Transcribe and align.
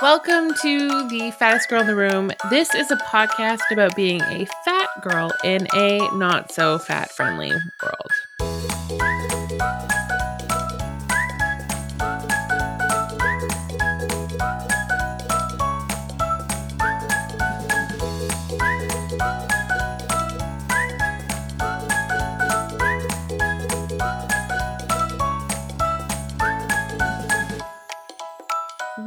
Welcome 0.00 0.54
to 0.62 1.08
the 1.08 1.32
fattest 1.40 1.68
girl 1.68 1.80
in 1.80 1.88
the 1.88 1.96
room. 1.96 2.30
This 2.50 2.72
is 2.72 2.92
a 2.92 2.96
podcast 2.96 3.62
about 3.72 3.96
being 3.96 4.20
a 4.20 4.46
fat 4.64 4.88
girl 5.02 5.32
in 5.42 5.66
a 5.74 5.98
not 6.16 6.52
so 6.52 6.78
fat 6.78 7.10
friendly 7.10 7.50
world. 7.50 8.27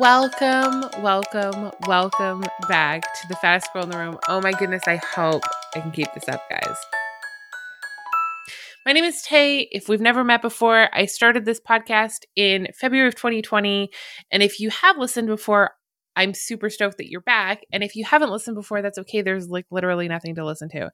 Welcome, 0.01 0.89
welcome, 1.03 1.69
welcome 1.85 2.43
back 2.67 3.03
to 3.03 3.27
the 3.27 3.35
fattest 3.35 3.71
girl 3.71 3.83
in 3.83 3.91
the 3.91 3.99
room. 3.99 4.17
Oh 4.27 4.41
my 4.41 4.51
goodness, 4.51 4.81
I 4.87 4.95
hope 4.95 5.43
I 5.75 5.79
can 5.79 5.91
keep 5.91 6.11
this 6.15 6.27
up, 6.27 6.41
guys. 6.49 6.75
My 8.83 8.93
name 8.93 9.03
is 9.03 9.21
Tae. 9.21 9.67
If 9.71 9.87
we've 9.87 10.01
never 10.01 10.23
met 10.23 10.41
before, 10.41 10.89
I 10.91 11.05
started 11.05 11.45
this 11.45 11.61
podcast 11.61 12.21
in 12.35 12.69
February 12.73 13.09
of 13.09 13.13
2020. 13.13 13.91
And 14.31 14.41
if 14.41 14.59
you 14.59 14.71
have 14.71 14.97
listened 14.97 15.27
before, 15.27 15.69
I'm 16.15 16.33
super 16.33 16.71
stoked 16.71 16.97
that 16.97 17.11
you're 17.11 17.21
back. 17.21 17.61
And 17.71 17.83
if 17.83 17.95
you 17.95 18.03
haven't 18.03 18.31
listened 18.31 18.55
before, 18.55 18.81
that's 18.81 18.97
okay. 18.97 19.21
There's 19.21 19.49
like 19.49 19.67
literally 19.69 20.07
nothing 20.07 20.33
to 20.33 20.43
listen 20.43 20.69
to. 20.69 20.89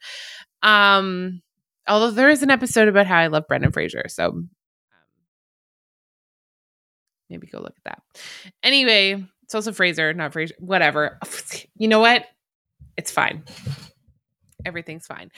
Um, 0.64 1.42
although 1.88 2.12
there 2.12 2.30
is 2.30 2.44
an 2.44 2.52
episode 2.52 2.90
about 2.90 3.08
how 3.08 3.20
I 3.20 3.28
love 3.28 3.48
Brendan 3.48 3.72
Fraser. 3.72 4.04
So 4.10 4.44
maybe 7.30 7.48
go 7.48 7.60
look 7.60 7.76
at 7.78 7.84
that. 7.86 8.22
Anyway, 8.64 9.26
it's 9.44 9.56
also 9.56 9.72
Fraser, 9.72 10.14
not 10.14 10.34
Fraser, 10.34 10.56
whatever. 10.60 11.20
You 11.80 11.88
know 11.88 12.00
what? 12.00 12.26
It's 12.98 13.12
fine. 13.12 13.44
Everything's 14.66 15.06
fine. 15.06 15.32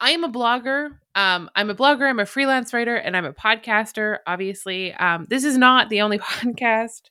I 0.00 0.10
am 0.10 0.24
a 0.24 0.28
blogger. 0.28 0.88
Um, 1.14 1.48
I'm 1.54 1.70
a 1.70 1.74
blogger, 1.74 2.10
I'm 2.10 2.18
a 2.18 2.26
freelance 2.26 2.74
writer, 2.74 2.96
and 2.96 3.16
I'm 3.16 3.24
a 3.24 3.32
podcaster, 3.32 4.18
obviously. 4.26 4.92
Um, 4.92 5.26
this 5.30 5.44
is 5.44 5.56
not 5.56 5.88
the 5.88 6.00
only 6.00 6.18
podcast 6.30 7.10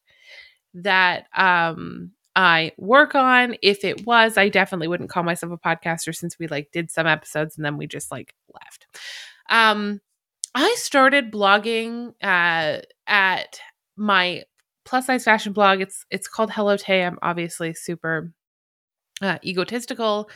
that 0.73 1.27
um 1.35 2.11
I 2.35 2.71
work 2.77 3.15
on. 3.15 3.55
If 3.61 3.85
it 3.85 4.05
was, 4.05 4.37
I 4.37 4.49
definitely 4.49 4.87
wouldn't 4.87 5.09
call 5.09 5.23
myself 5.23 5.53
a 5.53 5.57
podcaster 5.57 6.15
since 6.15 6.37
we 6.39 6.47
like 6.47 6.71
did 6.71 6.91
some 6.91 7.07
episodes 7.07 7.57
and 7.57 7.65
then 7.65 7.77
we 7.77 7.87
just 7.87 8.11
like 8.11 8.33
left. 8.53 8.87
Um 9.49 10.01
I 10.55 10.75
started 10.77 11.31
blogging 11.31 12.13
uh 12.21 12.81
at 13.07 13.59
my 13.95 14.43
plus 14.85 15.07
size 15.07 15.23
fashion 15.23 15.53
blog. 15.53 15.81
It's 15.81 16.05
it's 16.09 16.27
called 16.27 16.51
Hello 16.51 16.75
Taee. 16.77 17.05
I'm 17.05 17.19
obviously 17.21 17.73
super 17.73 18.31
uh, 19.21 19.37
egotistical, 19.43 20.29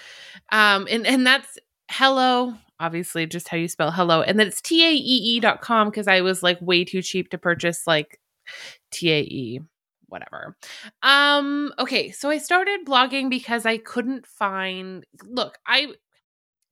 um, 0.51 0.87
and 0.89 1.05
and 1.05 1.25
that's 1.25 1.57
hello. 1.89 2.53
Obviously, 2.79 3.25
just 3.25 3.47
how 3.47 3.57
you 3.57 3.67
spell 3.67 3.91
hello, 3.91 4.21
and 4.21 4.39
then 4.39 4.47
it's 4.47 4.61
t 4.61 4.85
a 4.85 4.91
e 4.93 4.97
e 4.97 5.39
dot 5.39 5.61
com 5.61 5.89
because 5.89 6.07
I 6.07 6.21
was 6.21 6.43
like 6.43 6.61
way 6.61 6.85
too 6.85 7.01
cheap 7.01 7.29
to 7.31 7.37
purchase 7.37 7.87
like 7.87 8.19
t 8.91 9.11
a 9.11 9.21
e 9.21 9.59
whatever. 10.09 10.55
Um, 11.01 11.73
okay, 11.79 12.11
so 12.11 12.29
I 12.29 12.37
started 12.37 12.85
blogging 12.85 13.29
because 13.29 13.65
I 13.65 13.77
couldn't 13.77 14.25
find. 14.25 15.05
Look, 15.25 15.57
I 15.65 15.87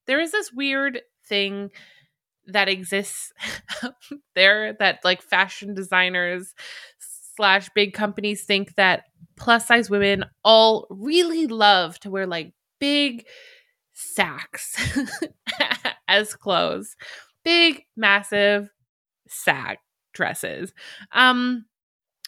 there 0.07 0.19
is 0.19 0.31
this 0.31 0.53
weird 0.53 1.01
thing 1.27 1.71
that 2.47 2.69
exists 2.69 3.33
there 4.35 4.73
that 4.79 4.99
like 5.03 5.21
fashion 5.21 5.73
designers 5.73 6.53
slash 7.35 7.69
big 7.75 7.93
companies 7.93 8.43
think 8.43 8.75
that 8.75 9.03
plus 9.35 9.67
size 9.67 9.89
women 9.89 10.25
all 10.43 10.87
really 10.89 11.47
love 11.47 11.99
to 11.99 12.09
wear 12.09 12.25
like 12.25 12.53
big 12.79 13.25
sacks 13.93 14.75
as 16.07 16.35
clothes. 16.35 16.95
Big 17.43 17.83
massive 17.95 18.69
sack 19.27 19.79
dresses. 20.13 20.73
Um 21.11 21.65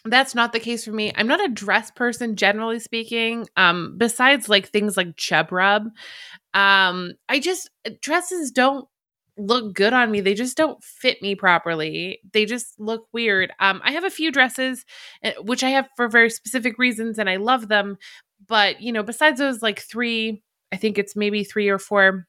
that's 0.04 0.34
not 0.34 0.52
the 0.52 0.60
case 0.60 0.84
for 0.84 0.92
me. 0.92 1.12
I'm 1.16 1.26
not 1.26 1.44
a 1.44 1.52
dress 1.52 1.90
person 1.90 2.36
generally 2.36 2.78
speaking. 2.78 3.46
Um 3.56 3.94
besides 3.96 4.48
like 4.48 4.68
things 4.68 4.96
like 4.96 5.16
chub 5.16 5.52
rub 5.52 5.88
um 6.54 7.12
i 7.28 7.38
just 7.38 7.70
dresses 8.00 8.50
don't 8.50 8.88
look 9.38 9.74
good 9.74 9.92
on 9.92 10.10
me. 10.10 10.20
They 10.20 10.34
just 10.34 10.56
don't 10.56 10.82
fit 10.82 11.22
me 11.22 11.34
properly. 11.34 12.20
They 12.32 12.44
just 12.44 12.78
look 12.78 13.06
weird. 13.12 13.52
Um, 13.60 13.80
I 13.84 13.92
have 13.92 14.04
a 14.04 14.10
few 14.10 14.30
dresses, 14.32 14.84
eh, 15.22 15.34
which 15.40 15.62
I 15.62 15.70
have 15.70 15.88
for 15.96 16.08
very 16.08 16.30
specific 16.30 16.78
reasons, 16.78 17.18
and 17.18 17.30
I 17.30 17.36
love 17.36 17.68
them. 17.68 17.96
But 18.46 18.80
you 18.80 18.92
know, 18.92 19.02
besides 19.02 19.38
those 19.38 19.62
like 19.62 19.80
three, 19.80 20.42
I 20.72 20.76
think 20.76 20.98
it's 20.98 21.16
maybe 21.16 21.44
three 21.44 21.68
or 21.68 21.78
four 21.78 22.26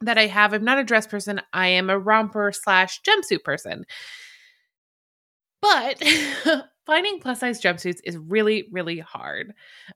that 0.00 0.18
I 0.18 0.26
have. 0.26 0.52
I'm 0.52 0.64
not 0.64 0.78
a 0.78 0.84
dress 0.84 1.06
person. 1.06 1.40
I 1.52 1.68
am 1.68 1.90
a 1.90 1.98
romper 1.98 2.52
slash 2.52 3.00
jumpsuit 3.02 3.42
person. 3.44 3.84
But 5.60 6.02
finding 6.88 7.20
plus 7.20 7.40
size 7.40 7.60
jumpsuits 7.60 8.00
is 8.02 8.16
really 8.16 8.66
really 8.72 8.98
hard. 8.98 9.52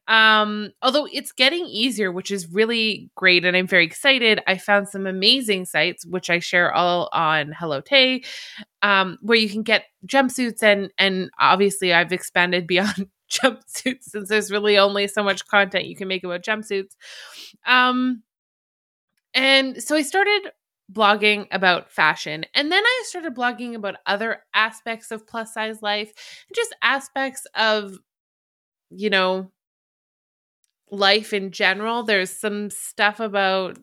Um 0.08 0.70
although 0.82 1.08
it's 1.10 1.32
getting 1.32 1.64
easier 1.66 2.12
which 2.12 2.30
is 2.30 2.52
really 2.52 3.10
great 3.16 3.46
and 3.46 3.56
i'm 3.56 3.66
very 3.66 3.86
excited. 3.86 4.40
I 4.46 4.58
found 4.58 4.88
some 4.88 5.06
amazing 5.06 5.64
sites 5.64 6.04
which 6.06 6.28
i 6.30 6.38
share 6.38 6.70
all 6.72 7.08
on 7.12 7.52
hello 7.58 7.80
taee 7.80 8.24
um 8.82 9.18
where 9.22 9.38
you 9.38 9.48
can 9.48 9.62
get 9.62 9.84
jumpsuits 10.06 10.62
and 10.62 10.90
and 10.98 11.30
obviously 11.40 11.94
i've 11.94 12.12
expanded 12.12 12.66
beyond 12.74 13.08
jumpsuits 13.30 14.04
since 14.12 14.28
there's 14.28 14.50
really 14.52 14.76
only 14.76 15.08
so 15.08 15.22
much 15.24 15.46
content 15.48 15.86
you 15.86 15.96
can 15.96 16.08
make 16.08 16.24
about 16.24 16.42
jumpsuits. 16.42 16.94
Um 17.66 18.22
and 19.34 19.82
so 19.82 19.96
i 19.96 20.02
started 20.02 20.52
blogging 20.90 21.46
about 21.50 21.90
fashion. 21.90 22.44
And 22.54 22.70
then 22.70 22.82
I 22.84 23.02
started 23.06 23.34
blogging 23.34 23.74
about 23.74 23.96
other 24.06 24.42
aspects 24.54 25.10
of 25.10 25.26
plus 25.26 25.54
size 25.54 25.82
life, 25.82 26.12
just 26.54 26.74
aspects 26.82 27.46
of, 27.54 27.98
you 28.90 29.10
know, 29.10 29.50
life 30.90 31.32
in 31.32 31.50
general. 31.50 32.02
There's 32.02 32.30
some 32.30 32.70
stuff 32.70 33.20
about, 33.20 33.78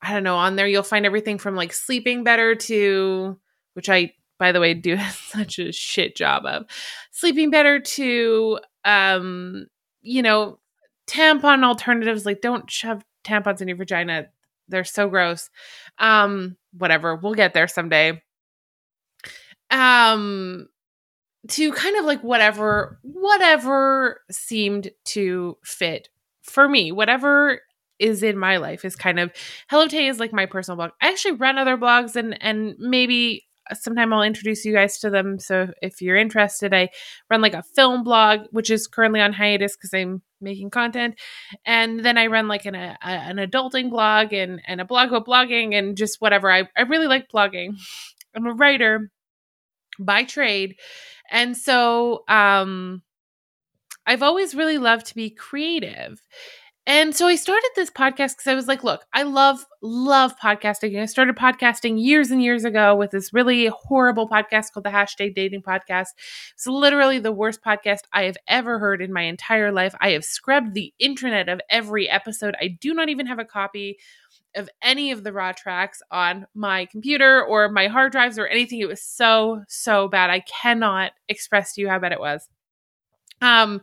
I 0.00 0.12
don't 0.12 0.22
know, 0.22 0.36
on 0.36 0.56
there 0.56 0.66
you'll 0.66 0.82
find 0.82 1.04
everything 1.04 1.38
from 1.38 1.56
like 1.56 1.72
sleeping 1.72 2.24
better 2.24 2.54
to, 2.54 3.38
which 3.74 3.88
I, 3.88 4.12
by 4.38 4.52
the 4.52 4.60
way, 4.60 4.74
do 4.74 4.98
such 5.10 5.58
a 5.58 5.72
shit 5.72 6.16
job 6.16 6.46
of, 6.46 6.66
sleeping 7.10 7.50
better 7.50 7.80
to, 7.80 8.60
um, 8.84 9.66
you 10.02 10.22
know, 10.22 10.60
tampon 11.08 11.64
alternatives. 11.64 12.24
Like 12.24 12.40
don't 12.40 12.70
shove 12.70 13.02
tampons 13.24 13.60
in 13.60 13.68
your 13.68 13.76
vagina 13.76 14.28
they're 14.68 14.84
so 14.84 15.08
gross. 15.08 15.50
Um, 15.98 16.56
whatever. 16.72 17.16
We'll 17.16 17.34
get 17.34 17.54
there 17.54 17.68
someday. 17.68 18.22
Um, 19.70 20.68
to 21.48 21.72
kind 21.72 21.96
of 21.96 22.04
like 22.04 22.22
whatever, 22.22 22.98
whatever 23.02 24.20
seemed 24.30 24.90
to 25.06 25.56
fit 25.64 26.08
for 26.42 26.68
me, 26.68 26.92
whatever 26.92 27.60
is 27.98 28.22
in 28.22 28.38
my 28.38 28.58
life 28.58 28.84
is 28.84 28.94
kind 28.94 29.18
of 29.18 29.32
Hello 29.70 29.86
Taee 29.86 30.08
is 30.08 30.20
like 30.20 30.32
my 30.32 30.46
personal 30.46 30.76
blog. 30.76 30.90
I 31.00 31.08
actually 31.08 31.32
run 31.32 31.58
other 31.58 31.76
blogs 31.76 32.14
and 32.16 32.40
and 32.42 32.74
maybe 32.78 33.45
sometime 33.74 34.12
I'll 34.12 34.22
introduce 34.22 34.64
you 34.64 34.72
guys 34.72 34.98
to 34.98 35.10
them. 35.10 35.38
So 35.38 35.68
if 35.82 36.00
you're 36.00 36.16
interested, 36.16 36.74
I 36.74 36.90
run 37.30 37.40
like 37.40 37.54
a 37.54 37.62
film 37.62 38.02
blog, 38.04 38.46
which 38.50 38.70
is 38.70 38.86
currently 38.86 39.20
on 39.20 39.32
hiatus 39.32 39.76
because 39.76 39.92
I'm 39.94 40.22
making 40.40 40.70
content, 40.70 41.18
and 41.64 42.04
then 42.04 42.18
I 42.18 42.26
run 42.26 42.48
like 42.48 42.66
an 42.66 42.74
a, 42.74 42.96
an 43.02 43.36
adulting 43.36 43.90
blog 43.90 44.32
and 44.32 44.60
and 44.66 44.80
a 44.80 44.84
blog 44.84 45.08
about 45.08 45.26
blogging 45.26 45.74
and 45.74 45.96
just 45.96 46.20
whatever. 46.20 46.50
I 46.50 46.68
I 46.76 46.82
really 46.82 47.06
like 47.06 47.28
blogging. 47.32 47.76
I'm 48.34 48.46
a 48.46 48.52
writer 48.52 49.10
by 49.98 50.24
trade, 50.24 50.76
and 51.30 51.56
so 51.56 52.24
um, 52.28 53.02
I've 54.06 54.22
always 54.22 54.54
really 54.54 54.78
loved 54.78 55.06
to 55.06 55.14
be 55.14 55.30
creative. 55.30 56.20
And 56.88 57.16
so 57.16 57.26
I 57.26 57.34
started 57.34 57.68
this 57.74 57.90
podcast 57.90 58.36
because 58.36 58.46
I 58.46 58.54
was 58.54 58.68
like, 58.68 58.84
look, 58.84 59.04
I 59.12 59.24
love, 59.24 59.66
love 59.82 60.38
podcasting. 60.38 61.00
I 61.02 61.06
started 61.06 61.34
podcasting 61.34 62.00
years 62.00 62.30
and 62.30 62.40
years 62.40 62.64
ago 62.64 62.94
with 62.94 63.10
this 63.10 63.34
really 63.34 63.66
horrible 63.66 64.28
podcast 64.28 64.72
called 64.72 64.84
the 64.84 64.90
Hashtag 64.90 65.34
Dating 65.34 65.62
Podcast. 65.62 66.10
It's 66.54 66.64
literally 66.64 67.18
the 67.18 67.32
worst 67.32 67.60
podcast 67.60 68.02
I 68.12 68.22
have 68.22 68.36
ever 68.46 68.78
heard 68.78 69.02
in 69.02 69.12
my 69.12 69.22
entire 69.22 69.72
life. 69.72 69.96
I 70.00 70.10
have 70.10 70.24
scrubbed 70.24 70.74
the 70.74 70.94
internet 71.00 71.48
of 71.48 71.60
every 71.68 72.08
episode. 72.08 72.54
I 72.60 72.68
do 72.80 72.94
not 72.94 73.08
even 73.08 73.26
have 73.26 73.40
a 73.40 73.44
copy 73.44 73.98
of 74.54 74.70
any 74.80 75.10
of 75.10 75.24
the 75.24 75.32
raw 75.32 75.50
tracks 75.50 76.02
on 76.12 76.46
my 76.54 76.86
computer 76.86 77.44
or 77.44 77.68
my 77.68 77.88
hard 77.88 78.12
drives 78.12 78.38
or 78.38 78.46
anything. 78.46 78.78
It 78.78 78.88
was 78.88 79.02
so, 79.02 79.64
so 79.66 80.06
bad. 80.06 80.30
I 80.30 80.38
cannot 80.40 81.12
express 81.28 81.74
to 81.74 81.80
you 81.80 81.88
how 81.88 81.98
bad 81.98 82.12
it 82.12 82.20
was. 82.20 82.48
Um, 83.42 83.82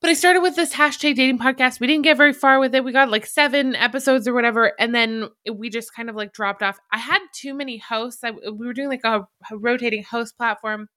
but 0.00 0.10
I 0.10 0.14
started 0.14 0.40
with 0.42 0.56
this 0.56 0.74
hashtag 0.74 1.16
dating 1.16 1.38
podcast. 1.38 1.80
We 1.80 1.86
didn't 1.86 2.04
get 2.04 2.16
very 2.16 2.32
far 2.32 2.60
with 2.60 2.74
it. 2.74 2.84
We 2.84 2.92
got 2.92 3.10
like 3.10 3.26
seven 3.26 3.74
episodes 3.74 4.28
or 4.28 4.34
whatever. 4.34 4.72
And 4.78 4.94
then 4.94 5.28
we 5.52 5.70
just 5.70 5.94
kind 5.94 6.10
of 6.10 6.16
like 6.16 6.32
dropped 6.32 6.62
off. 6.62 6.78
I 6.92 6.98
had 6.98 7.20
too 7.34 7.54
many 7.54 7.78
hosts. 7.78 8.22
I, 8.22 8.32
we 8.32 8.66
were 8.66 8.74
doing 8.74 8.88
like 8.88 9.04
a, 9.04 9.26
a 9.50 9.56
rotating 9.56 10.04
host 10.04 10.36
platform. 10.36 10.88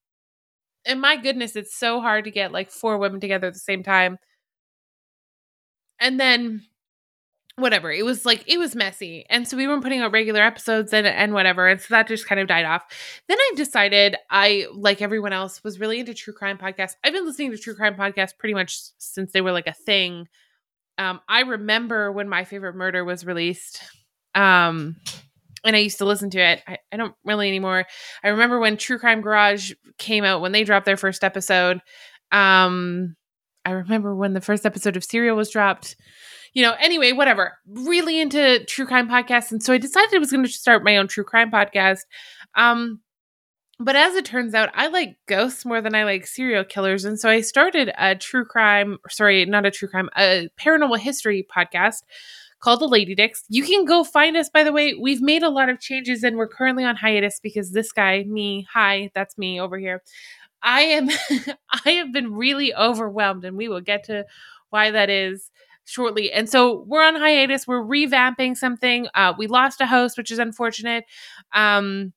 And 0.85 1.01
my 1.01 1.17
goodness, 1.17 1.55
it's 1.55 1.75
so 1.77 2.01
hard 2.01 2.25
to 2.25 2.31
get 2.31 2.51
like 2.51 2.71
four 2.71 2.97
women 2.97 3.19
together 3.19 3.47
at 3.47 3.53
the 3.53 3.59
same 3.59 3.83
time. 3.83 4.17
and 5.99 6.19
then 6.19 6.63
whatever 7.59 7.91
it 7.91 8.05
was 8.05 8.25
like 8.25 8.43
it 8.47 8.57
was 8.57 8.75
messy 8.75 9.25
and 9.29 9.47
so 9.47 9.55
we 9.55 9.67
weren't 9.67 9.83
putting 9.83 10.01
out 10.01 10.11
regular 10.11 10.41
episodes 10.41 10.93
and 10.93 11.05
and 11.05 11.33
whatever 11.33 11.67
and 11.67 11.81
so 11.81 11.87
that 11.89 12.07
just 12.07 12.27
kind 12.27 12.39
of 12.39 12.47
died 12.47 12.65
off 12.65 12.83
then 13.27 13.37
i 13.39 13.51
decided 13.55 14.15
i 14.29 14.65
like 14.73 15.01
everyone 15.01 15.33
else 15.33 15.63
was 15.63 15.79
really 15.79 15.99
into 15.99 16.13
true 16.13 16.33
crime 16.33 16.57
podcasts 16.57 16.95
i've 17.03 17.13
been 17.13 17.25
listening 17.25 17.51
to 17.51 17.57
true 17.57 17.75
crime 17.75 17.95
podcasts 17.95 18.37
pretty 18.37 18.53
much 18.53 18.79
since 18.97 19.31
they 19.31 19.41
were 19.41 19.51
like 19.51 19.67
a 19.67 19.73
thing 19.73 20.27
um 20.97 21.19
i 21.27 21.41
remember 21.41 22.11
when 22.11 22.29
my 22.29 22.43
favorite 22.43 22.75
murder 22.75 23.03
was 23.03 23.25
released 23.25 23.81
um 24.35 24.95
and 25.65 25.75
I 25.75 25.79
used 25.79 25.97
to 25.97 26.05
listen 26.05 26.29
to 26.29 26.39
it. 26.39 26.63
I, 26.65 26.77
I, 26.89 26.95
don't 26.95 27.13
really 27.25 27.49
anymore. 27.49 27.85
I 28.23 28.29
remember 28.29 28.59
when 28.59 28.77
True 28.77 28.97
Crime 28.97 29.19
Garage 29.19 29.73
came 29.97 30.23
out 30.23 30.39
when 30.39 30.53
they 30.53 30.63
dropped 30.63 30.85
their 30.85 30.95
first 30.95 31.21
episode. 31.21 31.81
Um, 32.31 33.17
I 33.65 33.71
remember 33.71 34.15
when 34.15 34.33
the 34.33 34.41
first 34.41 34.65
episode 34.65 34.95
of 34.95 35.03
Serial 35.03 35.35
was 35.35 35.49
dropped 35.49 35.95
you 36.53 36.63
know, 36.63 36.75
anyway, 36.79 37.11
whatever. 37.11 37.57
Really 37.67 38.19
into 38.19 38.63
true 38.65 38.85
crime 38.85 39.07
podcasts. 39.07 39.51
And 39.51 39.61
so 39.61 39.73
I 39.73 39.77
decided 39.77 40.13
I 40.13 40.19
was 40.19 40.31
going 40.31 40.45
to 40.45 40.51
start 40.51 40.83
my 40.83 40.97
own 40.97 41.07
true 41.07 41.23
crime 41.23 41.51
podcast. 41.51 41.99
Um, 42.55 43.01
but 43.79 43.95
as 43.95 44.15
it 44.15 44.25
turns 44.25 44.53
out, 44.53 44.69
I 44.73 44.87
like 44.87 45.15
ghosts 45.27 45.65
more 45.65 45.81
than 45.81 45.95
I 45.95 46.03
like 46.03 46.27
serial 46.27 46.65
killers. 46.65 47.05
And 47.05 47.17
so 47.17 47.29
I 47.29 47.39
started 47.39 47.91
a 47.97 48.13
true 48.13 48.43
crime, 48.43 48.97
sorry, 49.09 49.45
not 49.45 49.65
a 49.65 49.71
true 49.71 49.87
crime, 49.87 50.09
a 50.17 50.49
paranormal 50.59 50.99
history 50.99 51.47
podcast 51.55 52.03
called 52.59 52.81
The 52.81 52.87
Lady 52.87 53.15
Dicks. 53.15 53.45
You 53.47 53.63
can 53.63 53.85
go 53.85 54.03
find 54.03 54.35
us, 54.35 54.49
by 54.49 54.65
the 54.65 54.73
way. 54.73 54.95
We've 54.95 55.21
made 55.21 55.43
a 55.43 55.49
lot 55.49 55.69
of 55.69 55.79
changes 55.79 56.23
and 56.23 56.35
we're 56.35 56.49
currently 56.49 56.83
on 56.83 56.97
hiatus 56.97 57.39
because 57.41 57.71
this 57.71 57.93
guy, 57.93 58.25
me, 58.27 58.67
hi, 58.71 59.11
that's 59.15 59.37
me 59.37 59.61
over 59.61 59.77
here. 59.77 60.03
I 60.61 60.81
am, 60.81 61.09
I 61.85 61.91
have 61.91 62.11
been 62.11 62.33
really 62.33 62.75
overwhelmed 62.75 63.45
and 63.45 63.55
we 63.55 63.69
will 63.69 63.79
get 63.79 64.03
to 64.05 64.25
why 64.71 64.91
that 64.91 65.09
is 65.09 65.49
shortly. 65.89 66.31
And 66.31 66.49
so 66.49 66.83
we're 66.87 67.03
on 67.05 67.15
hiatus. 67.15 67.67
We're 67.67 67.83
revamping 67.83 68.55
something. 68.55 69.07
Uh, 69.15 69.33
we 69.37 69.47
lost 69.47 69.81
a 69.81 69.87
host, 69.87 70.17
which 70.17 70.31
is 70.31 70.39
unfortunate. 70.39 71.05
Um, 71.53 72.13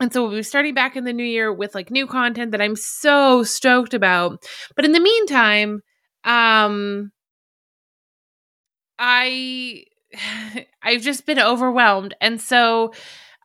and 0.00 0.12
so 0.12 0.22
we'll 0.22 0.36
be 0.36 0.42
starting 0.42 0.74
back 0.74 0.96
in 0.96 1.04
the 1.04 1.12
new 1.12 1.24
year 1.24 1.52
with 1.52 1.74
like 1.74 1.90
new 1.90 2.06
content 2.06 2.52
that 2.52 2.62
I'm 2.62 2.76
so 2.76 3.42
stoked 3.42 3.92
about. 3.92 4.44
But 4.74 4.84
in 4.84 4.92
the 4.92 5.00
meantime, 5.00 5.82
um, 6.24 7.12
I 8.98 9.84
I've 10.82 11.02
just 11.02 11.26
been 11.26 11.38
overwhelmed. 11.38 12.14
And 12.20 12.40
so 12.40 12.92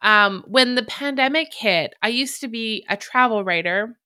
um, 0.02 0.44
when 0.48 0.76
the 0.76 0.84
pandemic 0.84 1.54
hit, 1.54 1.94
I 2.02 2.10
used 2.10 2.42
to 2.42 2.48
be 2.48 2.86
a 2.90 2.96
travel 2.96 3.44
writer 3.44 3.98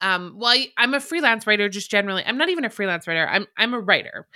um 0.00 0.34
well 0.38 0.50
I, 0.50 0.68
i'm 0.76 0.94
a 0.94 1.00
freelance 1.00 1.46
writer 1.46 1.68
just 1.68 1.90
generally 1.90 2.22
i'm 2.24 2.38
not 2.38 2.48
even 2.48 2.64
a 2.64 2.70
freelance 2.70 3.06
writer 3.06 3.26
i'm 3.28 3.46
i'm 3.56 3.74
a 3.74 3.80
writer. 3.80 4.26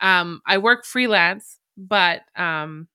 Um 0.00 0.40
i 0.46 0.58
work 0.58 0.84
freelance 0.84 1.58
but 1.76 2.22
um 2.36 2.88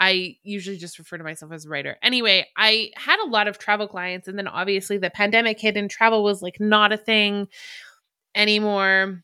i 0.00 0.36
usually 0.42 0.76
just 0.76 0.98
refer 0.98 1.18
to 1.18 1.24
myself 1.24 1.52
as 1.52 1.64
a 1.66 1.68
writer. 1.68 1.96
Anyway 2.02 2.46
i 2.56 2.90
had 2.96 3.18
a 3.24 3.28
lot 3.28 3.48
of 3.48 3.58
travel 3.58 3.88
clients 3.88 4.28
and 4.28 4.38
then 4.38 4.48
obviously 4.48 4.98
the 4.98 5.10
pandemic 5.10 5.60
hit 5.60 5.76
and 5.76 5.90
travel 5.90 6.22
was 6.22 6.42
like 6.42 6.60
not 6.60 6.92
a 6.92 6.96
thing 6.96 7.48
anymore. 8.34 9.22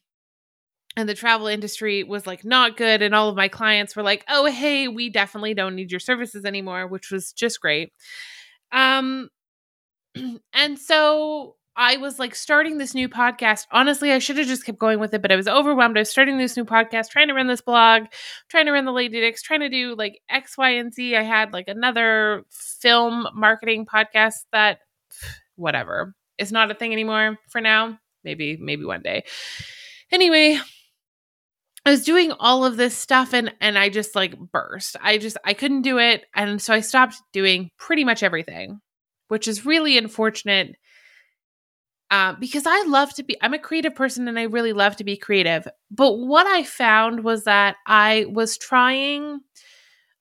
And 0.96 1.08
the 1.08 1.14
travel 1.14 1.48
industry 1.48 2.04
was 2.04 2.26
like 2.26 2.44
not 2.44 2.76
good 2.76 3.02
and 3.02 3.14
all 3.16 3.28
of 3.28 3.36
my 3.36 3.48
clients 3.48 3.96
were 3.96 4.02
like 4.02 4.24
oh 4.28 4.46
hey 4.46 4.88
we 4.88 5.10
definitely 5.10 5.54
don't 5.54 5.74
need 5.76 5.90
your 5.90 6.00
services 6.00 6.44
anymore 6.44 6.86
which 6.86 7.10
was 7.10 7.32
just 7.32 7.60
great. 7.60 7.92
Um 8.72 9.28
and 10.54 10.78
so 10.78 11.56
I 11.76 11.96
was 11.96 12.18
like 12.18 12.34
starting 12.34 12.78
this 12.78 12.94
new 12.94 13.08
podcast. 13.08 13.66
Honestly, 13.72 14.12
I 14.12 14.18
should 14.20 14.38
have 14.38 14.46
just 14.46 14.64
kept 14.64 14.78
going 14.78 15.00
with 15.00 15.12
it, 15.12 15.22
but 15.22 15.32
I 15.32 15.36
was 15.36 15.48
overwhelmed. 15.48 15.96
I 15.96 16.02
was 16.02 16.10
starting 16.10 16.38
this 16.38 16.56
new 16.56 16.64
podcast, 16.64 17.10
trying 17.10 17.28
to 17.28 17.34
run 17.34 17.48
this 17.48 17.60
blog, 17.60 18.04
trying 18.48 18.66
to 18.66 18.72
run 18.72 18.84
the 18.84 18.92
Lady 18.92 19.20
Dicks, 19.20 19.42
trying 19.42 19.60
to 19.60 19.68
do 19.68 19.96
like 19.96 20.20
X, 20.30 20.56
Y, 20.56 20.70
and 20.70 20.94
Z. 20.94 21.16
I 21.16 21.22
had 21.22 21.52
like 21.52 21.66
another 21.68 22.44
film 22.50 23.26
marketing 23.34 23.86
podcast 23.86 24.34
that, 24.52 24.78
whatever, 25.56 26.14
is 26.38 26.52
not 26.52 26.70
a 26.70 26.74
thing 26.74 26.92
anymore 26.92 27.38
for 27.48 27.60
now. 27.60 27.98
Maybe, 28.22 28.56
maybe 28.56 28.84
one 28.84 29.02
day. 29.02 29.24
Anyway, 30.12 30.58
I 31.84 31.90
was 31.90 32.04
doing 32.04 32.32
all 32.32 32.64
of 32.64 32.76
this 32.76 32.96
stuff 32.96 33.34
and 33.34 33.52
and 33.60 33.76
I 33.76 33.88
just 33.88 34.14
like 34.14 34.38
burst. 34.38 34.96
I 35.02 35.18
just 35.18 35.36
I 35.44 35.54
couldn't 35.54 35.82
do 35.82 35.98
it, 35.98 36.24
and 36.34 36.62
so 36.62 36.72
I 36.72 36.80
stopped 36.80 37.16
doing 37.32 37.70
pretty 37.78 38.04
much 38.04 38.22
everything, 38.22 38.80
which 39.28 39.48
is 39.48 39.66
really 39.66 39.98
unfortunate 39.98 40.76
uh, 42.14 42.32
because 42.38 42.62
I 42.64 42.84
love 42.84 43.12
to 43.14 43.24
be, 43.24 43.36
I'm 43.42 43.54
a 43.54 43.58
creative 43.58 43.96
person 43.96 44.28
and 44.28 44.38
I 44.38 44.44
really 44.44 44.72
love 44.72 44.94
to 44.98 45.04
be 45.04 45.16
creative. 45.16 45.66
But 45.90 46.12
what 46.12 46.46
I 46.46 46.62
found 46.62 47.24
was 47.24 47.42
that 47.42 47.74
I 47.88 48.26
was 48.28 48.56
trying, 48.56 49.40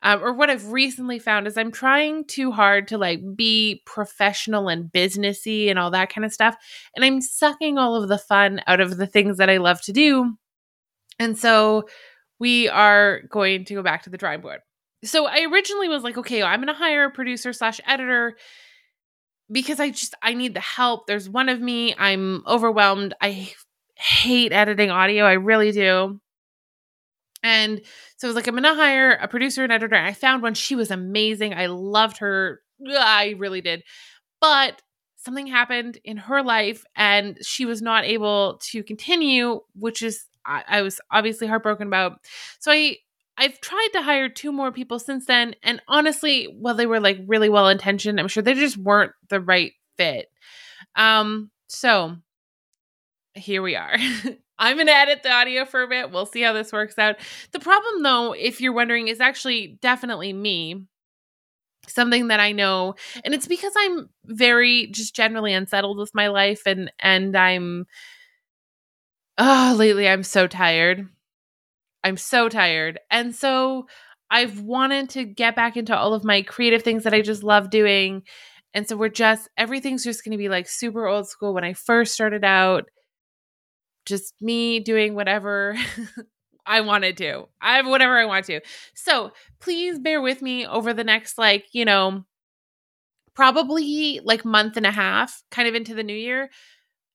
um, 0.01 0.23
or 0.23 0.33
what 0.33 0.49
I've 0.49 0.71
recently 0.71 1.19
found 1.19 1.45
is 1.45 1.55
I'm 1.55 1.71
trying 1.71 2.25
too 2.25 2.51
hard 2.51 2.87
to 2.87 2.97
like 2.97 3.21
be 3.35 3.83
professional 3.85 4.69
and 4.69 4.91
businessy 4.91 5.69
and 5.69 5.77
all 5.77 5.91
that 5.91 6.11
kind 6.11 6.25
of 6.25 6.33
stuff. 6.33 6.55
And 6.95 7.05
I'm 7.05 7.21
sucking 7.21 7.77
all 7.77 7.93
of 8.01 8.09
the 8.09 8.17
fun 8.17 8.61
out 8.65 8.81
of 8.81 8.97
the 8.97 9.05
things 9.05 9.37
that 9.37 9.51
I 9.51 9.57
love 9.57 9.79
to 9.83 9.93
do. 9.93 10.33
And 11.19 11.37
so 11.37 11.83
we 12.39 12.69
are 12.69 13.21
going 13.29 13.65
to 13.65 13.75
go 13.75 13.83
back 13.83 14.01
to 14.03 14.09
the 14.09 14.17
drawing 14.17 14.41
board. 14.41 14.61
So 15.03 15.27
I 15.27 15.45
originally 15.51 15.89
was 15.89 16.01
like, 16.01 16.17
okay, 16.17 16.41
I'm 16.41 16.59
going 16.59 16.73
to 16.73 16.73
hire 16.73 17.05
a 17.05 17.11
producer 17.11 17.53
slash 17.53 17.79
editor 17.85 18.35
because 19.51 19.79
I 19.79 19.89
just 19.89 20.15
I 20.21 20.33
need 20.33 20.53
the 20.53 20.59
help. 20.59 21.07
There's 21.07 21.29
one 21.29 21.49
of 21.49 21.61
me. 21.61 21.95
I'm 21.97 22.43
overwhelmed. 22.47 23.13
I 23.21 23.53
hate 23.95 24.51
editing 24.51 24.89
audio. 24.89 25.25
I 25.25 25.33
really 25.33 25.71
do. 25.71 26.19
And 27.43 27.81
so 28.17 28.27
I 28.27 28.29
was 28.29 28.35
like, 28.35 28.47
I'm 28.47 28.55
gonna 28.55 28.75
hire 28.75 29.11
a 29.11 29.27
producer 29.27 29.63
and 29.63 29.71
editor. 29.71 29.95
I 29.95 30.13
found 30.13 30.41
one. 30.41 30.53
She 30.53 30.75
was 30.75 30.91
amazing. 30.91 31.53
I 31.53 31.67
loved 31.67 32.17
her. 32.19 32.61
I 32.87 33.35
really 33.37 33.61
did. 33.61 33.83
But 34.39 34.81
something 35.17 35.47
happened 35.47 35.99
in 36.03 36.17
her 36.17 36.43
life 36.43 36.83
and 36.95 37.37
she 37.41 37.65
was 37.65 37.81
not 37.81 38.05
able 38.05 38.59
to 38.61 38.83
continue, 38.83 39.61
which 39.75 40.01
is 40.01 40.25
I, 40.45 40.63
I 40.67 40.81
was 40.81 40.99
obviously 41.11 41.47
heartbroken 41.47 41.87
about. 41.87 42.19
So 42.59 42.71
I 42.71 42.97
I've 43.37 43.59
tried 43.61 43.89
to 43.93 44.01
hire 44.01 44.29
two 44.29 44.51
more 44.51 44.71
people 44.71 44.99
since 44.99 45.25
then, 45.25 45.55
and 45.63 45.81
honestly, 45.87 46.45
while 46.45 46.75
they 46.75 46.85
were 46.85 46.99
like 46.99 47.19
really 47.25 47.49
well 47.49 47.67
intentioned, 47.67 48.19
I'm 48.19 48.27
sure 48.27 48.43
they 48.43 48.53
just 48.53 48.77
weren't 48.77 49.13
the 49.29 49.39
right 49.39 49.73
fit. 49.97 50.27
Um, 50.95 51.49
so 51.67 52.17
here 53.35 53.61
we 53.61 53.75
are. 53.75 53.95
I'm 54.59 54.77
gonna 54.77 54.91
edit 54.91 55.23
the 55.23 55.31
audio 55.31 55.65
for 55.65 55.81
a 55.81 55.87
bit. 55.87 56.11
We'll 56.11 56.25
see 56.27 56.41
how 56.41 56.53
this 56.53 56.71
works 56.71 56.97
out. 56.99 57.15
The 57.51 57.59
problem, 57.59 58.03
though, 58.03 58.33
if 58.33 58.61
you're 58.61 58.73
wondering, 58.73 59.07
is 59.07 59.19
actually 59.19 59.79
definitely 59.81 60.31
me. 60.33 60.85
Something 61.87 62.29
that 62.29 62.39
I 62.39 62.53
know, 62.53 62.95
and 63.25 63.33
it's 63.33 63.47
because 63.47 63.73
I'm 63.77 64.09
very 64.25 64.87
just 64.87 65.13
generally 65.13 65.53
unsettled 65.53 65.97
with 65.97 66.11
my 66.13 66.27
life, 66.27 66.61
and 66.65 66.91
and 66.99 67.35
I'm. 67.35 67.87
Oh, 69.37 69.75
lately 69.77 70.07
I'm 70.07 70.23
so 70.23 70.47
tired. 70.47 71.09
I'm 72.03 72.17
so 72.17 72.49
tired. 72.49 72.99
And 73.09 73.35
so 73.35 73.87
I've 74.29 74.59
wanted 74.59 75.09
to 75.11 75.25
get 75.25 75.55
back 75.55 75.77
into 75.77 75.95
all 75.95 76.13
of 76.13 76.23
my 76.23 76.41
creative 76.41 76.83
things 76.83 77.03
that 77.03 77.13
I 77.13 77.21
just 77.21 77.43
love 77.43 77.69
doing. 77.69 78.23
And 78.73 78.87
so 78.87 78.97
we're 78.97 79.09
just, 79.09 79.49
everything's 79.57 80.03
just 80.03 80.23
going 80.23 80.31
to 80.31 80.37
be 80.37 80.49
like 80.49 80.67
super 80.67 81.05
old 81.05 81.27
school. 81.27 81.53
When 81.53 81.63
I 81.63 81.73
first 81.73 82.13
started 82.13 82.43
out, 82.43 82.85
just 84.05 84.33
me 84.41 84.79
doing 84.79 85.15
whatever 85.15 85.77
I 86.65 86.81
want 86.81 87.03
to 87.03 87.13
do. 87.13 87.47
I 87.61 87.77
have 87.77 87.87
whatever 87.87 88.17
I 88.17 88.25
want 88.25 88.45
to. 88.45 88.61
So 88.95 89.31
please 89.59 89.99
bear 89.99 90.21
with 90.21 90.41
me 90.41 90.65
over 90.65 90.93
the 90.93 91.03
next, 91.03 91.37
like, 91.37 91.65
you 91.71 91.85
know, 91.85 92.25
probably 93.33 94.21
like 94.23 94.45
month 94.45 94.77
and 94.77 94.85
a 94.85 94.91
half, 94.91 95.43
kind 95.51 95.67
of 95.67 95.75
into 95.75 95.93
the 95.93 96.03
new 96.03 96.15
year, 96.15 96.49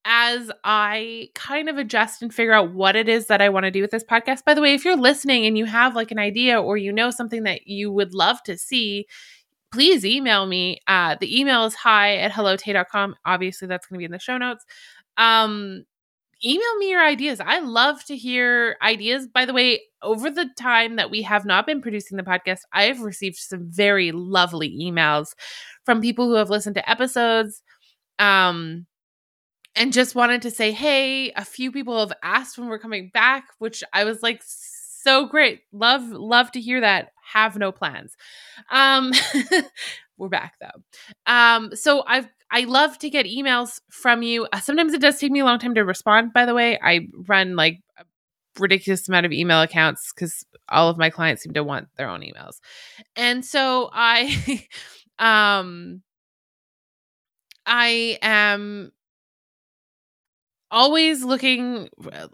as 0.05 0.50
I 0.64 1.28
kind 1.35 1.69
of 1.69 1.76
adjust 1.76 2.23
and 2.23 2.33
figure 2.33 2.52
out 2.52 2.73
what 2.73 2.97
it 2.97 3.09
is 3.09 3.26
that 3.26 3.43
I 3.43 3.49
want 3.49 3.64
to 3.64 3.71
do 3.71 3.83
with 3.83 3.90
this 3.90 4.05
podcast. 4.05 4.45
By 4.45 4.55
the 4.55 4.62
way, 4.62 4.75
if 4.75 4.85
you're 4.85 4.97
listening 4.97 5.47
and 5.47 5.59
you 5.59 5.67
have 5.67 5.95
like 5.95 6.11
an 6.11 6.19
idea 6.19 6.61
or 6.61 6.76
you 6.76 6.93
know 6.93 7.11
something 7.11 7.43
that 7.43 7.67
you 7.67 7.93
would 7.93 8.14
love 8.14 8.43
to 8.45 8.57
see, 8.57 9.07
please 9.73 10.05
email 10.05 10.47
me. 10.47 10.81
Uh, 10.87 11.17
the 11.21 11.38
email 11.38 11.64
is 11.64 11.75
hi 11.75 12.17
at 12.17 12.33
hellotaee.com. 12.33 13.17
Obviously, 13.26 13.69
that's 13.69 13.87
going 13.87 13.97
to 13.97 13.99
be 13.99 14.05
in 14.05 14.12
the 14.12 14.19
show 14.19 14.38
notes. 14.38 14.64
Um, 15.17 15.85
email 16.45 16.76
me 16.78 16.90
your 16.90 17.05
ideas. 17.05 17.40
I 17.40 17.59
love 17.59 18.05
to 18.05 18.17
hear 18.17 18.76
ideas. 18.83 19.26
By 19.26 19.45
the 19.45 19.52
way, 19.52 19.81
over 20.02 20.31
the 20.31 20.49
time 20.59 20.97
that 20.97 21.11
we 21.11 21.23
have 21.23 21.45
not 21.45 21.67
been 21.67 21.83
producing 21.83 22.17
the 22.17 22.23
podcast, 22.23 22.61
I've 22.73 23.00
received 23.00 23.37
some 23.37 23.69
very 23.71 24.12
lovely 24.12 24.71
emails 24.71 25.35
from 25.85 26.00
people 26.00 26.28
who 26.28 26.35
have 26.35 26.50
listened 26.50 26.76
to 26.76 26.90
episodes. 26.90 27.62
Um, 28.19 28.87
and 29.78 29.92
just 29.92 30.14
wanted 30.14 30.42
to 30.42 30.50
say, 30.50 30.73
hey, 30.73 31.30
a 31.32 31.44
few 31.44 31.70
people 31.70 31.99
have 32.00 32.12
asked 32.23 32.58
when 32.58 32.68
we're 32.68 32.78
coming 32.78 33.11
back, 33.14 33.44
which 33.58 33.85
I 33.92 34.04
was 34.04 34.23
like, 34.23 34.42
so 34.44 35.26
great. 35.26 35.62
Love, 35.73 36.02
love 36.11 36.50
to 36.52 36.61
hear 36.61 36.80
that. 36.80 37.12
Have 37.32 37.56
no 37.56 37.73
plans. 37.73 38.16
Um, 38.70 39.12
we're 40.18 40.28
back 40.28 40.54
though. 40.61 41.32
Um, 41.32 41.75
so 41.75 42.02
I've 42.06 42.28
I 42.50 42.61
love 42.61 42.99
to 43.00 43.11
get 43.11 43.26
emails 43.26 43.80
from 43.90 44.23
you. 44.23 44.47
Uh, 44.52 44.61
sometimes 44.61 44.94
it 44.94 45.02
does 45.02 45.18
take 45.18 45.30
me 45.30 45.40
a 45.40 45.44
long 45.44 45.58
time 45.58 45.75
to 45.75 45.85
respond, 45.85 46.32
by 46.32 46.47
the 46.47 46.54
way. 46.54 46.78
I 46.82 47.08
run 47.28 47.56
like 47.56 47.82
a 47.99 48.04
ridiculous 48.58 49.06
amount 49.06 49.26
of 49.26 49.32
email 49.32 49.61
accounts 49.61 50.12
because 50.14 50.47
all 50.70 50.88
of 50.88 50.97
my 50.97 51.11
clients 51.11 51.42
seem 51.42 51.52
to 51.52 51.62
want 51.62 51.88
their 51.97 52.08
own 52.08 52.23
emails. 52.23 52.56
And 53.16 53.44
so 53.44 53.90
I 53.92 54.66
um 55.18 56.02
I 57.66 58.18
am 58.23 58.92
always 60.70 61.25
looking 61.25 61.88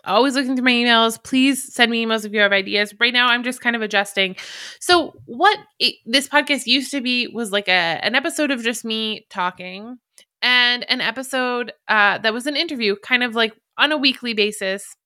always 0.05 0.35
looking 0.35 0.57
through 0.57 0.65
my 0.65 0.73
emails. 0.73 1.23
Please 1.23 1.73
send 1.73 1.91
me 1.91 2.05
emails 2.05 2.25
if 2.25 2.33
you 2.33 2.41
have 2.41 2.53
ideas. 2.53 2.95
Right 2.99 3.13
now 3.13 3.29
i'm 3.29 3.43
just 3.43 3.61
kind 3.61 3.77
of 3.77 3.83
adjusting. 3.83 4.37
So 4.81 5.15
what 5.27 5.59
it, 5.79 5.97
this 6.07 6.29
podcast 6.29 6.67
used 6.67 6.91
to 6.93 7.01
be 7.01 7.29
was 7.29 7.53
like 7.53 7.69
a 7.69 8.01
an 8.03 8.15
episode 8.15 8.51
of 8.51 8.63
just 8.63 8.85
me 8.85 9.27
talking 9.31 9.99
and 10.43 10.89
an 10.91 11.01
episode 11.01 11.73
uh, 11.89 12.19
that 12.19 12.35
was 12.35 12.47
an 12.47 12.57
interview 12.57 12.97
kind 13.03 13.23
of 13.23 13.35
like 13.35 13.55
on 13.79 13.93
a 13.93 13.97
weekly 13.97 14.35
basis. 14.35 14.97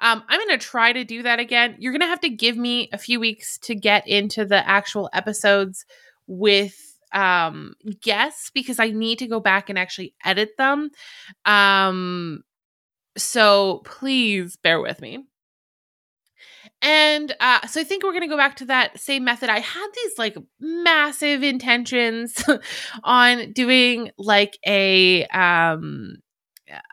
Um, 0.00 0.24
i'm 0.28 0.40
going 0.40 0.58
to 0.58 0.66
try 0.66 0.92
to 0.92 1.04
do 1.04 1.22
that 1.22 1.38
again. 1.38 1.76
You're 1.78 1.92
going 1.92 2.00
to 2.00 2.06
have 2.08 2.20
to 2.22 2.30
give 2.30 2.56
me 2.56 2.88
a 2.92 2.98
few 2.98 3.20
weeks 3.20 3.58
to 3.58 3.74
get 3.74 4.08
into 4.08 4.44
the 4.44 4.66
actual 4.68 5.08
episodes 5.12 5.84
with 6.26 6.91
um 7.12 7.74
guests 8.00 8.50
because 8.52 8.78
I 8.78 8.90
need 8.90 9.18
to 9.20 9.26
go 9.26 9.40
back 9.40 9.68
and 9.68 9.78
actually 9.78 10.14
edit 10.24 10.50
them. 10.58 10.90
Um 11.44 12.42
so 13.16 13.82
please 13.84 14.56
bear 14.56 14.80
with 14.80 15.00
me. 15.00 15.24
And 16.80 17.34
uh, 17.38 17.66
so 17.66 17.80
I 17.80 17.84
think 17.84 18.02
we're 18.02 18.12
going 18.12 18.22
to 18.22 18.28
go 18.28 18.36
back 18.36 18.56
to 18.56 18.64
that 18.66 18.98
same 18.98 19.24
method. 19.24 19.48
I 19.48 19.60
had 19.60 19.88
these 19.94 20.18
like 20.18 20.36
massive 20.60 21.42
intentions 21.42 22.42
on 23.04 23.52
doing 23.52 24.10
like 24.18 24.58
a 24.66 25.24
um 25.26 26.16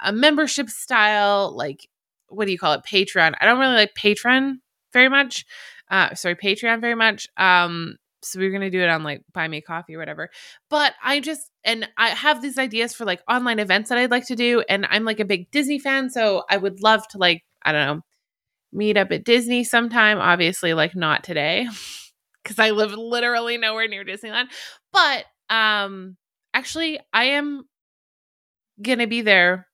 a 0.03 0.11
membership 0.11 0.69
style 0.69 1.55
like 1.55 1.87
what 2.27 2.45
do 2.45 2.51
you 2.51 2.59
call 2.59 2.73
it 2.73 2.81
Patreon. 2.83 3.33
I 3.39 3.45
don't 3.45 3.59
really 3.59 3.75
like 3.75 3.93
Patreon 3.95 4.55
very 4.93 5.09
much. 5.09 5.45
Uh 5.89 6.13
sorry, 6.13 6.35
Patreon 6.35 6.81
very 6.81 6.95
much. 6.95 7.27
Um 7.37 7.95
so 8.21 8.39
we 8.39 8.45
are 8.47 8.51
gonna 8.51 8.69
do 8.69 8.81
it 8.81 8.89
on 8.89 9.03
like 9.03 9.23
buy 9.33 9.47
me 9.47 9.61
coffee 9.61 9.95
or 9.95 9.99
whatever. 9.99 10.29
But 10.69 10.93
i 11.03 11.19
just 11.19 11.49
and 11.63 11.87
i 11.97 12.09
have 12.09 12.41
these 12.41 12.57
ideas 12.57 12.93
for 12.93 13.05
like 13.05 13.21
online 13.29 13.59
events 13.59 13.89
that 13.89 13.97
i'd 13.97 14.11
like 14.11 14.25
to 14.27 14.35
do 14.35 14.63
and 14.69 14.85
i'm 14.89 15.03
like 15.05 15.19
a 15.19 15.25
big 15.25 15.51
disney 15.51 15.79
fan 15.79 16.09
so 16.09 16.43
i 16.49 16.57
would 16.57 16.81
love 16.81 17.05
to 17.09 17.17
like 17.17 17.43
i 17.63 17.71
don't 17.71 17.85
know 17.85 18.01
meet 18.71 18.97
up 18.97 19.11
at 19.11 19.25
disney 19.25 19.63
sometime 19.63 20.19
obviously 20.19 20.73
like 20.73 20.95
not 20.95 21.23
today 21.23 21.67
because 22.43 22.59
i 22.59 22.71
live 22.71 22.93
literally 22.93 23.57
nowhere 23.57 23.87
near 23.87 24.05
disneyland. 24.05 24.47
But 24.93 25.25
um 25.49 26.17
actually 26.53 26.99
i 27.13 27.25
am 27.25 27.65
gonna 28.81 29.07
be 29.07 29.21
there 29.21 29.67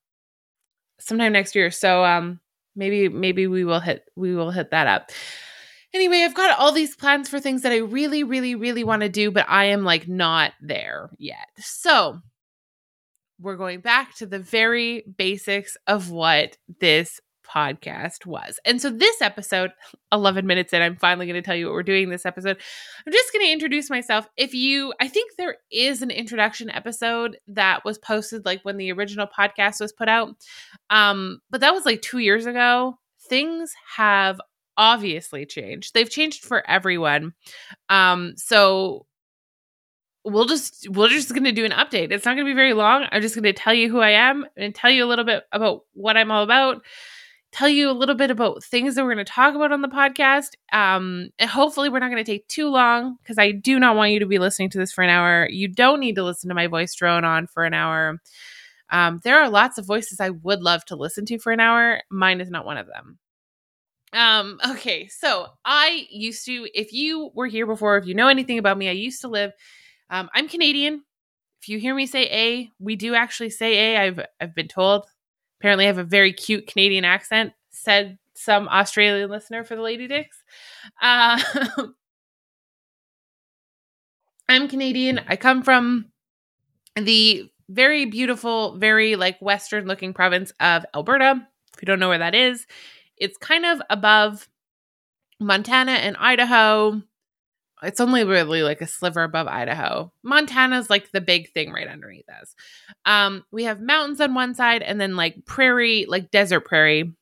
sometime 0.98 1.32
next 1.32 1.54
year 1.54 1.70
so 1.70 2.04
um 2.04 2.40
maybe 2.74 3.08
maybe 3.08 3.46
we 3.46 3.64
will 3.64 3.80
hit 3.80 4.04
we 4.16 4.34
will 4.34 4.50
hit 4.50 4.70
that 4.70 4.86
up 4.86 5.10
Anyway, 5.96 6.24
I've 6.24 6.34
got 6.34 6.58
all 6.58 6.72
these 6.72 6.94
plans 6.94 7.26
for 7.26 7.40
things 7.40 7.62
that 7.62 7.72
I 7.72 7.78
really, 7.78 8.22
really, 8.22 8.54
really 8.54 8.84
want 8.84 9.00
to 9.00 9.08
do, 9.08 9.30
but 9.30 9.46
I 9.48 9.64
am 9.64 9.82
like 9.82 10.06
not 10.06 10.52
there 10.60 11.08
yet. 11.16 11.48
So 11.56 12.20
we're 13.40 13.56
going 13.56 13.80
back 13.80 14.14
to 14.16 14.26
the 14.26 14.38
very 14.38 15.06
basics 15.16 15.74
of 15.86 16.10
what 16.10 16.58
this 16.80 17.18
podcast 17.50 18.26
was. 18.26 18.60
And 18.66 18.82
so 18.82 18.90
this 18.90 19.22
episode, 19.22 19.70
11 20.12 20.46
minutes 20.46 20.74
in, 20.74 20.82
I'm 20.82 20.96
finally 20.96 21.24
going 21.24 21.40
to 21.40 21.46
tell 21.46 21.56
you 21.56 21.64
what 21.64 21.72
we're 21.72 21.82
doing 21.82 22.10
this 22.10 22.26
episode. 22.26 22.58
I'm 23.06 23.12
just 23.12 23.32
going 23.32 23.46
to 23.46 23.52
introduce 23.52 23.88
myself. 23.88 24.28
If 24.36 24.52
you 24.52 24.92
I 25.00 25.08
think 25.08 25.32
there 25.38 25.56
is 25.72 26.02
an 26.02 26.10
introduction 26.10 26.68
episode 26.68 27.38
that 27.48 27.86
was 27.86 27.96
posted 27.96 28.44
like 28.44 28.60
when 28.64 28.76
the 28.76 28.92
original 28.92 29.26
podcast 29.26 29.80
was 29.80 29.94
put 29.94 30.10
out. 30.10 30.34
Um 30.90 31.40
but 31.48 31.62
that 31.62 31.72
was 31.72 31.86
like 31.86 32.02
2 32.02 32.18
years 32.18 32.44
ago. 32.44 32.98
Things 33.30 33.72
have 33.96 34.38
obviously 34.76 35.46
changed. 35.46 35.94
They've 35.94 36.10
changed 36.10 36.44
for 36.44 36.68
everyone. 36.68 37.34
Um, 37.88 38.34
so 38.36 39.06
we'll 40.24 40.46
just 40.46 40.88
we're 40.90 41.08
just 41.08 41.30
going 41.30 41.44
to 41.44 41.52
do 41.52 41.64
an 41.64 41.70
update. 41.70 42.10
It's 42.10 42.24
not 42.24 42.34
going 42.34 42.46
to 42.46 42.50
be 42.50 42.56
very 42.56 42.72
long. 42.72 43.06
I'm 43.10 43.22
just 43.22 43.34
going 43.34 43.44
to 43.44 43.52
tell 43.52 43.72
you 43.72 43.90
who 43.90 44.00
I 44.00 44.10
am 44.10 44.44
and 44.56 44.74
tell 44.74 44.90
you 44.90 45.04
a 45.04 45.06
little 45.06 45.24
bit 45.24 45.44
about 45.52 45.82
what 45.94 46.16
I'm 46.16 46.30
all 46.30 46.42
about. 46.42 46.84
Tell 47.52 47.68
you 47.68 47.88
a 47.88 47.92
little 47.92 48.16
bit 48.16 48.30
about 48.30 48.62
things 48.64 48.96
that 48.96 49.04
we're 49.04 49.14
going 49.14 49.24
to 49.24 49.32
talk 49.32 49.54
about 49.54 49.72
on 49.72 49.80
the 49.80 49.88
podcast. 49.88 50.48
Um, 50.72 51.30
and 51.38 51.48
hopefully, 51.48 51.88
we're 51.88 52.00
not 52.00 52.10
going 52.10 52.22
to 52.22 52.30
take 52.30 52.46
too 52.48 52.68
long 52.68 53.16
because 53.22 53.38
I 53.38 53.52
do 53.52 53.78
not 53.78 53.96
want 53.96 54.10
you 54.10 54.18
to 54.18 54.26
be 54.26 54.38
listening 54.38 54.68
to 54.70 54.78
this 54.78 54.92
for 54.92 55.02
an 55.02 55.10
hour. 55.10 55.48
You 55.48 55.68
don't 55.68 56.00
need 56.00 56.16
to 56.16 56.24
listen 56.24 56.48
to 56.48 56.54
my 56.54 56.66
voice 56.66 56.94
drone 56.94 57.24
on 57.24 57.46
for 57.46 57.64
an 57.64 57.72
hour. 57.72 58.20
Um, 58.90 59.20
there 59.24 59.40
are 59.40 59.48
lots 59.48 59.78
of 59.78 59.86
voices 59.86 60.20
I 60.20 60.30
would 60.30 60.60
love 60.60 60.84
to 60.86 60.96
listen 60.96 61.24
to 61.26 61.38
for 61.38 61.52
an 61.52 61.60
hour. 61.60 62.02
Mine 62.10 62.40
is 62.40 62.50
not 62.50 62.66
one 62.66 62.76
of 62.76 62.86
them. 62.86 63.18
Um, 64.12 64.58
okay, 64.70 65.08
so 65.08 65.46
I 65.64 66.06
used 66.10 66.46
to, 66.46 66.68
if 66.74 66.92
you 66.92 67.30
were 67.34 67.46
here 67.46 67.66
before, 67.66 67.96
if 67.98 68.06
you 68.06 68.14
know 68.14 68.28
anything 68.28 68.58
about 68.58 68.78
me, 68.78 68.88
I 68.88 68.92
used 68.92 69.20
to 69.22 69.28
live, 69.28 69.52
um, 70.10 70.28
I'm 70.34 70.48
Canadian. 70.48 71.02
If 71.60 71.68
you 71.68 71.78
hear 71.78 71.94
me 71.94 72.06
say 72.06 72.24
A, 72.30 72.70
we 72.78 72.96
do 72.96 73.14
actually 73.14 73.50
say 73.50 73.96
A. 73.96 74.00
I've 74.00 74.20
I've 74.40 74.54
been 74.54 74.68
told. 74.68 75.06
Apparently 75.58 75.84
I 75.84 75.88
have 75.88 75.98
a 75.98 76.04
very 76.04 76.32
cute 76.32 76.66
Canadian 76.66 77.04
accent, 77.04 77.52
said 77.70 78.18
some 78.34 78.68
Australian 78.68 79.30
listener 79.30 79.64
for 79.64 79.74
the 79.74 79.82
Lady 79.82 80.06
Dicks. 80.06 80.42
Uh, 81.00 81.42
I'm 84.48 84.68
Canadian. 84.68 85.20
I 85.26 85.36
come 85.36 85.62
from 85.62 86.06
the 86.94 87.50
very 87.68 88.04
beautiful, 88.04 88.76
very 88.76 89.16
like 89.16 89.40
western 89.40 89.86
looking 89.86 90.14
province 90.14 90.52
of 90.60 90.86
Alberta. 90.94 91.46
If 91.74 91.82
you 91.82 91.86
don't 91.86 91.98
know 91.98 92.08
where 92.08 92.18
that 92.18 92.34
is, 92.34 92.66
it's 93.16 93.36
kind 93.38 93.66
of 93.66 93.80
above 93.90 94.48
Montana 95.40 95.92
and 95.92 96.16
Idaho. 96.18 97.02
It's 97.82 98.00
only 98.00 98.24
really 98.24 98.62
like 98.62 98.80
a 98.80 98.86
sliver 98.86 99.22
above 99.22 99.46
Idaho. 99.46 100.12
Montana's 100.22 100.88
like 100.88 101.10
the 101.12 101.20
big 101.20 101.52
thing 101.52 101.72
right 101.72 101.88
underneath 101.88 102.28
us. 102.28 102.54
Um, 103.04 103.44
we 103.52 103.64
have 103.64 103.80
mountains 103.80 104.20
on 104.20 104.34
one 104.34 104.54
side 104.54 104.82
and 104.82 105.00
then 105.00 105.14
like 105.14 105.44
prairie, 105.44 106.06
like 106.08 106.30
desert 106.30 106.60
prairie 106.60 107.12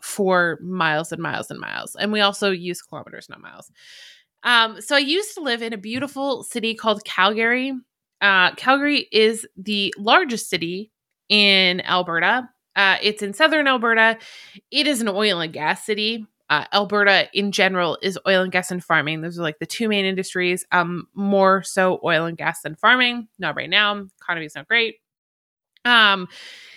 for 0.00 0.58
miles 0.62 1.10
and 1.10 1.20
miles 1.20 1.50
and 1.50 1.58
miles. 1.58 1.96
And 1.96 2.12
we 2.12 2.20
also 2.20 2.50
use 2.50 2.82
kilometers, 2.82 3.28
not 3.28 3.40
miles. 3.40 3.72
Um, 4.44 4.80
so 4.80 4.94
I 4.94 5.00
used 5.00 5.34
to 5.34 5.40
live 5.40 5.62
in 5.62 5.72
a 5.72 5.78
beautiful 5.78 6.44
city 6.44 6.74
called 6.74 7.04
Calgary. 7.04 7.72
Uh, 8.20 8.54
Calgary 8.54 9.08
is 9.10 9.46
the 9.56 9.92
largest 9.98 10.48
city 10.48 10.92
in 11.28 11.80
Alberta. 11.80 12.48
Uh, 12.76 12.96
it's 13.02 13.22
in 13.22 13.32
southern 13.32 13.66
Alberta. 13.66 14.18
It 14.70 14.86
is 14.86 15.00
an 15.00 15.08
oil 15.08 15.40
and 15.40 15.52
gas 15.52 15.84
city. 15.84 16.26
Uh, 16.50 16.66
Alberta 16.72 17.28
in 17.32 17.52
general 17.52 17.96
is 18.02 18.18
oil 18.28 18.42
and 18.42 18.52
gas 18.52 18.70
and 18.70 18.84
farming. 18.84 19.22
Those 19.22 19.38
are 19.38 19.42
like 19.42 19.58
the 19.58 19.66
two 19.66 19.88
main 19.88 20.04
industries. 20.04 20.66
Um, 20.72 21.08
more 21.14 21.62
so 21.62 22.00
oil 22.04 22.26
and 22.26 22.36
gas 22.36 22.62
than 22.62 22.74
farming. 22.74 23.28
Not 23.38 23.56
right 23.56 23.70
now. 23.70 24.04
Economy's 24.22 24.54
not 24.54 24.68
great. 24.68 24.96
Um, 25.84 26.28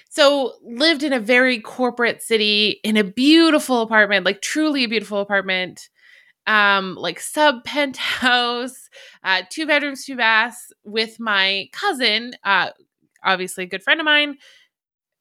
so 0.09 0.53
lived 0.63 1.03
in 1.03 1.13
a 1.13 1.19
very 1.19 1.59
corporate 1.59 2.21
city 2.21 2.79
in 2.83 2.97
a 2.97 3.03
beautiful 3.03 3.81
apartment, 3.81 4.25
like 4.25 4.41
truly 4.41 4.83
a 4.83 4.87
beautiful 4.89 5.19
apartment. 5.19 5.89
Um, 6.45 6.95
like 6.95 7.19
sub 7.19 7.65
penthouse, 7.65 8.89
uh, 9.25 9.41
two 9.49 9.67
bedrooms, 9.67 10.05
two 10.05 10.15
baths 10.15 10.71
with 10.85 11.19
my 11.19 11.67
cousin, 11.73 12.35
uh, 12.45 12.69
obviously 13.21 13.65
a 13.65 13.67
good 13.67 13.83
friend 13.83 13.99
of 13.99 14.05
mine 14.05 14.37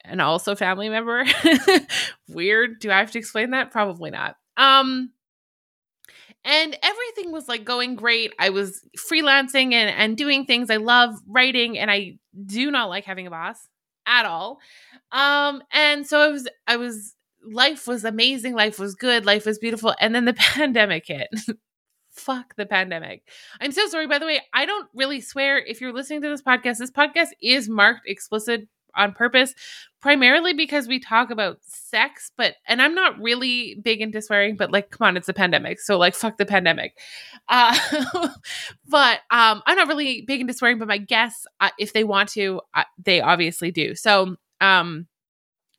and 0.09 0.21
also 0.21 0.55
family 0.55 0.89
member. 0.89 1.25
Weird. 2.29 2.81
Do 2.81 2.91
I 2.91 2.99
have 2.99 3.11
to 3.13 3.19
explain 3.19 3.51
that? 3.51 3.71
Probably 3.71 4.11
not. 4.11 4.37
Um 4.57 5.11
and 6.45 6.79
everything 6.81 7.33
was 7.33 7.49
like 7.49 7.65
going 7.65 7.97
great. 7.97 8.33
I 8.39 8.51
was 8.51 8.81
freelancing 8.97 9.73
and, 9.73 9.91
and 9.91 10.17
doing 10.17 10.47
things. 10.47 10.71
I 10.71 10.77
love 10.77 11.15
writing 11.27 11.77
and 11.77 11.91
I 11.91 12.19
do 12.45 12.71
not 12.71 12.89
like 12.89 13.05
having 13.05 13.27
a 13.27 13.31
boss 13.31 13.69
at 14.07 14.27
all. 14.27 14.61
Um 15.13 15.63
and 15.73 16.07
so 16.07 16.21
I 16.21 16.29
was 16.29 16.49
I 16.67 16.77
was 16.77 17.15
life 17.45 17.87
was 17.87 18.05
amazing, 18.05 18.55
life 18.55 18.79
was 18.79 18.95
good, 18.95 19.27
life 19.27 19.47
was 19.47 19.59
beautiful. 19.59 19.95
And 20.01 20.15
then 20.15 20.25
the 20.25 20.35
pandemic 20.39 21.07
hit. 21.07 21.29
Fuck 22.13 22.57
the 22.57 22.65
pandemic. 22.65 23.29
I'm 23.61 23.73
so 23.73 23.87
sorry, 23.89 24.07
by 24.07 24.19
the 24.19 24.25
way. 24.25 24.41
I 24.55 24.65
don't 24.65 24.89
really 24.95 25.21
swear. 25.21 25.59
If 25.59 25.83
you're 25.83 25.93
listening 25.93 26.23
to 26.23 26.31
this 26.31 26.41
podcast, 26.41 26.79
this 26.79 26.91
podcast 26.91 27.29
is 27.43 27.69
marked 27.69 28.09
explicit 28.09 28.69
on 28.97 29.13
purpose, 29.13 29.55
primarily 30.01 30.53
because 30.53 30.89
we 30.89 30.99
talk 30.99 31.31
about 31.31 31.59
sex, 31.63 32.31
but 32.37 32.55
and 32.67 32.81
I'm 32.81 32.95
not 32.95 33.21
really 33.21 33.77
big 33.83 34.01
into 34.01 34.23
swearing, 34.23 34.57
but 34.57 34.73
like, 34.73 34.91
come 34.91 35.07
on, 35.07 35.17
it's 35.17 35.29
a 35.29 35.35
pandemic, 35.35 35.81
so 35.81 35.99
like, 35.99 36.15
fuck 36.15 36.37
the 36.39 36.47
pandemic. 36.47 36.99
Uh, 37.49 37.77
but 38.89 39.21
um, 39.31 39.63
I'm 39.67 39.77
not 39.77 39.89
really 39.89 40.23
big 40.23 40.41
into 40.41 40.55
swearing, 40.55 40.79
but 40.79 40.89
my 40.89 40.99
guests, 40.99 41.47
uh, 41.61 41.71
if 41.79 41.93
they 41.93 42.05
want 42.05 42.31
to, 42.31 42.61
uh, 42.75 42.85
they 43.05 43.21
obviously 43.21 43.71
do. 43.71 43.95
So 43.95 44.37
um, 44.61 45.07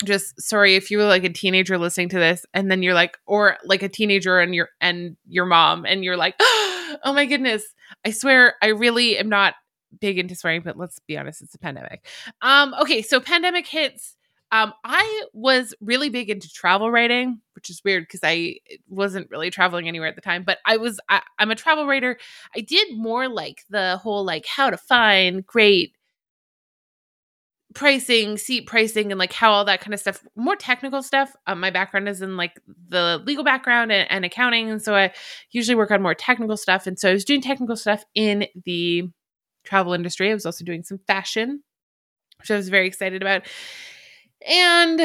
just 0.06 0.40
sorry 0.40 0.76
if 0.76 0.92
you 0.92 0.98
were 0.98 1.06
like 1.06 1.24
a 1.24 1.30
teenager 1.30 1.78
listening 1.78 2.10
to 2.10 2.20
this 2.20 2.46
and 2.54 2.70
then 2.70 2.84
you're 2.84 2.94
like 2.94 3.18
or 3.26 3.58
like 3.66 3.82
a 3.82 3.90
teenager 3.90 4.40
and 4.40 4.54
your 4.54 4.70
and 4.80 5.18
your 5.28 5.46
mom 5.46 5.86
and 5.86 6.04
you're 6.04 6.18
like 6.18 6.36
oh 6.40 7.14
my 7.14 7.26
goodness 7.26 7.64
i 8.06 8.12
swear 8.12 8.54
i 8.62 8.68
really 8.68 9.18
am 9.18 9.28
not 9.28 9.56
big 10.00 10.18
into 10.20 10.36
swearing, 10.36 10.62
but 10.64 10.78
let's 10.78 11.00
be 11.08 11.18
honest, 11.18 11.42
it's 11.42 11.56
a 11.56 11.60
pandemic. 11.60 12.06
Um, 12.42 12.74
okay, 12.82 13.02
so 13.02 13.20
pandemic 13.20 13.68
hits. 13.68 14.16
Um, 14.52 14.74
I 14.86 15.26
was 15.34 15.74
really 15.82 16.10
big 16.10 16.30
into 16.30 16.50
travel 16.50 16.90
writing, 16.90 17.42
which 17.54 17.70
is 17.70 17.82
weird 17.84 18.04
because 18.04 18.22
I 18.24 18.60
wasn't 18.88 19.30
really 19.30 19.50
traveling 19.50 19.90
anywhere 19.90 20.08
at 20.08 20.16
the 20.16 20.22
time. 20.22 20.44
But 20.44 20.60
I 20.66 20.78
was 20.78 21.00
I, 21.10 21.22
I'm 21.38 21.52
a 21.52 21.56
travel 21.56 21.86
writer. 21.86 22.18
I 22.56 22.62
did 22.62 22.88
more 22.96 23.28
like 23.28 23.64
the 23.70 23.98
whole 23.98 24.24
like 24.24 24.46
how 24.46 24.70
to 24.70 24.78
find 24.78 25.46
great 25.46 25.98
pricing, 27.78 28.38
seat 28.38 28.66
pricing, 28.66 29.12
and 29.12 29.20
like 29.20 29.34
how 29.34 29.52
all 29.52 29.66
that 29.66 29.82
kind 29.82 29.94
of 29.94 30.00
stuff, 30.00 30.24
more 30.36 30.56
technical 30.56 31.04
stuff. 31.04 31.36
Um, 31.46 31.60
my 31.60 31.70
background 31.70 32.10
is 32.10 32.24
in 32.24 32.36
like 32.36 32.60
the 32.90 33.22
legal 33.26 33.44
background 33.44 33.92
and, 33.92 34.10
and, 34.10 34.26
accounting. 34.26 34.72
And 34.72 34.82
so 34.82 34.96
I 34.96 35.14
usually 35.52 35.76
work 35.76 35.92
on 35.92 36.02
more 36.02 36.16
technical 36.16 36.58
stuff. 36.58 36.88
And 36.88 36.98
so 36.98 37.10
I 37.10 37.14
was 37.14 37.24
doing 37.24 37.40
technical 37.42 37.76
stuff 37.76 38.04
in 38.16 38.48
the 38.66 39.12
travel 39.68 39.94
industry. 39.94 40.32
I 40.32 40.34
was 40.34 40.46
also 40.46 40.64
doing 40.64 40.84
some 40.84 41.00
fashion, 41.08 41.64
which 42.40 42.52
I 42.52 42.56
was 42.56 42.70
very 42.70 42.88
excited 42.88 43.22
about. 43.22 43.44
And 44.48 45.02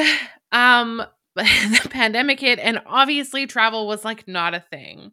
um, 0.51 1.03
the 1.35 1.87
pandemic 1.89 2.39
hit, 2.39 2.59
and 2.59 2.81
obviously 2.85 3.47
travel 3.47 3.87
was 3.87 4.05
like 4.05 4.27
not 4.27 4.53
a 4.53 4.63
thing. 4.71 5.11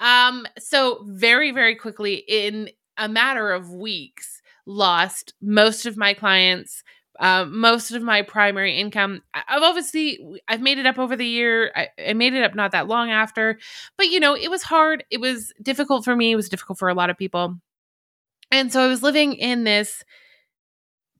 Um, 0.00 0.46
so 0.58 1.04
very, 1.06 1.50
very 1.50 1.76
quickly, 1.76 2.16
in 2.16 2.70
a 2.96 3.08
matter 3.08 3.50
of 3.50 3.70
weeks, 3.70 4.42
lost 4.66 5.34
most 5.40 5.86
of 5.86 5.96
my 5.96 6.14
clients 6.14 6.82
uh, 7.20 7.44
most 7.44 7.92
of 7.92 8.02
my 8.02 8.22
primary 8.22 8.76
income 8.78 9.22
i've 9.34 9.62
obviously 9.62 10.18
i've 10.48 10.60
made 10.60 10.78
it 10.78 10.86
up 10.86 10.98
over 10.98 11.16
the 11.16 11.26
year 11.26 11.70
I, 11.76 11.88
I, 12.08 12.12
made 12.14 12.34
it 12.34 12.42
up 12.42 12.54
not 12.54 12.72
that 12.72 12.88
long 12.88 13.10
after 13.10 13.58
but 13.96 14.06
you 14.06 14.18
know 14.18 14.34
it 14.34 14.50
was 14.50 14.62
hard 14.62 15.04
it 15.10 15.20
was 15.20 15.52
difficult 15.62 16.04
for 16.04 16.16
me 16.16 16.32
it 16.32 16.36
was 16.36 16.48
difficult 16.48 16.78
for 16.78 16.88
a 16.88 16.94
lot 16.94 17.10
of 17.10 17.18
people 17.18 17.56
and 18.50 18.72
so 18.72 18.82
i 18.82 18.86
was 18.86 19.02
living 19.02 19.34
in 19.34 19.64
this 19.64 20.02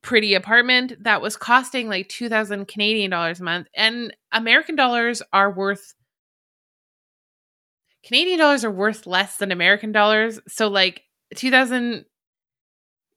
pretty 0.01 0.35
apartment 0.35 0.93
that 1.03 1.21
was 1.21 1.35
costing 1.35 1.87
like 1.89 2.07
2000 2.09 2.67
canadian 2.67 3.11
dollars 3.11 3.39
a 3.39 3.43
month 3.43 3.67
and 3.75 4.15
american 4.31 4.75
dollars 4.75 5.21
are 5.33 5.51
worth 5.51 5.93
canadian 8.03 8.37
dollars 8.37 8.63
are 8.63 8.71
worth 8.71 9.07
less 9.07 9.37
than 9.37 9.51
american 9.51 9.91
dollars 9.91 10.39
so 10.47 10.67
like 10.67 11.01
2000 11.35 12.05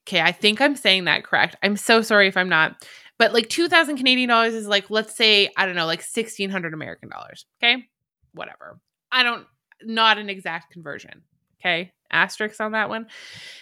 Okay, 0.09 0.23
I 0.23 0.33
think 0.33 0.63
I'm 0.63 0.75
saying 0.75 1.05
that 1.05 1.23
correct. 1.23 1.57
I'm 1.63 1.77
so 1.77 2.01
sorry 2.01 2.29
if 2.29 2.37
I'm 2.39 2.49
not. 2.49 2.83
But 3.19 3.35
like 3.35 3.51
2000 3.51 3.99
Canadian 3.99 4.31
dollars 4.31 4.55
is 4.55 4.67
like 4.67 4.89
let's 4.89 5.15
say 5.15 5.51
I 5.55 5.67
don't 5.67 5.75
know, 5.75 5.85
like 5.85 5.99
1600 5.99 6.73
American 6.73 7.11
dollars, 7.11 7.45
okay? 7.63 7.85
Whatever. 8.33 8.81
I 9.13 9.23
don't 9.23 9.47
not 9.83 10.17
an 10.17 10.31
exact 10.31 10.73
conversion. 10.73 11.23
Okay? 11.61 11.93
Asterisk 12.11 12.61
on 12.61 12.73
that 12.73 12.89
one. 12.89 13.07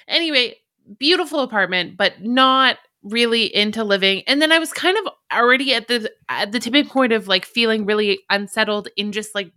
Anyway, 0.09 0.57
beautiful 0.99 1.41
apartment, 1.41 1.97
but 1.97 2.23
not 2.23 2.79
really 3.03 3.55
into 3.55 3.85
living. 3.85 4.23
And 4.27 4.43
then 4.43 4.53
I 4.53 4.59
was 4.59 4.73
kind 4.73 4.97
of 4.99 5.13
already 5.33 5.75
at 5.75 5.89
the 5.89 6.11
at 6.29 6.53
the 6.53 6.61
tipping 6.61 6.87
point 6.87 7.13
of 7.13 7.29
like 7.29 7.45
feeling 7.45 7.87
really 7.87 8.21
unsettled 8.31 8.89
in 8.97 9.13
just 9.13 9.35
like 9.35 9.53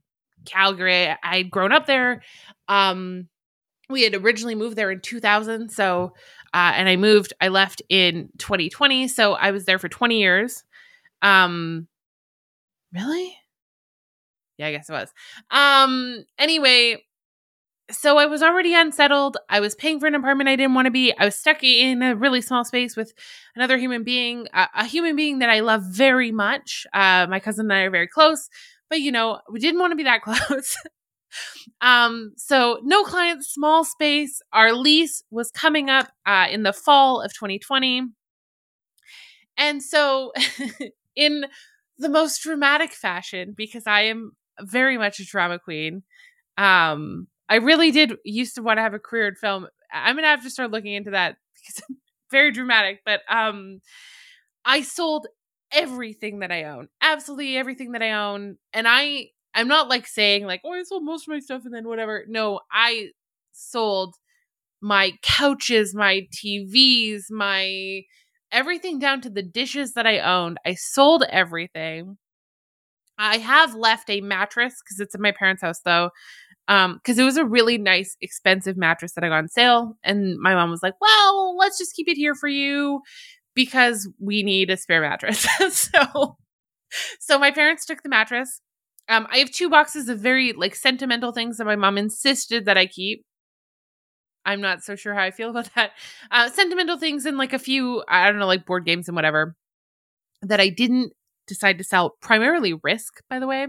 Calgary. 0.46 1.16
I'd 1.24 1.52
grown 1.52 1.72
up 1.72 1.86
there. 1.86 2.24
Um 2.68 3.28
we 3.90 4.04
had 4.04 4.14
originally 4.14 4.56
moved 4.56 4.76
there 4.76 4.92
in 4.92 5.02
2000, 5.02 5.70
so 5.72 6.14
uh, 6.54 6.74
and 6.76 6.90
I 6.90 6.96
moved. 6.96 7.34
I 7.42 7.50
left 7.50 7.82
in 7.90 8.30
2020, 8.38 9.08
so 9.08 9.34
I 9.34 9.52
was 9.52 9.66
there 9.66 9.80
for 9.80 9.90
20 9.90 10.20
years. 10.20 10.64
Um, 11.22 11.88
really? 12.94 13.36
Yeah, 14.58 14.68
I 14.68 14.72
guess 14.72 14.90
it 14.90 14.94
was. 14.94 15.14
Um, 15.52 16.26
anyway, 16.38 17.04
so 17.92 18.18
I 18.18 18.26
was 18.26 18.42
already 18.42 18.74
unsettled. 18.74 19.38
I 19.50 19.60
was 19.60 19.76
paying 19.76 20.00
for 20.00 20.08
an 20.08 20.16
apartment 20.16 20.50
I 20.50 20.56
didn't 20.56 20.76
want 20.76 20.86
to 20.86 20.92
be. 20.92 21.14
I 21.18 21.26
was 21.26 21.36
stuck 21.36 21.64
in 21.64 22.02
a 22.02 22.16
really 22.16 22.42
small 22.42 22.64
space 22.64 22.96
with 22.96 23.14
another 23.56 23.78
human 23.78 24.04
being, 24.04 24.48
a, 24.54 24.68
a 24.76 24.86
human 24.86 25.16
being 25.16 25.40
that 25.40 25.50
I 25.50 25.62
love 25.62 25.84
very 25.84 26.32
much. 26.32 26.86
Uh, 26.94 27.28
my 27.30 27.40
cousin 27.40 27.66
and 27.66 27.74
I 27.74 27.82
are 27.82 27.90
very 27.90 28.08
close, 28.08 28.50
but 28.90 29.02
you 29.02 29.12
know, 29.12 29.40
we 29.52 29.60
didn't 29.60 29.80
want 29.80 29.92
to 29.92 29.98
be 29.98 30.04
that 30.04 30.22
close. 30.24 30.76
Um, 31.82 32.34
so 32.38 32.80
no 32.84 33.04
clients, 33.04 33.54
small 33.54 33.84
space. 33.84 34.42
Our 34.54 34.74
lease 34.74 35.24
was 35.32 35.52
coming 35.52 35.90
up 35.90 36.10
uh, 36.26 36.48
in 36.50 36.64
the 36.64 36.74
fall 36.74 37.22
of 37.22 37.34
2020. 37.34 38.04
And 39.58 39.84
so, 39.84 40.32
in 41.16 41.46
the 41.98 42.10
most 42.10 42.42
dramatic 42.42 42.94
fashion, 42.94 43.54
because 43.56 43.86
I 43.86 44.04
am 44.04 44.32
very 44.62 44.98
much 44.98 45.20
a 45.20 45.26
drama 45.26 45.60
queen, 45.60 46.04
um, 46.58 47.28
I 47.50 47.56
really 47.56 47.92
did 47.92 48.14
used 48.24 48.56
to 48.56 48.62
want 48.64 48.78
to 48.78 48.84
have 48.84 48.94
a 48.94 49.00
career 49.00 49.28
in 49.30 49.36
film. 49.36 49.68
I'm 49.94 50.16
gonna 50.16 50.28
have 50.28 50.44
to 50.44 50.50
start 50.50 50.72
looking 50.72 50.94
into 50.94 51.12
that 51.12 51.38
because 51.56 51.84
I'm 51.90 51.98
very 52.32 52.52
dramatic. 52.52 53.02
But 53.06 53.22
um, 53.30 53.82
I 54.66 54.82
sold 54.82 55.28
everything 55.72 56.40
that 56.40 56.52
I 56.52 56.66
own, 56.66 56.90
absolutely 57.02 57.58
everything 57.58 57.94
that 57.94 58.04
I 58.04 58.12
own, 58.14 58.58
and 58.74 58.88
I 58.88 59.30
I'm 59.54 59.68
not 59.68 59.90
like 59.90 60.08
saying 60.08 60.46
like, 60.46 60.62
oh, 60.64 60.74
I 60.74 60.84
sold 60.84 61.04
most 61.04 61.28
of 61.28 61.34
my 61.34 61.40
stuff 61.40 61.64
and 61.66 61.74
then 61.74 61.88
whatever. 61.88 62.26
No, 62.28 62.62
I 62.72 63.10
sold 63.52 64.16
my 64.82 65.14
couches, 65.24 65.96
my 65.96 66.28
TVs, 66.34 67.32
my 67.32 68.04
everything 68.52 69.00
down 69.00 69.22
to 69.22 69.30
the 69.30 69.44
dishes 69.44 69.94
that 69.94 70.08
I 70.08 70.20
owned. 70.20 70.60
I 70.66 70.76
sold 70.76 71.24
everything. 71.30 72.18
I 73.18 73.38
have 73.38 73.76
left 73.76 74.10
a 74.10 74.22
mattress 74.22 74.76
because 74.82 75.00
it's 75.00 75.16
in 75.16 75.22
my 75.22 75.32
parents' 75.32 75.62
house 75.62 75.82
though. 75.82 76.12
Um, 76.70 76.96
because 76.96 77.20
it 77.20 77.24
was 77.24 77.36
a 77.36 77.44
really 77.44 77.78
nice, 77.78 78.16
expensive 78.22 78.78
mattress 78.78 79.14
that 79.14 79.24
I 79.24 79.28
got 79.28 79.40
on 79.40 79.50
sale. 79.50 79.98
And 80.04 80.38
my 80.40 80.54
mom 80.54 80.70
was 80.70 80.84
like, 80.84 80.94
Well, 81.02 81.58
let's 81.58 81.78
just 81.78 81.96
keep 81.96 82.08
it 82.08 82.16
here 82.16 82.36
for 82.36 82.48
you 82.48 83.02
because 83.56 84.08
we 84.20 84.44
need 84.44 84.70
a 84.70 84.78
spare 84.78 85.02
mattress. 85.02 85.46
so 85.72 86.38
so 87.20 87.40
my 87.40 87.52
parents 87.52 87.86
took 87.86 88.04
the 88.04 88.10
mattress 88.10 88.62
um, 89.10 89.28
I 89.32 89.40
have 89.40 89.52
two 89.52 89.70
boxes 89.70 90.08
of 90.08 90.20
very 90.20 90.54
like 90.54 90.76
sentimental 90.76 91.32
things 91.32 91.58
that 91.58 91.66
my 91.66 91.76
mom 91.76 91.98
insisted 91.98 92.66
that 92.66 92.78
I 92.78 92.86
keep. 92.86 93.26
I'm 94.46 94.62
not 94.62 94.84
so 94.84 94.96
sure 94.96 95.14
how 95.14 95.24
I 95.24 95.32
feel 95.32 95.50
about 95.50 95.70
that. 95.76 95.92
Uh, 96.32 96.50
sentimental 96.50 96.98
things 96.98 97.26
and 97.26 97.38
like 97.38 97.52
a 97.52 97.60
few, 97.60 98.04
I 98.08 98.30
don't 98.30 98.40
know, 98.40 98.46
like 98.48 98.66
board 98.66 98.86
games 98.86 99.10
and 99.10 99.16
whatever 99.16 99.56
that 100.44 100.62
I 100.62 100.70
didn't 100.70 101.12
decide 101.50 101.78
to 101.78 101.84
sell. 101.84 102.12
Primarily 102.22 102.74
Risk, 102.74 103.22
by 103.30 103.40
the 103.40 103.48
way. 103.48 103.68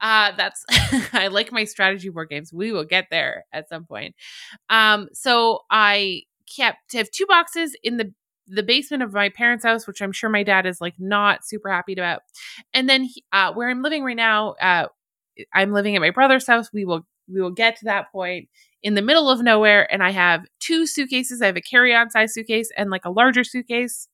Uh, 0.00 0.32
that's 0.36 0.64
I 1.12 1.28
like 1.28 1.52
my 1.52 1.64
strategy 1.64 2.08
board 2.08 2.28
games. 2.28 2.52
We 2.52 2.72
will 2.72 2.84
get 2.84 3.06
there 3.10 3.44
at 3.52 3.68
some 3.68 3.84
point. 3.84 4.14
Um, 4.70 5.08
so 5.12 5.60
I 5.70 6.22
kept 6.54 6.92
have 6.94 7.10
two 7.10 7.26
boxes 7.26 7.76
in 7.82 7.96
the 7.96 8.12
the 8.48 8.62
basement 8.62 9.02
of 9.02 9.12
my 9.12 9.28
parents' 9.28 9.64
house, 9.64 9.86
which 9.86 10.00
I'm 10.00 10.12
sure 10.12 10.30
my 10.30 10.42
dad 10.44 10.66
is 10.66 10.80
like 10.80 10.94
not 10.98 11.44
super 11.44 11.68
happy 11.70 11.94
about. 11.94 12.20
And 12.72 12.88
then 12.88 13.04
he, 13.04 13.24
uh, 13.32 13.52
where 13.52 13.68
I'm 13.68 13.82
living 13.82 14.04
right 14.04 14.16
now, 14.16 14.52
uh, 14.60 14.86
I'm 15.52 15.72
living 15.72 15.96
at 15.96 16.00
my 16.00 16.10
brother's 16.10 16.46
house. 16.46 16.70
We 16.72 16.84
will 16.84 17.06
we 17.28 17.40
will 17.40 17.50
get 17.50 17.76
to 17.78 17.86
that 17.86 18.12
point 18.12 18.48
in 18.82 18.94
the 18.94 19.02
middle 19.02 19.28
of 19.28 19.42
nowhere, 19.42 19.92
and 19.92 20.02
I 20.02 20.10
have 20.10 20.46
two 20.60 20.86
suitcases. 20.86 21.42
I 21.42 21.46
have 21.46 21.56
a 21.56 21.60
carry-on 21.60 22.10
size 22.10 22.34
suitcase 22.34 22.70
and 22.76 22.90
like 22.90 23.04
a 23.04 23.10
larger 23.10 23.42
suitcase, 23.42 24.08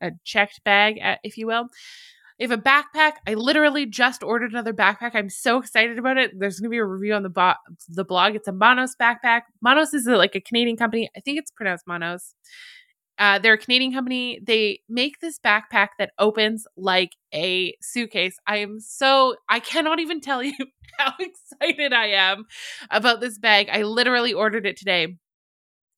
a 0.00 0.12
checked 0.24 0.62
bag, 0.64 0.98
uh, 1.02 1.16
if 1.22 1.36
you 1.36 1.46
will. 1.46 1.68
I 2.40 2.44
have 2.44 2.52
a 2.52 2.56
backpack. 2.56 3.14
I 3.26 3.34
literally 3.34 3.84
just 3.84 4.22
ordered 4.22 4.52
another 4.52 4.72
backpack. 4.72 5.10
I'm 5.14 5.28
so 5.28 5.58
excited 5.58 5.98
about 5.98 6.18
it. 6.18 6.38
There's 6.38 6.60
going 6.60 6.68
to 6.68 6.70
be 6.70 6.78
a 6.78 6.84
review 6.84 7.14
on 7.14 7.24
the 7.24 7.28
bo- 7.28 7.54
the 7.88 8.04
blog. 8.04 8.36
It's 8.36 8.46
a 8.46 8.52
Monos 8.52 8.94
backpack. 9.00 9.42
Monos 9.60 9.92
is 9.92 10.06
a, 10.06 10.16
like 10.16 10.36
a 10.36 10.40
Canadian 10.40 10.76
company. 10.76 11.10
I 11.16 11.20
think 11.20 11.38
it's 11.38 11.50
pronounced 11.50 11.86
Monos. 11.88 12.34
Uh, 13.18 13.40
they're 13.40 13.54
a 13.54 13.58
Canadian 13.58 13.92
company. 13.92 14.38
They 14.40 14.80
make 14.88 15.18
this 15.20 15.40
backpack 15.40 15.88
that 15.98 16.12
opens 16.20 16.64
like 16.76 17.16
a 17.34 17.74
suitcase. 17.80 18.36
I 18.46 18.58
am 18.58 18.78
so, 18.78 19.34
I 19.48 19.58
cannot 19.58 19.98
even 19.98 20.20
tell 20.20 20.40
you 20.44 20.54
how 20.98 21.12
excited 21.18 21.92
I 21.92 22.06
am 22.08 22.44
about 22.90 23.20
this 23.20 23.38
bag. 23.38 23.68
I 23.72 23.82
literally 23.82 24.32
ordered 24.32 24.66
it 24.66 24.76
today. 24.76 25.16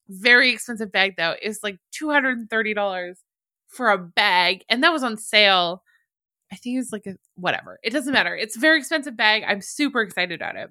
Very 0.09 0.51
expensive 0.51 0.91
bag 0.91 1.17
though. 1.19 1.35
It's 1.43 1.63
like 1.63 1.77
$230 2.01 3.15
for 3.69 3.91
a 3.91 3.99
bag. 3.99 4.65
And 4.71 4.83
that 4.83 4.93
was 4.93 5.03
on 5.03 5.19
sale. 5.19 5.83
I 6.53 6.57
think 6.57 6.79
it's 6.79 6.93
like 6.93 7.07
a 7.07 7.17
whatever. 7.37 7.79
It 7.83 7.91
doesn't 7.91 8.13
matter. 8.13 8.35
It's 8.37 8.57
a 8.57 8.61
very 8.61 8.79
expensive 8.79 9.17
bag. 9.17 9.45
I'm 9.47 9.61
super 9.61 10.03
excited 10.03 10.41
about 10.41 10.57
it. 10.57 10.71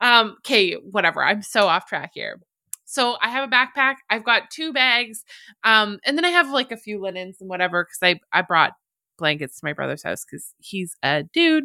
Um, 0.00 0.36
okay, 0.38 0.74
whatever. 0.74 1.22
I'm 1.22 1.42
so 1.42 1.66
off 1.66 1.86
track 1.86 2.12
here. 2.14 2.40
So 2.86 3.16
I 3.22 3.28
have 3.28 3.48
a 3.48 3.52
backpack. 3.52 3.96
I've 4.08 4.24
got 4.24 4.50
two 4.50 4.72
bags. 4.72 5.22
Um, 5.62 5.98
and 6.04 6.16
then 6.16 6.24
I 6.24 6.30
have 6.30 6.50
like 6.50 6.72
a 6.72 6.76
few 6.76 7.00
linens 7.00 7.36
and 7.40 7.48
whatever 7.48 7.84
because 7.84 7.98
I, 8.02 8.20
I 8.36 8.42
brought 8.42 8.72
blankets 9.18 9.60
to 9.60 9.64
my 9.64 9.74
brother's 9.74 10.02
house 10.02 10.24
because 10.24 10.54
he's 10.58 10.96
a 11.02 11.22
dude 11.22 11.64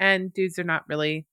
and 0.00 0.32
dudes 0.32 0.58
are 0.58 0.64
not 0.64 0.84
really 0.88 1.26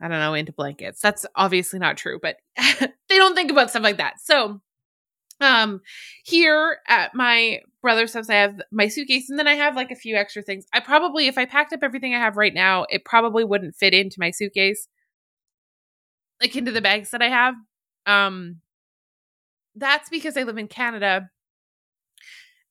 I 0.00 0.08
don't 0.08 0.20
know, 0.20 0.34
into 0.34 0.52
blankets. 0.52 1.00
That's 1.00 1.24
obviously 1.34 1.78
not 1.78 1.96
true, 1.96 2.18
but 2.20 2.36
they 2.58 3.16
don't 3.16 3.34
think 3.34 3.50
about 3.50 3.70
stuff 3.70 3.82
like 3.82 3.96
that. 3.96 4.20
So, 4.20 4.60
um, 5.40 5.80
here 6.24 6.78
at 6.88 7.14
my 7.14 7.60
brother's 7.82 8.14
house, 8.14 8.30
I 8.30 8.34
have 8.34 8.60
my 8.72 8.88
suitcase 8.88 9.28
and 9.28 9.38
then 9.38 9.46
I 9.46 9.54
have 9.54 9.76
like 9.76 9.90
a 9.90 9.96
few 9.96 10.16
extra 10.16 10.42
things. 10.42 10.66
I 10.72 10.80
probably, 10.80 11.26
if 11.26 11.38
I 11.38 11.44
packed 11.44 11.72
up 11.72 11.80
everything 11.82 12.14
I 12.14 12.18
have 12.18 12.36
right 12.36 12.54
now, 12.54 12.86
it 12.88 13.04
probably 13.04 13.44
wouldn't 13.44 13.76
fit 13.76 13.94
into 13.94 14.16
my 14.18 14.30
suitcase, 14.30 14.88
like 16.40 16.56
into 16.56 16.72
the 16.72 16.80
bags 16.80 17.10
that 17.10 17.22
I 17.22 17.28
have. 17.28 17.54
Um, 18.06 18.60
that's 19.74 20.08
because 20.08 20.36
I 20.36 20.44
live 20.44 20.58
in 20.58 20.68
Canada 20.68 21.28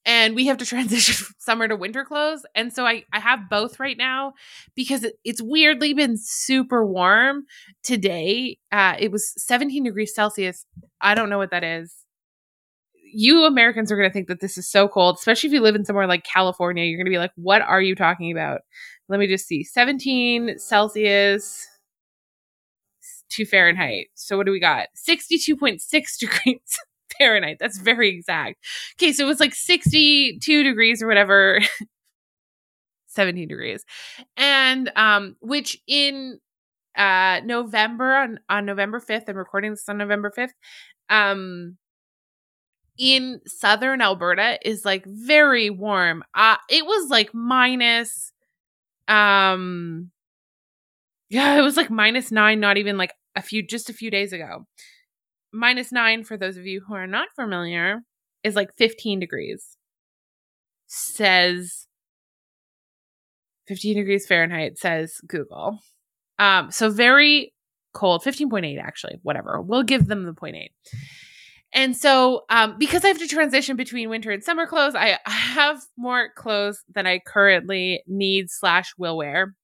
and 0.05 0.35
we 0.35 0.47
have 0.47 0.57
to 0.57 0.65
transition 0.65 1.13
from 1.13 1.35
summer 1.39 1.67
to 1.67 1.75
winter 1.75 2.05
clothes. 2.05 2.45
And 2.55 2.73
so 2.73 2.85
I, 2.85 3.03
I 3.13 3.19
have 3.19 3.49
both 3.49 3.79
right 3.79 3.97
now 3.97 4.33
because 4.75 5.03
it, 5.03 5.15
it's 5.23 5.41
weirdly 5.41 5.93
been 5.93 6.17
super 6.17 6.85
warm 6.85 7.45
today. 7.83 8.57
Uh, 8.71 8.95
it 8.99 9.11
was 9.11 9.33
17 9.37 9.83
degrees 9.83 10.13
Celsius. 10.15 10.65
I 11.01 11.15
don't 11.15 11.29
know 11.29 11.37
what 11.37 11.51
that 11.51 11.63
is. 11.63 12.04
You 13.17 13.45
Americans 13.45 13.91
are 13.91 13.95
going 13.95 14.09
to 14.09 14.13
think 14.13 14.27
that 14.27 14.41
this 14.41 14.57
is 14.57 14.69
so 14.69 14.87
cold, 14.89 15.15
especially 15.17 15.47
if 15.47 15.53
you 15.53 15.61
live 15.61 15.75
in 15.75 15.85
somewhere 15.85 16.07
like 16.07 16.25
California. 16.25 16.83
You're 16.83 16.97
going 16.97 17.05
to 17.05 17.11
be 17.11 17.17
like, 17.17 17.31
what 17.35 17.61
are 17.61 17.81
you 17.81 17.95
talking 17.95 18.31
about? 18.31 18.61
Let 19.07 19.19
me 19.19 19.27
just 19.27 19.47
see 19.47 19.63
17 19.63 20.57
Celsius 20.57 21.65
to 23.29 23.45
Fahrenheit. 23.45 24.07
So 24.15 24.37
what 24.37 24.45
do 24.45 24.51
we 24.51 24.59
got? 24.59 24.87
62.6 24.95 25.79
degrees 26.19 26.59
Fahrenheit. 27.17 27.57
That's 27.59 27.77
very 27.77 28.09
exact. 28.09 28.57
Okay, 28.97 29.13
so 29.13 29.23
it 29.23 29.27
was 29.27 29.39
like 29.39 29.55
62 29.55 30.63
degrees 30.63 31.01
or 31.01 31.07
whatever. 31.07 31.59
17 33.07 33.47
degrees. 33.47 33.85
And 34.35 34.91
um 34.95 35.35
which 35.39 35.81
in 35.87 36.39
uh 36.97 37.41
November 37.45 38.13
on 38.15 38.39
on 38.49 38.65
November 38.65 38.99
5th, 38.99 39.29
I'm 39.29 39.37
recording 39.37 39.71
this 39.71 39.87
on 39.87 39.97
November 39.97 40.31
5th. 40.37 40.51
Um 41.09 41.77
in 42.97 43.41
southern 43.45 44.01
Alberta 44.01 44.57
is 44.67 44.85
like 44.85 45.05
very 45.05 45.69
warm. 45.69 46.23
Uh 46.33 46.57
it 46.69 46.85
was 46.85 47.09
like 47.09 47.33
minus 47.33 48.31
um 49.07 50.11
yeah, 51.29 51.57
it 51.57 51.61
was 51.61 51.77
like 51.77 51.89
minus 51.89 52.31
9 52.31 52.59
not 52.59 52.77
even 52.77 52.97
like 52.97 53.13
a 53.35 53.41
few 53.41 53.61
just 53.65 53.89
a 53.89 53.93
few 53.93 54.09
days 54.11 54.31
ago 54.33 54.65
minus 55.55 55.91
nine, 55.91 56.23
for 56.23 56.37
those 56.37 56.57
of 56.57 56.65
you 56.65 56.81
who 56.87 56.93
are 56.93 57.07
not 57.07 57.29
familiar, 57.35 58.01
is 58.43 58.55
like 58.55 58.69
15 58.77 59.19
degrees. 59.19 59.77
Says 60.87 61.87
15 63.67 63.97
degrees 63.97 64.27
Fahrenheit, 64.27 64.77
says 64.77 65.15
Google. 65.25 65.79
Um, 66.37 66.69
so 66.69 66.89
very 66.91 67.53
cold, 67.93 68.23
15.8 68.23 68.79
actually, 68.79 69.17
whatever. 69.23 69.61
We'll 69.61 69.83
give 69.83 70.07
them 70.07 70.25
the 70.25 70.33
0.8. 70.33 70.67
And 71.73 71.95
so, 71.95 72.43
um, 72.49 72.75
because 72.79 73.03
I 73.03 73.09
have 73.09 73.19
to 73.19 73.27
transition 73.27 73.75
between 73.75 74.09
winter 74.09 74.31
and 74.31 74.43
summer 74.43 74.65
clothes, 74.65 74.95
I, 74.95 75.19
have 75.25 75.81
more 75.97 76.29
clothes 76.35 76.83
than 76.93 77.05
I 77.05 77.19
currently 77.25 78.01
need 78.07 78.49
slash 78.49 78.93
will 78.97 79.17
wear. 79.17 79.55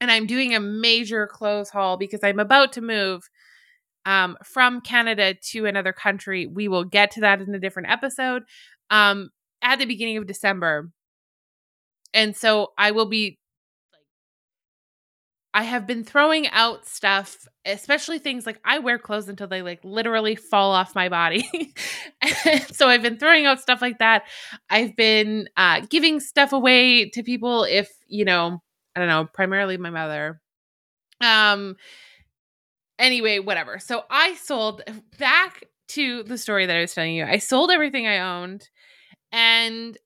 And 0.00 0.10
I'm 0.10 0.26
doing 0.26 0.54
a 0.54 0.60
major 0.60 1.26
clothes 1.26 1.70
haul 1.70 1.96
because 1.96 2.20
I'm 2.22 2.40
about 2.40 2.72
to 2.74 2.80
move 2.80 3.22
um, 4.06 4.36
from 4.44 4.80
Canada 4.80 5.34
to 5.50 5.66
another 5.66 5.92
country. 5.92 6.46
We 6.46 6.68
will 6.68 6.84
get 6.84 7.10
to 7.12 7.20
that 7.20 7.40
in 7.40 7.54
a 7.54 7.60
different 7.60 7.90
episode 7.90 8.42
um, 8.90 9.30
at 9.62 9.78
the 9.78 9.86
beginning 9.86 10.16
of 10.16 10.26
December. 10.26 10.90
And 12.12 12.36
so 12.36 12.72
I 12.76 12.90
will 12.90 13.06
be 13.06 13.38
I 15.52 15.64
have 15.64 15.86
been 15.86 16.04
throwing 16.04 16.46
out 16.48 16.86
stuff, 16.86 17.48
especially 17.64 18.20
things 18.20 18.46
like 18.46 18.60
I 18.64 18.78
wear 18.78 18.98
clothes 18.98 19.28
until 19.28 19.48
they 19.48 19.62
like 19.62 19.80
literally 19.82 20.36
fall 20.36 20.70
off 20.70 20.94
my 20.94 21.08
body. 21.08 21.74
so 22.70 22.88
I've 22.88 23.02
been 23.02 23.18
throwing 23.18 23.46
out 23.46 23.60
stuff 23.60 23.82
like 23.82 23.98
that. 23.98 24.24
I've 24.68 24.94
been 24.94 25.48
uh, 25.56 25.80
giving 25.88 26.20
stuff 26.20 26.52
away 26.52 27.10
to 27.10 27.24
people 27.24 27.64
if, 27.64 27.90
you 28.06 28.24
know, 28.24 28.62
I 28.94 29.00
don't 29.00 29.08
know, 29.08 29.28
primarily 29.32 29.76
my 29.76 29.90
mother. 29.90 30.40
Um, 31.20 31.76
anyway, 32.98 33.40
whatever. 33.40 33.80
So 33.80 34.04
I 34.08 34.34
sold 34.36 34.82
back 35.18 35.64
to 35.88 36.22
the 36.22 36.38
story 36.38 36.66
that 36.66 36.76
I 36.76 36.80
was 36.80 36.94
telling 36.94 37.14
you. 37.14 37.24
I 37.24 37.38
sold 37.38 37.72
everything 37.72 38.06
I 38.06 38.18
owned. 38.18 38.68
And 39.32 39.98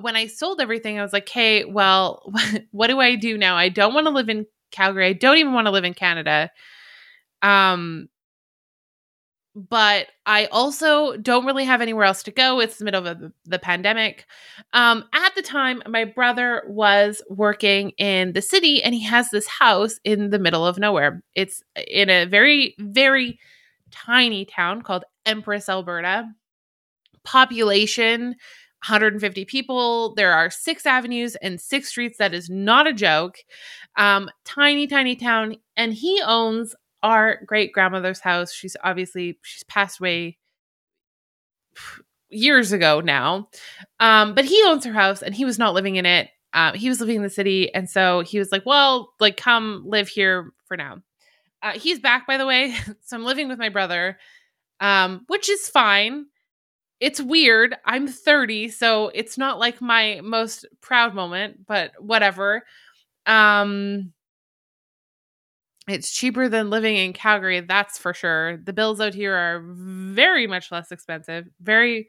when 0.00 0.16
I 0.16 0.26
sold 0.26 0.60
everything, 0.60 0.98
I 0.98 1.02
was 1.02 1.12
like, 1.12 1.28
hey, 1.28 1.64
well, 1.64 2.32
what 2.70 2.88
do 2.88 3.00
I 3.00 3.16
do 3.16 3.36
now? 3.36 3.56
I 3.56 3.68
don't 3.68 3.94
want 3.94 4.06
to 4.06 4.12
live 4.12 4.28
in 4.28 4.46
Calgary. 4.74 5.06
I 5.06 5.12
don't 5.12 5.38
even 5.38 5.52
want 5.52 5.66
to 5.66 5.70
live 5.70 5.84
in 5.84 5.94
Canada. 5.94 6.50
Um, 7.42 8.08
but 9.54 10.08
I 10.26 10.46
also 10.46 11.16
don't 11.16 11.46
really 11.46 11.64
have 11.64 11.80
anywhere 11.80 12.06
else 12.06 12.24
to 12.24 12.32
go. 12.32 12.58
It's 12.58 12.78
the 12.78 12.84
middle 12.84 13.06
of 13.06 13.20
the, 13.20 13.32
the 13.44 13.58
pandemic. 13.58 14.26
Um, 14.72 15.04
at 15.14 15.34
the 15.36 15.42
time, 15.42 15.80
my 15.86 16.04
brother 16.04 16.64
was 16.66 17.22
working 17.30 17.90
in 17.90 18.32
the 18.32 18.42
city 18.42 18.82
and 18.82 18.94
he 18.94 19.04
has 19.04 19.30
this 19.30 19.46
house 19.46 20.00
in 20.02 20.30
the 20.30 20.40
middle 20.40 20.66
of 20.66 20.78
nowhere. 20.78 21.22
It's 21.36 21.62
in 21.86 22.10
a 22.10 22.24
very, 22.24 22.74
very 22.80 23.38
tiny 23.92 24.44
town 24.44 24.82
called 24.82 25.04
Empress, 25.24 25.68
Alberta. 25.68 26.28
Population 27.22 28.34
150 28.84 29.44
people. 29.46 30.14
There 30.14 30.32
are 30.32 30.50
six 30.50 30.84
avenues 30.84 31.36
and 31.36 31.60
six 31.60 31.88
streets. 31.88 32.18
That 32.18 32.34
is 32.34 32.50
not 32.50 32.86
a 32.86 32.92
joke. 32.92 33.38
Um, 33.96 34.28
tiny, 34.44 34.86
tiny 34.86 35.16
town. 35.16 35.56
And 35.76 35.94
he 35.94 36.20
owns 36.24 36.74
our 37.02 37.40
great 37.46 37.72
grandmother's 37.72 38.20
house. 38.20 38.52
She's 38.52 38.76
obviously 38.84 39.38
she's 39.42 39.64
passed 39.64 40.00
away 40.00 40.38
years 42.28 42.72
ago 42.72 43.00
now. 43.00 43.48
Um, 44.00 44.34
but 44.34 44.44
he 44.44 44.62
owns 44.66 44.84
her 44.84 44.92
house 44.92 45.22
and 45.22 45.34
he 45.34 45.44
was 45.44 45.58
not 45.58 45.74
living 45.74 45.96
in 45.96 46.06
it. 46.06 46.28
Um, 46.52 46.74
he 46.74 46.88
was 46.88 47.00
living 47.00 47.16
in 47.16 47.22
the 47.22 47.30
city, 47.30 47.74
and 47.74 47.90
so 47.90 48.20
he 48.20 48.38
was 48.38 48.52
like, 48.52 48.64
"Well, 48.64 49.12
like, 49.18 49.36
come 49.36 49.82
live 49.86 50.06
here 50.06 50.52
for 50.66 50.76
now." 50.76 50.98
Uh, 51.62 51.72
he's 51.72 51.98
back, 51.98 52.28
by 52.28 52.36
the 52.36 52.46
way. 52.46 52.76
so 53.00 53.16
I'm 53.16 53.24
living 53.24 53.48
with 53.48 53.58
my 53.58 53.70
brother, 53.70 54.18
um, 54.78 55.24
which 55.26 55.48
is 55.48 55.68
fine. 55.68 56.26
It's 57.04 57.20
weird. 57.20 57.76
I'm 57.84 58.08
30, 58.08 58.70
so 58.70 59.10
it's 59.14 59.36
not 59.36 59.58
like 59.58 59.82
my 59.82 60.22
most 60.24 60.64
proud 60.80 61.14
moment, 61.14 61.66
but 61.66 61.92
whatever. 61.98 62.62
Um, 63.26 64.14
it's 65.86 66.10
cheaper 66.10 66.48
than 66.48 66.70
living 66.70 66.96
in 66.96 67.12
Calgary, 67.12 67.60
that's 67.60 67.98
for 67.98 68.14
sure. 68.14 68.56
The 68.56 68.72
bills 68.72 69.02
out 69.02 69.12
here 69.12 69.34
are 69.34 69.62
very 69.66 70.46
much 70.46 70.72
less 70.72 70.90
expensive. 70.90 71.44
Very, 71.60 72.08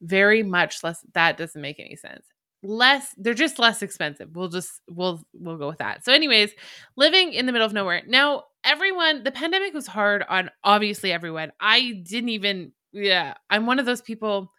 very 0.00 0.42
much 0.42 0.82
less. 0.82 1.04
That 1.12 1.36
doesn't 1.36 1.60
make 1.60 1.78
any 1.78 1.96
sense. 1.96 2.24
Less, 2.62 3.14
they're 3.18 3.34
just 3.34 3.58
less 3.58 3.82
expensive. 3.82 4.30
We'll 4.32 4.48
just, 4.48 4.80
we'll, 4.88 5.22
we'll 5.34 5.58
go 5.58 5.68
with 5.68 5.78
that. 5.78 6.06
So, 6.06 6.14
anyways, 6.14 6.52
living 6.96 7.34
in 7.34 7.44
the 7.44 7.52
middle 7.52 7.66
of 7.66 7.74
nowhere. 7.74 8.00
Now, 8.06 8.44
everyone, 8.64 9.24
the 9.24 9.30
pandemic 9.30 9.74
was 9.74 9.86
hard 9.86 10.24
on 10.26 10.48
obviously 10.64 11.12
everyone. 11.12 11.52
I 11.60 12.02
didn't 12.02 12.30
even, 12.30 12.72
yeah, 12.92 13.34
I'm 13.50 13.66
one 13.66 13.78
of 13.78 13.86
those 13.86 14.02
people. 14.02 14.52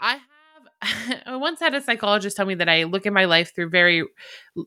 I 0.00 0.12
have 0.12 1.22
I 1.26 1.36
once 1.36 1.60
had 1.60 1.74
a 1.74 1.80
psychologist 1.80 2.36
tell 2.36 2.46
me 2.46 2.54
that 2.56 2.68
I 2.68 2.84
look 2.84 3.06
at 3.06 3.12
my 3.12 3.24
life 3.24 3.54
through 3.54 3.70
very 3.70 4.04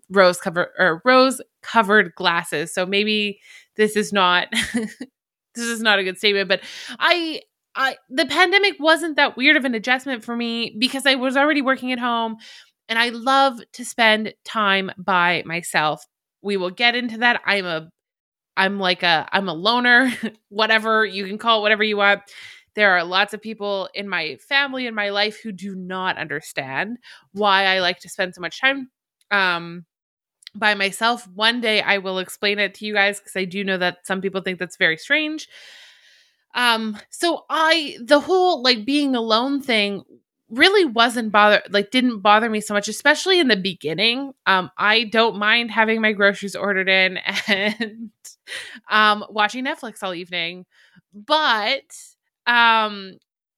rose 0.10 0.40
covered 0.40 0.70
or 0.80 1.02
rose 1.06 1.42
covered 1.62 2.14
glasses. 2.16 2.74
So 2.74 2.86
maybe 2.86 3.40
this 3.76 3.96
is 3.96 4.14
not 4.14 4.48
this 4.74 5.66
is 5.66 5.82
not 5.82 6.00
a 6.00 6.04
good 6.04 6.18
statement, 6.18 6.50
but 6.50 6.62
I 7.00 7.42
I 7.76 7.98
the 8.10 8.26
pandemic 8.26 8.76
wasn't 8.80 9.18
that 9.18 9.36
weird 9.38 9.58
of 9.58 9.66
an 9.66 9.76
adjustment 9.76 10.24
for 10.24 10.36
me 10.36 10.76
because 10.80 11.06
I 11.06 11.16
was 11.16 11.36
already 11.36 11.62
working 11.62 11.92
at 11.92 12.00
home 12.00 12.38
and 12.88 12.98
I 13.00 13.10
love 13.10 13.60
to 13.74 13.86
spend 13.86 14.34
time 14.46 14.92
by 14.98 15.44
myself. 15.46 16.06
We 16.42 16.58
will 16.58 16.70
get 16.70 16.96
into 16.96 17.18
that. 17.18 17.42
I'm 17.46 17.66
a 17.66 17.90
I'm 18.58 18.80
like 18.80 19.04
a 19.04 19.28
I'm 19.32 19.50
a 19.50 19.54
loner, 19.54 20.12
whatever 20.50 21.06
you 21.06 21.26
can 21.28 21.38
call 21.38 21.60
it 21.60 21.62
whatever 21.62 21.84
you 21.84 21.98
want. 21.98 22.22
There 22.76 22.92
are 22.98 23.04
lots 23.06 23.34
of 23.34 23.42
people 23.42 23.90
in 23.94 24.10
my 24.10 24.36
family 24.38 24.86
in 24.86 24.96
my 24.96 25.10
life 25.10 25.40
who 25.42 25.52
do 25.52 25.76
not 25.76 26.18
understand 26.18 26.98
why 27.32 27.66
I 27.66 27.80
like 27.80 28.00
to 28.00 28.10
spend 28.10 28.36
so 28.36 28.42
much 28.42 28.60
time 28.60 28.90
um, 29.32 29.86
by 30.56 30.76
myself. 30.76 31.28
One 31.34 31.62
day 31.62 31.82
I 31.82 32.00
will 32.00 32.20
explain 32.20 32.60
it 32.60 32.76
to 32.76 32.86
you 32.86 32.94
guys 32.94 33.20
because 33.20 33.36
I 33.36 33.46
do 33.46 33.64
know 33.64 33.78
that 33.78 34.06
some 34.06 34.22
people 34.22 34.42
think 34.42 34.60
that's 34.60 34.78
very 34.78 34.98
strange. 34.98 35.48
Um, 36.54 36.98
so 37.10 37.46
I 37.50 37.98
the 38.02 38.20
whole 38.20 38.64
like 38.64 38.86
being 38.86 39.16
alone 39.16 39.62
thing 39.62 40.04
really 40.50 40.86
wasn't 40.86 41.32
bother 41.32 41.62
like 41.70 41.92
didn't 41.92 42.20
bother 42.20 42.50
me 42.50 42.62
so 42.62 42.74
much 42.74 42.88
especially 42.88 43.40
in 43.40 43.48
the 43.48 43.56
beginning 43.56 44.32
um 44.46 44.70
i 44.78 45.04
don't 45.06 45.38
mind 45.38 45.72
having 45.72 46.00
my 46.00 46.12
groceries 46.12 46.56
ordered 46.56 46.88
in 46.88 47.18
and 47.48 48.12
um 48.90 49.26
watching 49.30 49.66
netflix 49.66 50.04
all 50.04 50.14
evening 50.14 50.66
but 51.14 51.84
um 52.48 53.14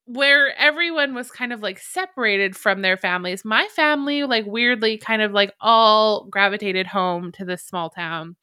where 0.05 0.57
everyone 0.57 1.13
was 1.13 1.29
kind 1.29 1.51
of 1.51 1.61
like 1.61 1.79
separated 1.79 2.55
from 2.55 2.81
their 2.81 2.95
families 2.97 3.43
my 3.43 3.67
family 3.75 4.23
like 4.23 4.45
weirdly 4.45 4.97
kind 4.97 5.21
of 5.21 5.31
like 5.33 5.51
all 5.59 6.25
gravitated 6.25 6.87
home 6.87 7.31
to 7.33 7.43
this 7.43 7.63
small 7.63 7.89
town. 7.89 8.35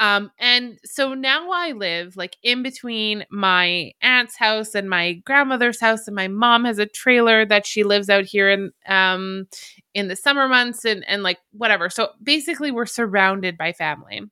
Um 0.00 0.30
and 0.40 0.78
so 0.84 1.14
now 1.14 1.50
i 1.52 1.72
live 1.72 2.16
like 2.16 2.36
in 2.42 2.62
between 2.64 3.24
my 3.30 3.92
aunt's 4.02 4.36
house 4.36 4.74
and 4.74 4.90
my 4.90 5.14
grandmother's 5.24 5.80
house 5.80 6.08
and 6.08 6.16
my 6.16 6.26
mom 6.28 6.64
has 6.64 6.78
a 6.78 6.86
trailer 6.86 7.46
that 7.46 7.64
she 7.66 7.84
lives 7.84 8.10
out 8.10 8.24
here 8.24 8.50
in 8.50 8.72
um 8.88 9.46
in 9.94 10.08
the 10.08 10.16
summer 10.16 10.48
months 10.48 10.84
and 10.84 11.04
and 11.08 11.22
like 11.22 11.38
whatever. 11.52 11.88
So 11.90 12.10
basically 12.22 12.72
we're 12.72 12.86
surrounded 12.86 13.56
by 13.56 13.72
family 13.72 14.22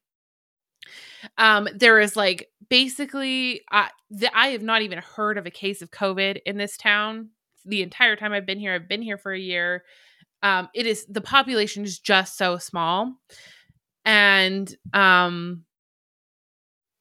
um, 1.38 1.68
there 1.74 2.00
is 2.00 2.16
like 2.16 2.48
basically, 2.68 3.62
uh, 3.70 3.88
the, 4.10 4.36
I 4.36 4.48
have 4.48 4.62
not 4.62 4.82
even 4.82 4.98
heard 4.98 5.38
of 5.38 5.46
a 5.46 5.50
case 5.50 5.82
of 5.82 5.90
COVID 5.90 6.40
in 6.46 6.56
this 6.56 6.76
town 6.76 7.30
the 7.64 7.82
entire 7.82 8.16
time 8.16 8.32
I've 8.32 8.46
been 8.46 8.58
here. 8.58 8.74
I've 8.74 8.88
been 8.88 9.02
here 9.02 9.18
for 9.18 9.32
a 9.32 9.38
year. 9.38 9.84
Um, 10.42 10.68
it 10.74 10.86
is 10.86 11.06
the 11.06 11.20
population 11.20 11.84
is 11.84 11.98
just 11.98 12.36
so 12.36 12.58
small, 12.58 13.14
and 14.04 14.74
um, 14.92 15.64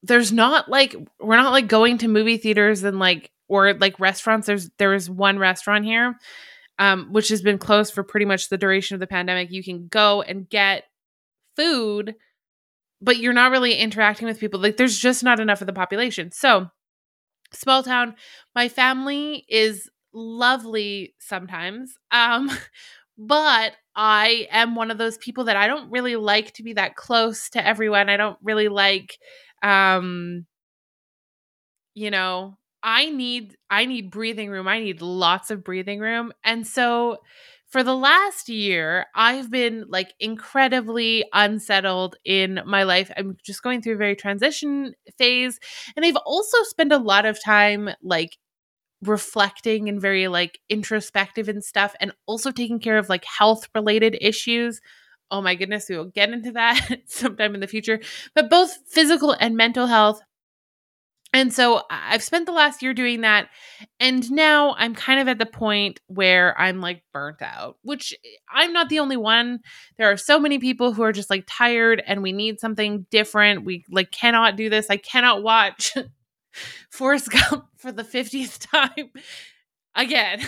there's 0.04 0.32
not 0.32 0.70
like 0.70 0.96
we're 1.20 1.38
not 1.38 1.52
like 1.52 1.68
going 1.68 1.98
to 2.00 2.08
movie 2.08 2.38
theaters 2.38 2.84
and 2.84 3.00
like 3.00 3.32
or 3.48 3.74
like 3.74 4.00
restaurants. 4.00 4.48
There's 4.48 4.70
there 4.78 4.94
is 4.94 5.10
one 5.10 5.40
restaurant 5.40 5.86
here, 5.86 6.18
um, 6.78 7.12
which 7.12 7.30
has 7.30 7.42
been 7.42 7.58
closed 7.58 7.94
for 7.94 8.04
pretty 8.04 8.26
much 8.26 8.50
the 8.50 8.58
duration 8.58 8.96
of 8.96 9.00
the 9.00 9.08
pandemic. 9.08 9.52
You 9.52 9.64
can 9.64 9.88
go 9.88 10.22
and 10.22 10.48
get 10.48 10.84
food, 11.56 12.16
but 13.02 13.18
you're 13.18 13.34
not 13.34 13.52
really 13.52 13.76
interacting 13.76 14.28
with 14.28 14.40
people. 14.40 14.60
Like 14.60 14.78
there's 14.78 14.98
just 14.98 15.24
not 15.24 15.40
enough 15.40 15.62
of 15.62 15.68
the 15.68 15.74
population. 15.74 16.32
So 16.32 16.68
small 17.54 17.84
town. 17.84 18.16
My 18.56 18.70
family 18.70 19.46
is 19.50 19.90
lovely 20.14 21.16
sometimes. 21.20 21.96
Um, 22.12 22.50
but 23.18 23.74
I 23.96 24.48
am 24.52 24.76
one 24.76 24.92
of 24.92 24.98
those 24.98 25.18
people 25.18 25.46
that 25.46 25.58
I 25.58 25.68
don't 25.68 25.92
really 25.92 26.16
like 26.16 26.54
to 26.54 26.64
be 26.64 26.74
that 26.74 26.96
close 26.96 27.50
to 27.52 27.66
everyone. 27.66 28.10
I 28.10 28.18
don't 28.18 28.38
really 28.42 28.68
like 28.68 29.18
um 29.64 30.46
you 31.94 32.10
know, 32.10 32.58
I 32.84 33.10
need 33.10 33.56
I 33.70 33.86
need 33.86 34.12
breathing 34.12 34.50
room. 34.50 34.68
I 34.68 34.80
need 34.80 35.02
lots 35.02 35.52
of 35.52 35.64
breathing 35.64 36.00
room. 36.00 36.32
And 36.44 36.66
so 36.66 37.18
for 37.72 37.84
the 37.84 37.96
last 37.96 38.50
year, 38.50 39.08
I've 39.16 39.50
been 39.50 39.86
like 39.90 40.14
incredibly 40.20 41.26
unsettled 41.34 42.18
in 42.26 42.62
my 42.66 42.84
life. 42.84 43.12
I'm 43.18 43.38
just 43.44 43.64
going 43.64 43.82
through 43.82 43.96
a 43.96 43.98
very 43.98 44.16
transition 44.16 44.94
phase. 45.18 45.60
And 45.96 46.06
I've 46.06 46.18
also 46.26 46.58
spent 46.64 46.92
a 46.92 46.98
lot 46.98 47.26
of 47.26 47.44
time 47.44 47.90
like 48.04 48.38
reflecting 49.04 49.90
and 49.90 50.00
very 50.00 50.28
like 50.28 50.60
introspective 50.70 51.50
and 51.50 51.64
stuff, 51.64 51.96
and 52.00 52.14
also 52.28 52.52
taking 52.52 52.80
care 52.80 52.98
of 52.98 53.10
like 53.10 53.26
health 53.26 53.68
related 53.76 54.18
issues. 54.22 54.80
Oh 55.32 55.42
my 55.42 55.56
goodness, 55.56 55.88
we 55.90 55.98
will 55.98 56.06
get 56.06 56.30
into 56.32 56.52
that 56.54 57.00
sometime 57.08 57.56
in 57.56 57.62
the 57.62 57.68
future. 57.68 58.00
But 58.36 58.50
both 58.50 58.78
physical 58.90 59.32
and 59.40 59.56
mental 59.58 59.88
health 59.88 60.22
and 61.34 61.54
so 61.54 61.84
I've 61.89 62.24
spent 62.24 62.46
the 62.46 62.52
last 62.52 62.82
year 62.82 62.94
doing 62.94 63.22
that. 63.22 63.50
And 64.00 64.30
now 64.32 64.76
I'm 64.78 64.94
kind 64.94 65.20
of 65.20 65.28
at 65.28 65.39
the 65.39 65.46
point 65.46 66.00
where 66.08 66.60
I'm 66.60 66.82
like 66.82 67.04
burnt 67.13 67.41
out, 67.41 67.78
which 67.84 68.13
eh, 68.26 68.30
I'm 68.52 68.74
not 68.74 68.89
the 68.89 69.00
only 69.00 69.17
one. 69.17 69.60
There 69.98 70.12
are 70.12 70.17
so 70.17 70.39
many 70.39 70.60
people 70.60 70.94
who 70.94 71.04
are 71.04 71.13
just 71.13 71.30
like 71.30 71.46
tired 71.48 72.04
and 72.06 72.22
we 72.22 72.34
need 72.34 72.60
something 72.60 73.06
different. 73.12 73.63
We 73.63 73.86
like 73.89 74.12
cannot 74.12 74.58
do 74.58 74.70
this. 74.70 74.89
I 74.89 74.98
cannot 74.98 75.41
watch 75.41 75.94
Forrest 76.91 77.32
Gump 77.32 77.65
for 77.78 77.91
the 77.91 78.04
50th 78.04 78.70
time 78.70 79.12
again. 79.96 80.41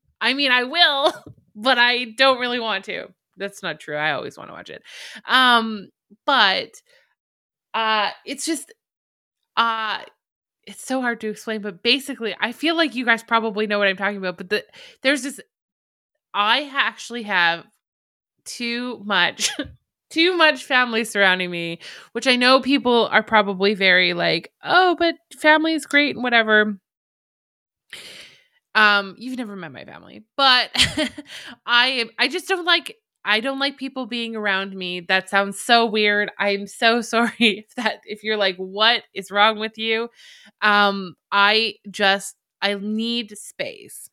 I 0.20 0.34
mean, 0.34 0.52
I 0.52 0.64
will, 0.64 1.12
but 1.56 1.78
I 1.78 2.04
don't 2.16 2.38
really 2.38 2.60
want 2.60 2.84
to. 2.84 3.08
That's 3.36 3.62
not 3.62 3.80
true. 3.80 3.96
I 3.96 4.12
always 4.12 4.36
want 4.36 4.50
to 4.50 4.54
watch 4.54 4.70
it. 4.70 4.82
Um, 5.26 5.88
but 6.26 6.70
uh 7.72 8.10
it's 8.26 8.44
just 8.44 8.72
uh 9.56 10.00
it's 10.70 10.86
so 10.86 11.00
hard 11.00 11.20
to 11.20 11.28
explain, 11.28 11.60
but 11.60 11.82
basically, 11.82 12.34
I 12.40 12.52
feel 12.52 12.76
like 12.76 12.94
you 12.94 13.04
guys 13.04 13.22
probably 13.22 13.66
know 13.66 13.78
what 13.78 13.88
I'm 13.88 13.96
talking 13.96 14.18
about. 14.18 14.36
But 14.38 14.50
the, 14.50 14.64
there's 15.02 15.22
this, 15.22 15.40
I 16.32 16.70
actually 16.72 17.24
have 17.24 17.64
too 18.44 19.02
much, 19.04 19.50
too 20.10 20.36
much 20.36 20.64
family 20.64 21.04
surrounding 21.04 21.50
me, 21.50 21.80
which 22.12 22.26
I 22.26 22.36
know 22.36 22.60
people 22.60 23.08
are 23.10 23.22
probably 23.22 23.74
very 23.74 24.14
like, 24.14 24.52
oh, 24.62 24.96
but 24.98 25.16
family 25.38 25.74
is 25.74 25.86
great 25.86 26.14
and 26.14 26.22
whatever. 26.22 26.78
Um, 28.74 29.16
you've 29.18 29.36
never 29.36 29.56
met 29.56 29.72
my 29.72 29.84
family, 29.84 30.24
but 30.36 30.70
I 31.66 32.08
I 32.18 32.28
just 32.28 32.46
don't 32.46 32.64
like 32.64 32.96
I 33.30 33.38
don't 33.38 33.60
like 33.60 33.76
people 33.76 34.06
being 34.06 34.34
around 34.34 34.74
me. 34.74 35.02
That 35.02 35.30
sounds 35.30 35.60
so 35.60 35.86
weird. 35.86 36.32
I'm 36.40 36.66
so 36.66 37.00
sorry 37.14 37.32
if 37.38 37.74
that 37.76 38.00
if 38.04 38.24
you're 38.24 38.36
like 38.36 38.56
what 38.56 39.04
is 39.14 39.30
wrong 39.30 39.60
with 39.60 39.78
you? 39.78 40.08
Um 40.62 41.14
I 41.30 41.74
just 41.88 42.34
I 42.60 42.74
need 42.74 43.38
space. 43.38 44.10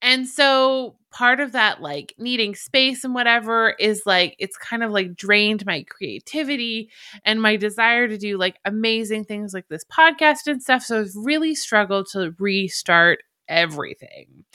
And 0.00 0.26
so 0.26 0.96
part 1.10 1.40
of 1.40 1.52
that 1.52 1.82
like 1.82 2.14
needing 2.16 2.54
space 2.54 3.04
and 3.04 3.14
whatever 3.14 3.74
is 3.78 4.02
like 4.06 4.34
it's 4.38 4.56
kind 4.56 4.82
of 4.82 4.92
like 4.92 5.14
drained 5.14 5.66
my 5.66 5.84
creativity 5.86 6.90
and 7.26 7.42
my 7.42 7.56
desire 7.56 8.08
to 8.08 8.16
do 8.16 8.38
like 8.38 8.56
amazing 8.64 9.24
things 9.24 9.52
like 9.52 9.68
this 9.68 9.84
podcast 9.84 10.46
and 10.46 10.62
stuff. 10.62 10.84
So 10.84 11.00
I've 11.00 11.12
really 11.14 11.54
struggled 11.54 12.06
to 12.12 12.34
restart 12.38 13.18
everything. 13.46 14.46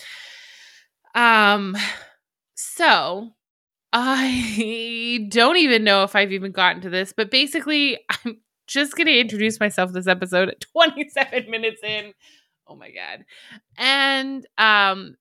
Um 1.13 1.77
so 2.55 3.33
I 3.93 5.27
don't 5.29 5.57
even 5.57 5.83
know 5.83 6.03
if 6.03 6.15
I've 6.15 6.33
even 6.33 6.51
gotten 6.51 6.81
to 6.81 6.89
this, 6.89 7.13
but 7.15 7.31
basically, 7.31 7.99
I'm 8.25 8.37
just 8.67 8.95
going 8.95 9.07
to 9.07 9.17
introduce 9.17 9.59
myself 9.59 9.93
this 9.93 10.07
episode 10.07 10.49
at 10.49 10.61
27 10.73 11.49
minutes 11.49 11.81
in. 11.83 12.13
Oh 12.67 12.75
my 12.75 12.91
god. 12.91 13.25
And 13.77 14.45
um 14.57 15.15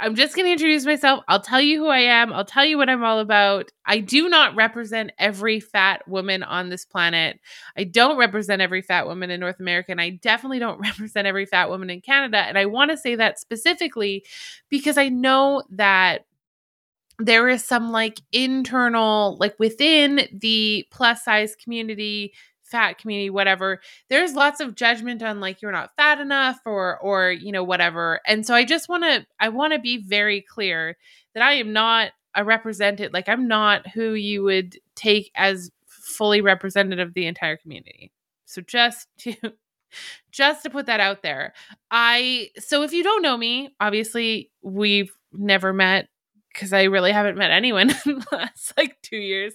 I'm 0.00 0.16
just 0.16 0.34
going 0.34 0.46
to 0.46 0.52
introduce 0.52 0.84
myself. 0.84 1.22
I'll 1.28 1.40
tell 1.40 1.60
you 1.60 1.78
who 1.78 1.86
I 1.86 2.00
am. 2.00 2.32
I'll 2.32 2.44
tell 2.44 2.64
you 2.64 2.76
what 2.76 2.88
I'm 2.88 3.04
all 3.04 3.20
about. 3.20 3.70
I 3.86 4.00
do 4.00 4.28
not 4.28 4.56
represent 4.56 5.12
every 5.18 5.60
fat 5.60 6.06
woman 6.08 6.42
on 6.42 6.68
this 6.68 6.84
planet. 6.84 7.38
I 7.76 7.84
don't 7.84 8.18
represent 8.18 8.60
every 8.60 8.82
fat 8.82 9.06
woman 9.06 9.30
in 9.30 9.38
North 9.38 9.60
America. 9.60 9.92
And 9.92 10.00
I 10.00 10.10
definitely 10.10 10.58
don't 10.58 10.80
represent 10.80 11.28
every 11.28 11.46
fat 11.46 11.70
woman 11.70 11.90
in 11.90 12.00
Canada. 12.00 12.38
And 12.38 12.58
I 12.58 12.66
want 12.66 12.90
to 12.90 12.96
say 12.96 13.14
that 13.14 13.38
specifically 13.38 14.24
because 14.68 14.98
I 14.98 15.08
know 15.10 15.62
that 15.70 16.24
there 17.18 17.48
is 17.48 17.64
some 17.64 17.92
like 17.92 18.20
internal 18.32 19.36
like 19.38 19.54
within 19.58 20.28
the 20.32 20.86
plus 20.90 21.24
size 21.24 21.54
community 21.56 22.32
fat 22.62 22.98
community 22.98 23.30
whatever 23.30 23.80
there's 24.08 24.34
lots 24.34 24.58
of 24.58 24.74
judgment 24.74 25.22
on 25.22 25.38
like 25.38 25.62
you're 25.62 25.70
not 25.70 25.94
fat 25.96 26.18
enough 26.18 26.58
or 26.64 26.98
or 26.98 27.30
you 27.30 27.52
know 27.52 27.62
whatever. 27.62 28.20
And 28.26 28.46
so 28.46 28.54
i 28.54 28.64
just 28.64 28.88
want 28.88 29.04
to 29.04 29.26
i 29.38 29.48
want 29.48 29.72
to 29.72 29.78
be 29.78 29.98
very 30.02 30.40
clear 30.40 30.96
that 31.34 31.42
i 31.42 31.54
am 31.54 31.72
not 31.72 32.12
a 32.34 32.44
represented 32.44 33.12
like 33.12 33.28
i'm 33.28 33.46
not 33.46 33.86
who 33.88 34.14
you 34.14 34.42
would 34.42 34.76
take 34.96 35.30
as 35.36 35.70
fully 35.86 36.40
representative 36.40 37.08
of 37.08 37.14
the 37.14 37.26
entire 37.26 37.56
community. 37.56 38.12
So 38.44 38.60
just 38.60 39.08
to 39.18 39.34
just 40.32 40.64
to 40.64 40.70
put 40.70 40.86
that 40.86 41.00
out 41.00 41.22
there. 41.22 41.52
I 41.90 42.50
so 42.58 42.82
if 42.82 42.92
you 42.92 43.04
don't 43.04 43.22
know 43.22 43.36
me 43.36 43.74
obviously 43.78 44.50
we've 44.62 45.12
never 45.32 45.72
met 45.72 46.08
because 46.54 46.72
I 46.72 46.84
really 46.84 47.12
haven't 47.12 47.36
met 47.36 47.50
anyone 47.50 47.90
in 48.06 48.20
the 48.20 48.26
last 48.32 48.72
like 48.76 48.96
two 49.02 49.18
years. 49.18 49.54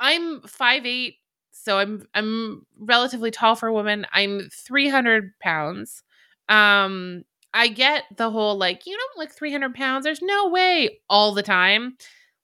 I'm 0.00 0.40
five 0.42 0.86
eight, 0.86 1.16
so 1.52 1.78
I'm 1.78 2.06
I'm 2.14 2.66
relatively 2.78 3.30
tall 3.30 3.54
for 3.54 3.68
a 3.68 3.72
woman. 3.72 4.06
I'm 4.12 4.48
300 4.52 5.38
pounds. 5.40 6.02
Um, 6.48 7.24
I 7.52 7.68
get 7.68 8.04
the 8.16 8.30
whole 8.30 8.56
like, 8.56 8.86
you 8.86 8.96
don't 8.96 9.18
look 9.18 9.32
300 9.32 9.74
pounds. 9.74 10.04
There's 10.04 10.22
no 10.22 10.48
way 10.48 11.00
all 11.08 11.34
the 11.34 11.42
time. 11.42 11.96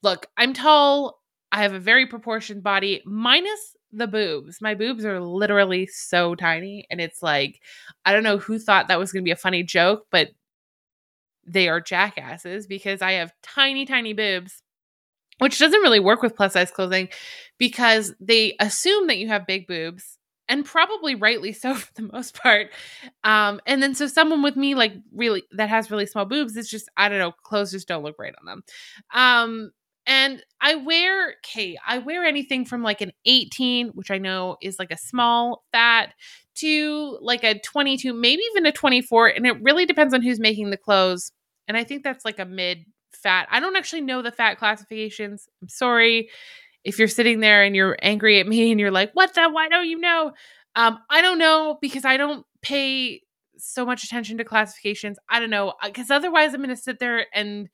Look, 0.02 0.26
I'm 0.36 0.52
tall. 0.52 1.20
I 1.52 1.62
have 1.62 1.72
a 1.72 1.80
very 1.80 2.06
proportioned 2.06 2.62
body, 2.62 3.02
minus 3.06 3.76
the 3.92 4.06
boobs. 4.06 4.60
My 4.60 4.74
boobs 4.74 5.04
are 5.04 5.20
literally 5.20 5.86
so 5.86 6.34
tiny. 6.34 6.86
And 6.90 7.00
it's 7.00 7.22
like, 7.22 7.60
I 8.04 8.12
don't 8.12 8.24
know 8.24 8.38
who 8.38 8.58
thought 8.58 8.88
that 8.88 8.98
was 8.98 9.12
going 9.12 9.22
to 9.22 9.26
be 9.26 9.32
a 9.32 9.36
funny 9.36 9.62
joke, 9.62 10.06
but 10.10 10.30
they 11.46 11.68
are 11.68 11.80
jackasses 11.80 12.66
because 12.66 13.02
I 13.02 13.12
have 13.12 13.32
tiny, 13.42 13.86
tiny 13.86 14.12
boobs, 14.12 14.62
which 15.38 15.58
doesn't 15.58 15.80
really 15.80 16.00
work 16.00 16.22
with 16.22 16.36
plus 16.36 16.54
size 16.54 16.70
clothing 16.70 17.08
because 17.58 18.14
they 18.20 18.56
assume 18.60 19.06
that 19.06 19.18
you 19.18 19.28
have 19.28 19.46
big 19.46 19.66
boobs 19.66 20.18
and 20.48 20.64
probably 20.64 21.14
rightly 21.14 21.52
so 21.52 21.74
for 21.76 21.92
the 21.94 22.10
most 22.12 22.34
part. 22.34 22.68
Um, 23.24 23.60
and 23.66 23.82
then 23.82 23.94
so 23.94 24.06
someone 24.06 24.42
with 24.42 24.56
me, 24.56 24.74
like 24.74 24.94
really 25.14 25.42
that 25.52 25.68
has 25.68 25.90
really 25.90 26.06
small 26.06 26.24
boobs, 26.24 26.56
it's 26.56 26.70
just, 26.70 26.88
I 26.96 27.08
don't 27.08 27.18
know, 27.18 27.32
clothes 27.32 27.72
just 27.72 27.88
don't 27.88 28.04
look 28.04 28.16
right 28.18 28.34
on 28.38 28.46
them. 28.46 28.62
Um, 29.14 29.70
and 30.08 30.40
I 30.60 30.76
wear, 30.76 31.34
okay, 31.44 31.76
I 31.86 31.98
wear 31.98 32.24
anything 32.24 32.64
from 32.64 32.82
like 32.82 33.00
an 33.00 33.10
18, 33.24 33.88
which 33.88 34.12
I 34.12 34.18
know 34.18 34.56
is 34.62 34.78
like 34.78 34.92
a 34.92 34.96
small 34.96 35.64
fat, 35.72 36.14
to 36.56 37.18
like 37.20 37.44
a 37.44 37.58
22, 37.58 38.12
maybe 38.12 38.42
even 38.50 38.66
a 38.66 38.72
24. 38.72 39.28
And 39.28 39.46
it 39.46 39.62
really 39.62 39.86
depends 39.86 40.14
on 40.14 40.22
who's 40.22 40.40
making 40.40 40.70
the 40.70 40.76
clothes. 40.76 41.32
And 41.68 41.76
I 41.76 41.84
think 41.84 42.02
that's 42.02 42.24
like 42.24 42.38
a 42.38 42.44
mid 42.44 42.84
fat. 43.12 43.48
I 43.50 43.60
don't 43.60 43.76
actually 43.76 44.02
know 44.02 44.22
the 44.22 44.32
fat 44.32 44.58
classifications. 44.58 45.48
I'm 45.62 45.68
sorry 45.68 46.28
if 46.84 46.98
you're 46.98 47.08
sitting 47.08 47.40
there 47.40 47.62
and 47.62 47.74
you're 47.74 47.96
angry 48.00 48.38
at 48.40 48.46
me 48.46 48.70
and 48.70 48.78
you're 48.78 48.90
like, 48.90 49.10
what 49.14 49.34
the? 49.34 49.48
Why 49.50 49.68
don't 49.68 49.88
you 49.88 49.98
know? 49.98 50.32
Um, 50.76 50.98
I 51.10 51.22
don't 51.22 51.38
know 51.38 51.78
because 51.80 52.04
I 52.04 52.16
don't 52.16 52.44
pay 52.62 53.22
so 53.58 53.86
much 53.86 54.04
attention 54.04 54.38
to 54.38 54.44
classifications. 54.44 55.18
I 55.28 55.40
don't 55.40 55.50
know 55.50 55.74
because 55.84 56.10
otherwise 56.10 56.52
I'm 56.52 56.62
going 56.62 56.74
to 56.74 56.76
sit 56.76 56.98
there 56.98 57.26
and 57.32 57.68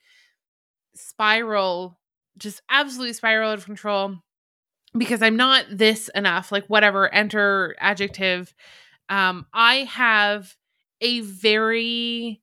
spiral, 0.94 1.98
just 2.38 2.62
absolutely 2.70 3.14
spiral 3.14 3.50
out 3.50 3.59
of 3.59 3.64
control 3.64 4.16
because 4.96 5.22
I'm 5.22 5.37
not 5.37 5.64
this 5.70 6.09
enough, 6.14 6.52
like 6.52 6.66
whatever, 6.66 7.12
enter 7.12 7.74
adjective. 7.78 8.55
Um, 9.09 9.46
I 9.52 9.85
have 9.85 10.55
a 11.00 11.20
very 11.20 12.41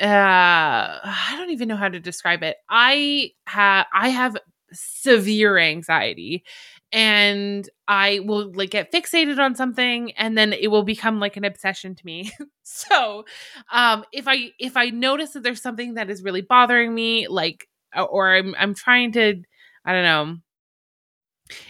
uh 0.00 0.98
I 1.04 1.34
don't 1.36 1.50
even 1.50 1.68
know 1.68 1.76
how 1.76 1.88
to 1.88 2.00
describe 2.00 2.42
it. 2.42 2.56
I 2.68 3.32
have 3.46 3.86
I 3.94 4.08
have 4.10 4.36
severe 4.72 5.58
anxiety 5.58 6.44
and 6.92 7.68
I 7.88 8.20
will 8.24 8.52
like 8.54 8.70
get 8.70 8.92
fixated 8.92 9.38
on 9.38 9.54
something 9.56 10.12
and 10.12 10.36
then 10.38 10.52
it 10.52 10.68
will 10.68 10.82
become 10.84 11.20
like 11.20 11.36
an 11.36 11.44
obsession 11.44 11.94
to 11.94 12.06
me. 12.06 12.32
so, 12.62 13.24
um 13.72 14.04
if 14.12 14.26
I 14.28 14.50
if 14.58 14.76
I 14.76 14.90
notice 14.90 15.32
that 15.32 15.42
there's 15.42 15.62
something 15.62 15.94
that 15.94 16.10
is 16.10 16.22
really 16.22 16.42
bothering 16.42 16.94
me 16.94 17.28
like 17.28 17.68
or 17.96 18.34
I'm 18.36 18.54
I'm 18.58 18.74
trying 18.74 19.12
to 19.12 19.42
I 19.84 19.92
don't 19.92 20.04
know 20.04 20.36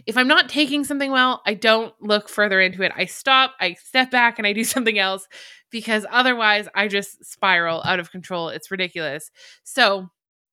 if 0.06 0.16
I'm 0.16 0.28
not 0.28 0.48
taking 0.48 0.84
something 0.84 1.10
well, 1.10 1.42
I 1.46 1.54
don't 1.54 1.94
look 2.00 2.28
further 2.28 2.60
into 2.60 2.82
it. 2.82 2.92
I 2.96 3.06
stop, 3.06 3.54
I 3.60 3.74
step 3.74 4.10
back, 4.10 4.38
and 4.38 4.46
I 4.46 4.52
do 4.52 4.64
something 4.74 4.98
else 4.98 5.26
because 5.70 6.06
otherwise 6.10 6.68
I 6.74 6.88
just 6.88 7.24
spiral 7.24 7.82
out 7.84 8.00
of 8.00 8.10
control. 8.10 8.48
It's 8.48 8.70
ridiculous. 8.70 9.30
So, 9.64 10.10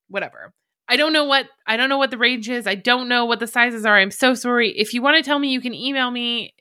whatever. 0.08 0.54
I 0.90 0.96
don't 0.96 1.14
know 1.14 1.26
what 1.26 1.48
I 1.66 1.76
don't 1.76 1.90
know 1.90 1.98
what 1.98 2.12
the 2.12 2.18
range 2.18 2.50
is. 2.50 2.66
I 2.66 2.76
don't 2.76 3.10
know 3.10 3.26
what 3.26 3.40
the 3.40 3.48
sizes 3.48 3.86
are. 3.86 3.98
I'm 3.98 4.12
so 4.12 4.34
sorry. 4.34 4.70
If 4.78 4.94
you 4.94 5.02
want 5.02 5.18
to 5.18 5.24
tell 5.24 5.40
me, 5.40 5.50
you 5.50 5.62
can 5.62 5.74
email 5.74 6.10
me. 6.10 6.54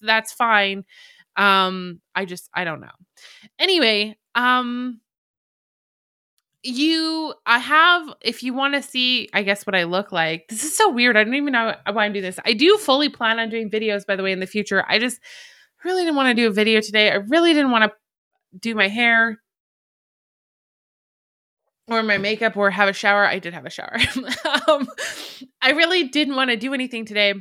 That's 0.00 0.32
fine. 0.32 0.84
Um, 1.36 2.00
I 2.14 2.24
just 2.24 2.50
I 2.52 2.64
don't 2.64 2.80
know. 2.80 2.88
Anyway, 3.58 4.16
um, 4.34 5.00
you 6.62 7.34
i 7.46 7.58
have 7.58 8.12
if 8.20 8.42
you 8.42 8.52
want 8.52 8.74
to 8.74 8.82
see 8.82 9.28
i 9.32 9.42
guess 9.42 9.64
what 9.64 9.76
i 9.76 9.84
look 9.84 10.10
like 10.10 10.46
this 10.48 10.64
is 10.64 10.76
so 10.76 10.90
weird 10.90 11.16
i 11.16 11.22
don't 11.22 11.34
even 11.34 11.52
know 11.52 11.74
why 11.92 12.04
i'm 12.04 12.12
doing 12.12 12.24
this 12.24 12.38
i 12.44 12.52
do 12.52 12.76
fully 12.78 13.08
plan 13.08 13.38
on 13.38 13.48
doing 13.48 13.70
videos 13.70 14.04
by 14.04 14.16
the 14.16 14.22
way 14.22 14.32
in 14.32 14.40
the 14.40 14.46
future 14.46 14.84
i 14.88 14.98
just 14.98 15.20
really 15.84 16.02
didn't 16.02 16.16
want 16.16 16.28
to 16.28 16.34
do 16.34 16.48
a 16.48 16.52
video 16.52 16.80
today 16.80 17.10
i 17.10 17.14
really 17.14 17.52
didn't 17.52 17.70
want 17.70 17.84
to 17.84 18.58
do 18.58 18.74
my 18.74 18.88
hair 18.88 19.38
or 21.86 22.02
my 22.02 22.18
makeup 22.18 22.56
or 22.56 22.70
have 22.70 22.88
a 22.88 22.92
shower 22.92 23.24
i 23.24 23.38
did 23.38 23.54
have 23.54 23.64
a 23.64 23.70
shower 23.70 23.96
um, 24.68 24.88
i 25.62 25.70
really 25.70 26.08
didn't 26.08 26.34
want 26.34 26.50
to 26.50 26.56
do 26.56 26.74
anything 26.74 27.04
today 27.04 27.34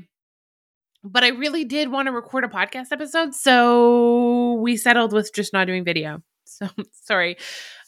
but 1.04 1.24
i 1.24 1.30
really 1.30 1.66
did 1.66 1.90
want 1.90 2.06
to 2.06 2.12
record 2.12 2.44
a 2.44 2.48
podcast 2.48 2.92
episode 2.92 3.34
so 3.34 4.54
we 4.62 4.78
settled 4.78 5.12
with 5.12 5.32
just 5.34 5.54
not 5.54 5.66
doing 5.66 5.84
video 5.84 6.22
so 6.46 6.68
sorry 6.92 7.36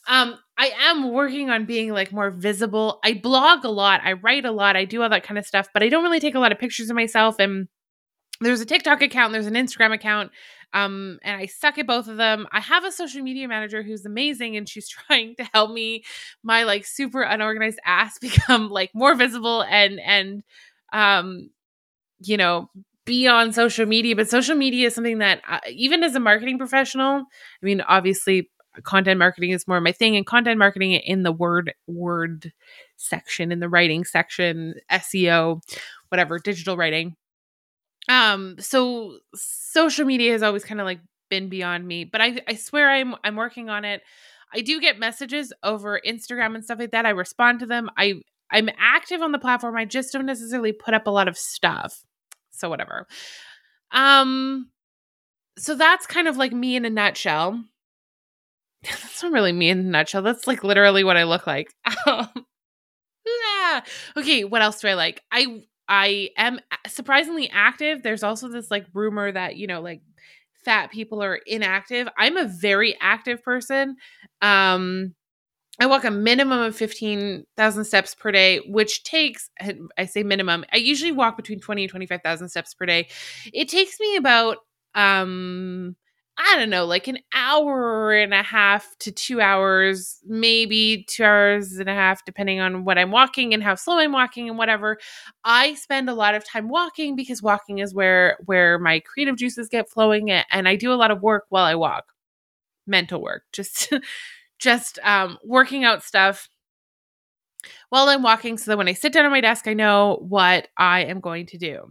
um, 0.07 0.39
I 0.59 0.73
am 0.77 1.13
working 1.13 1.49
on 1.49 1.63
being 1.65 1.93
like 1.93 2.11
more 2.11 2.31
visible. 2.31 2.99
I 3.01 3.13
blog 3.13 3.63
a 3.63 3.69
lot, 3.69 4.01
I 4.03 4.13
write 4.13 4.43
a 4.43 4.51
lot, 4.51 4.75
I 4.75 4.83
do 4.83 5.01
all 5.01 5.09
that 5.09 5.23
kind 5.23 5.37
of 5.37 5.45
stuff, 5.45 5.69
but 5.73 5.81
I 5.81 5.87
don't 5.87 6.03
really 6.03 6.19
take 6.19 6.35
a 6.35 6.39
lot 6.39 6.51
of 6.51 6.59
pictures 6.59 6.89
of 6.89 6.97
myself. 6.97 7.37
And 7.39 7.69
there's 8.41 8.59
a 8.59 8.65
TikTok 8.65 9.01
account, 9.01 9.31
there's 9.31 9.47
an 9.47 9.53
Instagram 9.53 9.93
account, 9.93 10.31
um, 10.73 11.17
and 11.23 11.37
I 11.37 11.45
suck 11.45 11.77
at 11.77 11.87
both 11.87 12.09
of 12.09 12.17
them. 12.17 12.45
I 12.51 12.59
have 12.59 12.83
a 12.83 12.91
social 12.91 13.21
media 13.23 13.47
manager 13.47 13.81
who's 13.83 14.05
amazing, 14.05 14.57
and 14.57 14.67
she's 14.67 14.89
trying 15.07 15.35
to 15.37 15.45
help 15.53 15.71
me, 15.71 16.03
my 16.43 16.63
like 16.63 16.85
super 16.85 17.21
unorganized 17.21 17.79
ass, 17.85 18.19
become 18.21 18.69
like 18.69 18.91
more 18.93 19.15
visible 19.15 19.63
and 19.63 19.97
and 20.01 20.43
um, 20.91 21.51
you 22.19 22.35
know, 22.35 22.69
be 23.05 23.27
on 23.27 23.53
social 23.53 23.85
media. 23.85 24.15
But 24.15 24.29
social 24.29 24.55
media 24.55 24.87
is 24.87 24.95
something 24.95 25.19
that 25.19 25.41
uh, 25.49 25.59
even 25.69 26.03
as 26.03 26.15
a 26.15 26.19
marketing 26.19 26.57
professional, 26.57 27.19
I 27.19 27.65
mean, 27.65 27.79
obviously 27.81 28.49
content 28.83 29.19
marketing 29.19 29.51
is 29.51 29.67
more 29.67 29.79
my 29.81 29.91
thing 29.91 30.15
and 30.15 30.25
content 30.25 30.57
marketing 30.57 30.91
in 30.93 31.23
the 31.23 31.31
word 31.31 31.73
word 31.87 32.51
section 32.97 33.51
in 33.51 33.59
the 33.59 33.69
writing 33.69 34.03
section 34.03 34.75
seo 34.91 35.61
whatever 36.09 36.39
digital 36.39 36.77
writing. 36.77 37.15
Um 38.07 38.55
so 38.59 39.19
social 39.35 40.05
media 40.05 40.31
has 40.31 40.43
always 40.43 40.65
kind 40.65 40.81
of 40.81 40.85
like 40.85 40.99
been 41.29 41.47
beyond 41.49 41.87
me 41.87 42.05
but 42.05 42.21
i 42.21 42.41
i 42.47 42.55
swear 42.55 42.89
i'm 42.89 43.15
i'm 43.23 43.35
working 43.35 43.69
on 43.69 43.85
it. 43.85 44.01
I 44.53 44.61
do 44.61 44.81
get 44.81 44.97
messages 44.97 45.53
over 45.63 46.01
instagram 46.05 46.55
and 46.55 46.63
stuff 46.63 46.79
like 46.79 46.91
that. 46.91 47.05
I 47.05 47.11
respond 47.11 47.59
to 47.59 47.65
them. 47.65 47.89
I 47.97 48.15
i'm 48.51 48.69
active 48.77 49.21
on 49.21 49.31
the 49.31 49.39
platform. 49.39 49.77
I 49.77 49.85
just 49.85 50.11
don't 50.11 50.25
necessarily 50.25 50.71
put 50.71 50.93
up 50.93 51.07
a 51.07 51.11
lot 51.11 51.27
of 51.27 51.37
stuff. 51.37 52.03
So 52.51 52.69
whatever. 52.69 53.07
Um 53.91 54.69
so 55.57 55.75
that's 55.75 56.07
kind 56.07 56.27
of 56.27 56.37
like 56.37 56.53
me 56.53 56.75
in 56.75 56.85
a 56.85 56.89
nutshell 56.89 57.61
that's 58.83 59.23
not 59.23 59.31
really 59.31 59.51
me 59.51 59.69
in 59.69 59.79
a 59.79 59.83
nutshell. 59.83 60.21
That's 60.21 60.47
like 60.47 60.63
literally 60.63 61.03
what 61.03 61.17
I 61.17 61.23
look 61.23 61.47
like. 61.47 61.73
Um, 62.07 62.29
yeah. 63.25 63.81
Okay, 64.17 64.43
what 64.43 64.61
else 64.61 64.81
do 64.81 64.87
I 64.87 64.93
like? 64.93 65.21
I 65.31 65.61
I 65.87 66.29
am 66.37 66.59
surprisingly 66.87 67.49
active. 67.51 68.03
There's 68.03 68.23
also 68.23 68.47
this 68.47 68.71
like 68.71 68.85
rumor 68.93 69.31
that, 69.31 69.55
you 69.57 69.67
know, 69.67 69.81
like 69.81 70.01
fat 70.65 70.91
people 70.91 71.21
are 71.23 71.39
inactive. 71.45 72.07
I'm 72.17 72.37
a 72.37 72.45
very 72.47 72.97
active 73.01 73.43
person. 73.43 73.95
Um 74.41 75.15
I 75.81 75.87
walk 75.87 76.03
a 76.05 76.11
minimum 76.11 76.59
of 76.61 76.75
15,000 76.75 77.85
steps 77.85 78.15
per 78.15 78.31
day, 78.31 78.59
which 78.67 79.03
takes, 79.03 79.49
I 79.97 80.05
say 80.05 80.23
minimum, 80.23 80.65
I 80.73 80.77
usually 80.77 81.11
walk 81.13 81.37
between 81.37 81.59
20 81.61 81.83
and 81.83 81.91
25,000 81.91 82.49
steps 82.49 82.73
per 82.73 82.85
day. 82.85 83.09
It 83.53 83.69
takes 83.69 83.99
me 83.99 84.15
about 84.17 84.57
um 84.95 85.95
I 86.41 86.55
don't 86.55 86.69
know, 86.69 86.85
like 86.85 87.09
an 87.09 87.19
hour 87.33 88.13
and 88.13 88.33
a 88.33 88.41
half 88.41 88.97
to 88.99 89.11
two 89.11 89.41
hours, 89.41 90.19
maybe 90.25 91.03
two 91.09 91.25
hours 91.25 91.73
and 91.79 91.89
a 91.89 91.93
half, 91.93 92.23
depending 92.23 92.61
on 92.61 92.85
what 92.85 92.97
I'm 92.97 93.11
walking 93.11 93.53
and 93.53 93.61
how 93.61 93.75
slow 93.75 93.99
I'm 93.99 94.13
walking 94.13 94.47
and 94.47 94.57
whatever. 94.57 94.99
I 95.43 95.73
spend 95.73 96.09
a 96.09 96.13
lot 96.13 96.35
of 96.35 96.45
time 96.45 96.69
walking 96.69 97.17
because 97.17 97.43
walking 97.43 97.79
is 97.79 97.93
where 97.93 98.37
where 98.45 98.79
my 98.79 99.01
creative 99.01 99.35
juices 99.35 99.67
get 99.67 99.89
flowing, 99.89 100.31
and 100.31 100.67
I 100.69 100.77
do 100.77 100.93
a 100.93 100.95
lot 100.95 101.11
of 101.11 101.21
work 101.21 101.43
while 101.49 101.65
I 101.65 101.75
walk, 101.75 102.05
mental 102.87 103.21
work, 103.21 103.43
just 103.51 103.93
just 104.59 104.99
um, 105.03 105.37
working 105.43 105.83
out 105.83 106.03
stuff 106.03 106.49
while 107.89 108.07
I'm 108.07 108.23
walking, 108.23 108.57
so 108.57 108.71
that 108.71 108.77
when 108.77 108.87
I 108.87 108.93
sit 108.93 109.13
down 109.13 109.25
at 109.25 109.31
my 109.31 109.41
desk, 109.41 109.67
I 109.67 109.73
know 109.73 110.17
what 110.27 110.67
I 110.77 111.01
am 111.05 111.19
going 111.19 111.47
to 111.47 111.57
do. 111.57 111.89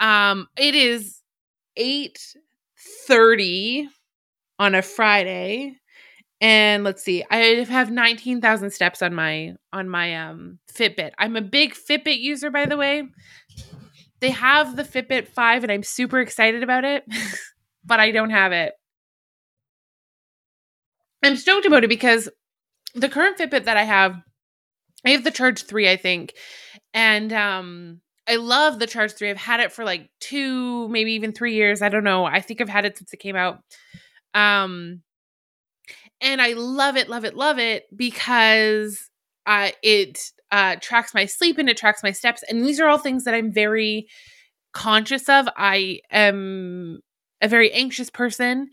Um, 0.00 0.48
it 0.58 0.74
is 0.74 1.20
eight 1.76 2.34
30 3.06 3.88
on 4.58 4.74
a 4.74 4.82
Friday. 4.82 5.76
And 6.40 6.84
let's 6.84 7.02
see, 7.02 7.24
I 7.30 7.64
have 7.68 7.90
19,000 7.90 8.70
steps 8.70 9.00
on 9.00 9.14
my 9.14 9.54
on 9.72 9.88
my 9.88 10.14
um 10.16 10.58
Fitbit. 10.72 11.12
I'm 11.18 11.36
a 11.36 11.40
big 11.40 11.74
Fitbit 11.74 12.20
user 12.20 12.50
by 12.50 12.66
the 12.66 12.76
way. 12.76 13.04
They 14.20 14.30
have 14.30 14.76
the 14.76 14.82
Fitbit 14.82 15.28
5 15.28 15.62
and 15.62 15.72
I'm 15.72 15.82
super 15.82 16.20
excited 16.20 16.62
about 16.62 16.84
it, 16.84 17.04
but 17.84 18.00
I 18.00 18.10
don't 18.10 18.30
have 18.30 18.52
it. 18.52 18.74
I'm 21.22 21.36
stoked 21.36 21.66
about 21.66 21.84
it 21.84 21.88
because 21.88 22.28
the 22.94 23.08
current 23.08 23.38
Fitbit 23.38 23.64
that 23.64 23.76
I 23.76 23.84
have 23.84 24.16
I 25.04 25.10
have 25.10 25.24
the 25.24 25.30
Charge 25.30 25.64
3 25.64 25.88
I 25.88 25.96
think. 25.96 26.34
And 26.92 27.32
um 27.32 28.00
I 28.28 28.36
love 28.36 28.78
the 28.78 28.86
Charge 28.86 29.12
3. 29.12 29.30
I've 29.30 29.36
had 29.36 29.60
it 29.60 29.72
for 29.72 29.84
like 29.84 30.10
2, 30.20 30.88
maybe 30.88 31.12
even 31.12 31.32
3 31.32 31.54
years. 31.54 31.80
I 31.82 31.88
don't 31.88 32.04
know. 32.04 32.24
I 32.24 32.40
think 32.40 32.60
I've 32.60 32.68
had 32.68 32.84
it 32.84 32.98
since 32.98 33.12
it 33.12 33.18
came 33.18 33.36
out. 33.36 33.60
Um 34.34 35.02
and 36.20 36.40
I 36.40 36.52
love 36.54 36.96
it, 36.96 37.08
love 37.08 37.24
it, 37.24 37.36
love 37.36 37.58
it 37.58 37.84
because 37.94 39.10
uh 39.46 39.70
it 39.82 40.18
uh 40.50 40.76
tracks 40.80 41.14
my 41.14 41.26
sleep 41.26 41.58
and 41.58 41.68
it 41.68 41.76
tracks 41.76 42.02
my 42.02 42.12
steps 42.12 42.42
and 42.48 42.64
these 42.64 42.80
are 42.80 42.88
all 42.88 42.98
things 42.98 43.24
that 43.24 43.34
I'm 43.34 43.52
very 43.52 44.08
conscious 44.74 45.28
of. 45.28 45.48
I 45.56 46.00
am 46.12 47.00
a 47.42 47.48
very 47.48 47.72
anxious 47.72 48.10
person 48.10 48.68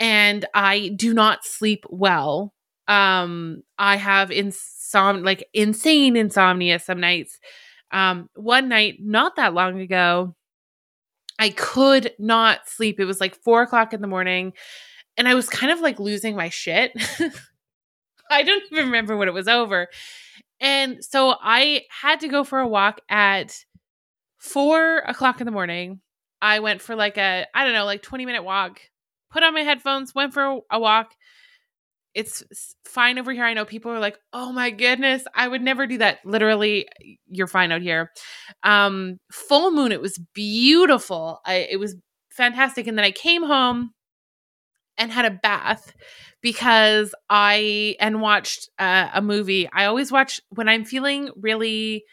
and 0.00 0.46
I 0.54 0.90
do 0.96 1.14
not 1.14 1.44
sleep 1.44 1.84
well. 1.90 2.54
Um 2.88 3.62
I 3.78 3.96
have 3.96 4.30
insom 4.30 5.24
like 5.24 5.48
insane 5.54 6.16
insomnia 6.16 6.78
some 6.80 7.00
nights 7.00 7.38
um, 7.90 8.28
one 8.34 8.68
night, 8.68 8.96
not 9.00 9.36
that 9.36 9.54
long 9.54 9.80
ago, 9.80 10.34
I 11.38 11.50
could 11.50 12.12
not 12.18 12.68
sleep. 12.68 12.98
It 12.98 13.04
was 13.04 13.20
like 13.20 13.36
four 13.36 13.62
o'clock 13.62 13.92
in 13.92 14.00
the 14.00 14.06
morning, 14.06 14.52
and 15.16 15.28
I 15.28 15.34
was 15.34 15.48
kind 15.48 15.72
of 15.72 15.80
like 15.80 16.00
losing 16.00 16.36
my 16.36 16.48
shit. 16.48 16.92
I 18.30 18.42
don't 18.42 18.64
even 18.72 18.86
remember 18.86 19.16
what 19.16 19.28
it 19.28 19.34
was 19.34 19.48
over. 19.48 19.88
And 20.60 21.04
so 21.04 21.34
I 21.40 21.82
had 21.90 22.20
to 22.20 22.28
go 22.28 22.42
for 22.44 22.58
a 22.58 22.68
walk 22.68 23.00
at 23.08 23.64
four 24.38 24.98
o'clock 24.98 25.40
in 25.40 25.44
the 25.44 25.52
morning. 25.52 26.00
I 26.40 26.60
went 26.60 26.80
for 26.80 26.96
like 26.96 27.18
a, 27.18 27.46
I 27.54 27.64
don't 27.64 27.74
know, 27.74 27.84
like 27.84 28.02
20 28.02 28.26
minute 28.26 28.42
walk, 28.42 28.80
put 29.30 29.42
on 29.42 29.54
my 29.54 29.60
headphones, 29.60 30.14
went 30.14 30.34
for 30.34 30.60
a 30.70 30.80
walk, 30.80 31.12
it's 32.16 32.42
fine 32.86 33.18
over 33.18 33.30
here. 33.32 33.44
I 33.44 33.52
know 33.54 33.66
people 33.66 33.92
are 33.92 34.00
like, 34.00 34.18
"Oh 34.32 34.50
my 34.50 34.70
goodness, 34.70 35.22
I 35.34 35.46
would 35.46 35.62
never 35.62 35.86
do 35.86 35.98
that." 35.98 36.18
Literally, 36.24 36.88
you're 37.28 37.46
fine 37.46 37.72
out 37.72 37.82
here. 37.82 38.10
Um, 38.62 39.18
full 39.30 39.70
moon, 39.70 39.92
it 39.92 40.00
was 40.00 40.18
beautiful. 40.34 41.40
I, 41.44 41.68
it 41.70 41.78
was 41.78 41.94
fantastic. 42.30 42.86
And 42.86 42.96
then 42.96 43.04
I 43.04 43.10
came 43.10 43.42
home 43.44 43.90
and 44.98 45.12
had 45.12 45.26
a 45.26 45.30
bath 45.42 45.92
because 46.40 47.14
I 47.28 47.96
and 48.00 48.20
watched 48.22 48.70
uh, 48.78 49.10
a 49.12 49.20
movie. 49.22 49.68
I 49.72 49.84
always 49.84 50.10
watch 50.10 50.40
when 50.50 50.68
I'm 50.68 50.84
feeling 50.84 51.30
really 51.36 52.04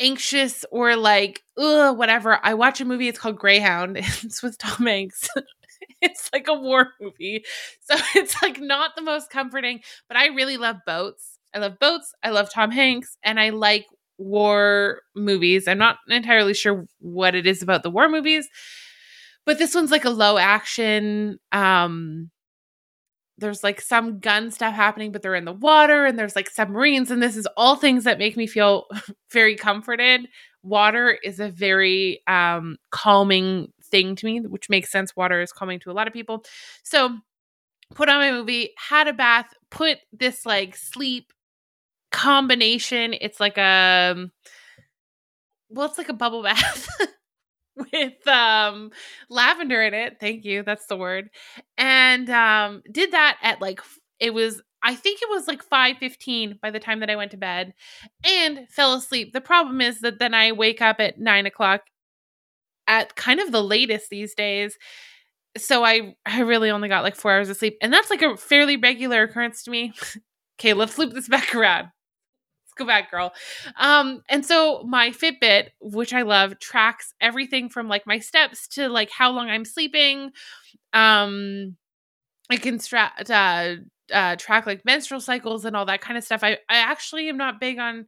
anxious 0.00 0.64
or 0.72 0.96
like 0.96 1.40
ugh 1.56 1.96
whatever. 1.96 2.38
I 2.42 2.54
watch 2.54 2.80
a 2.80 2.84
movie. 2.84 3.08
It's 3.08 3.18
called 3.18 3.38
Greyhound. 3.38 3.96
it's 3.98 4.42
with 4.42 4.58
Tom 4.58 4.86
Hanks. 4.86 5.28
it's 6.02 6.30
like 6.32 6.48
a 6.48 6.54
war 6.54 6.90
movie. 7.00 7.44
So 7.80 7.96
it's 8.14 8.40
like 8.42 8.60
not 8.60 8.92
the 8.96 9.02
most 9.02 9.30
comforting, 9.30 9.80
but 10.08 10.16
I 10.16 10.26
really 10.26 10.56
love 10.56 10.76
boats. 10.86 11.38
I 11.54 11.58
love 11.58 11.78
boats. 11.78 12.12
I 12.22 12.30
love 12.30 12.50
Tom 12.52 12.70
Hanks 12.70 13.16
and 13.22 13.38
I 13.38 13.50
like 13.50 13.86
war 14.18 15.02
movies. 15.14 15.68
I'm 15.68 15.78
not 15.78 15.98
entirely 16.08 16.54
sure 16.54 16.86
what 17.00 17.34
it 17.34 17.46
is 17.46 17.62
about 17.62 17.82
the 17.82 17.90
war 17.90 18.08
movies, 18.08 18.48
but 19.46 19.58
this 19.58 19.74
one's 19.74 19.90
like 19.90 20.04
a 20.04 20.10
low 20.10 20.38
action 20.38 21.38
um 21.52 22.30
there's 23.38 23.64
like 23.64 23.80
some 23.80 24.20
gun 24.20 24.50
stuff 24.50 24.74
happening, 24.74 25.10
but 25.10 25.22
they're 25.22 25.34
in 25.34 25.44
the 25.44 25.52
water 25.52 26.04
and 26.04 26.18
there's 26.18 26.36
like 26.36 26.48
submarines. 26.48 27.10
And 27.10 27.22
this 27.22 27.36
is 27.36 27.48
all 27.56 27.76
things 27.76 28.04
that 28.04 28.18
make 28.18 28.36
me 28.36 28.46
feel 28.46 28.86
very 29.32 29.56
comforted. 29.56 30.28
Water 30.62 31.18
is 31.22 31.40
a 31.40 31.50
very 31.50 32.22
um, 32.26 32.76
calming 32.90 33.72
thing 33.94 34.16
to 34.16 34.26
me, 34.26 34.40
which 34.40 34.68
makes 34.68 34.90
sense. 34.90 35.14
Water 35.14 35.40
is 35.40 35.52
calming 35.52 35.78
to 35.80 35.90
a 35.90 35.94
lot 35.98 36.08
of 36.08 36.12
people. 36.12 36.44
So, 36.82 37.16
put 37.94 38.08
on 38.08 38.18
my 38.18 38.32
movie, 38.32 38.72
had 38.76 39.08
a 39.08 39.12
bath, 39.12 39.54
put 39.70 39.98
this 40.12 40.44
like 40.46 40.76
sleep 40.76 41.32
combination. 42.12 43.14
It's 43.20 43.40
like 43.40 43.58
a, 43.58 44.12
um, 44.16 44.32
well, 45.68 45.86
it's 45.88 45.98
like 45.98 46.08
a 46.08 46.14
bubble 46.14 46.42
bath. 46.44 46.88
with 47.92 48.26
um 48.28 48.90
lavender 49.28 49.82
in 49.82 49.94
it. 49.94 50.18
Thank 50.20 50.44
you. 50.44 50.62
That's 50.62 50.86
the 50.86 50.96
word. 50.96 51.30
And 51.76 52.30
um 52.30 52.82
did 52.92 53.12
that 53.12 53.38
at 53.42 53.60
like 53.60 53.80
it 54.20 54.32
was 54.34 54.62
I 54.82 54.94
think 54.94 55.22
it 55.22 55.30
was 55.30 55.48
like 55.48 55.62
5:15 55.62 56.60
by 56.62 56.70
the 56.70 56.78
time 56.80 57.00
that 57.00 57.10
I 57.10 57.16
went 57.16 57.32
to 57.32 57.36
bed 57.36 57.74
and 58.24 58.68
fell 58.68 58.94
asleep. 58.94 59.32
The 59.32 59.40
problem 59.40 59.80
is 59.80 60.00
that 60.00 60.18
then 60.20 60.34
I 60.34 60.52
wake 60.52 60.82
up 60.82 61.00
at 61.00 61.18
nine 61.18 61.46
o'clock 61.46 61.82
at 62.86 63.16
kind 63.16 63.40
of 63.40 63.52
the 63.52 63.62
latest 63.62 64.10
these 64.10 64.34
days. 64.34 64.76
So 65.56 65.84
I 65.84 66.14
I 66.26 66.40
really 66.40 66.70
only 66.70 66.88
got 66.88 67.04
like 67.04 67.16
four 67.16 67.32
hours 67.32 67.48
of 67.48 67.56
sleep. 67.56 67.76
And 67.80 67.92
that's 67.92 68.10
like 68.10 68.22
a 68.22 68.36
fairly 68.36 68.76
regular 68.76 69.22
occurrence 69.22 69.62
to 69.64 69.70
me. 69.70 69.92
okay, 70.60 70.74
let's 70.74 70.98
loop 70.98 71.12
this 71.14 71.28
back 71.28 71.54
around 71.54 71.88
Let's 72.64 72.74
go 72.76 72.86
back, 72.86 73.10
girl. 73.10 73.32
Um, 73.78 74.22
and 74.28 74.44
so 74.44 74.82
my 74.84 75.10
Fitbit, 75.10 75.68
which 75.80 76.12
I 76.12 76.22
love, 76.22 76.58
tracks 76.58 77.14
everything 77.20 77.68
from 77.68 77.88
like 77.88 78.06
my 78.06 78.18
steps 78.18 78.66
to 78.68 78.88
like 78.88 79.10
how 79.10 79.30
long 79.30 79.48
I'm 79.48 79.64
sleeping. 79.64 80.32
Um, 80.92 81.76
it 82.50 82.62
can 82.62 82.78
stra- 82.78 83.12
uh, 83.30 83.76
uh, 84.12 84.36
track 84.36 84.66
like 84.66 84.84
menstrual 84.84 85.20
cycles 85.20 85.64
and 85.64 85.76
all 85.76 85.86
that 85.86 86.00
kind 86.00 86.18
of 86.18 86.24
stuff. 86.24 86.44
I, 86.44 86.52
I 86.68 86.76
actually 86.76 87.28
am 87.28 87.36
not 87.36 87.60
big 87.60 87.78
on 87.78 88.06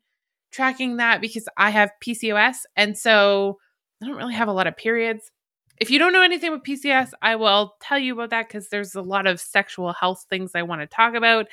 tracking 0.52 0.96
that 0.98 1.20
because 1.20 1.48
I 1.56 1.70
have 1.70 1.90
PCOS, 2.00 2.58
and 2.76 2.96
so 2.96 3.58
I 4.02 4.06
don't 4.06 4.16
really 4.16 4.34
have 4.34 4.48
a 4.48 4.52
lot 4.52 4.66
of 4.66 4.76
periods. 4.76 5.30
If 5.78 5.90
you 5.90 5.98
don't 5.98 6.12
know 6.12 6.22
anything 6.22 6.52
with 6.52 6.62
PCS, 6.62 7.10
I 7.20 7.36
will 7.36 7.74
tell 7.80 7.98
you 7.98 8.14
about 8.14 8.30
that 8.30 8.48
because 8.48 8.68
there's 8.68 8.94
a 8.94 9.02
lot 9.02 9.26
of 9.26 9.40
sexual 9.40 9.92
health 9.92 10.24
things 10.30 10.52
I 10.54 10.62
want 10.62 10.80
to 10.80 10.86
talk 10.86 11.14
about 11.14 11.46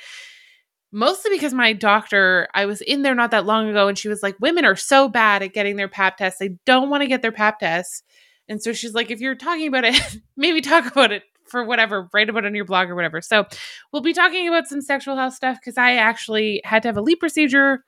mostly 0.94 1.32
because 1.32 1.52
my 1.52 1.72
doctor, 1.72 2.48
I 2.54 2.66
was 2.66 2.80
in 2.80 3.02
there 3.02 3.16
not 3.16 3.32
that 3.32 3.44
long 3.44 3.68
ago 3.68 3.88
and 3.88 3.98
she 3.98 4.08
was 4.08 4.22
like, 4.22 4.36
women 4.40 4.64
are 4.64 4.76
so 4.76 5.08
bad 5.08 5.42
at 5.42 5.52
getting 5.52 5.74
their 5.74 5.88
pap 5.88 6.16
tests. 6.16 6.38
They 6.38 6.56
don't 6.64 6.88
want 6.88 7.02
to 7.02 7.08
get 7.08 7.20
their 7.20 7.32
pap 7.32 7.58
tests. 7.58 8.04
And 8.48 8.62
so 8.62 8.72
she's 8.72 8.94
like, 8.94 9.10
if 9.10 9.20
you're 9.20 9.34
talking 9.34 9.66
about 9.66 9.84
it, 9.84 10.18
maybe 10.36 10.60
talk 10.60 10.86
about 10.86 11.10
it 11.10 11.24
for 11.46 11.64
whatever, 11.64 12.08
write 12.14 12.30
about 12.30 12.44
it 12.44 12.46
on 12.46 12.54
your 12.54 12.64
blog 12.64 12.88
or 12.88 12.94
whatever. 12.94 13.20
So 13.20 13.44
we'll 13.92 14.02
be 14.02 14.12
talking 14.12 14.46
about 14.46 14.68
some 14.68 14.80
sexual 14.80 15.16
health 15.16 15.34
stuff 15.34 15.58
because 15.60 15.76
I 15.76 15.96
actually 15.96 16.62
had 16.64 16.82
to 16.82 16.88
have 16.88 16.96
a 16.96 17.02
LEEP 17.02 17.18
procedure. 17.18 17.84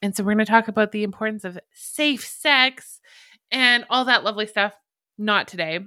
And 0.00 0.14
so 0.16 0.22
we're 0.22 0.34
going 0.34 0.46
to 0.46 0.50
talk 0.50 0.68
about 0.68 0.92
the 0.92 1.02
importance 1.02 1.44
of 1.44 1.58
safe 1.72 2.24
sex 2.24 3.00
and 3.54 3.84
all 3.88 4.06
that 4.06 4.24
lovely 4.24 4.46
stuff. 4.46 4.74
Not 5.16 5.48
today. 5.48 5.78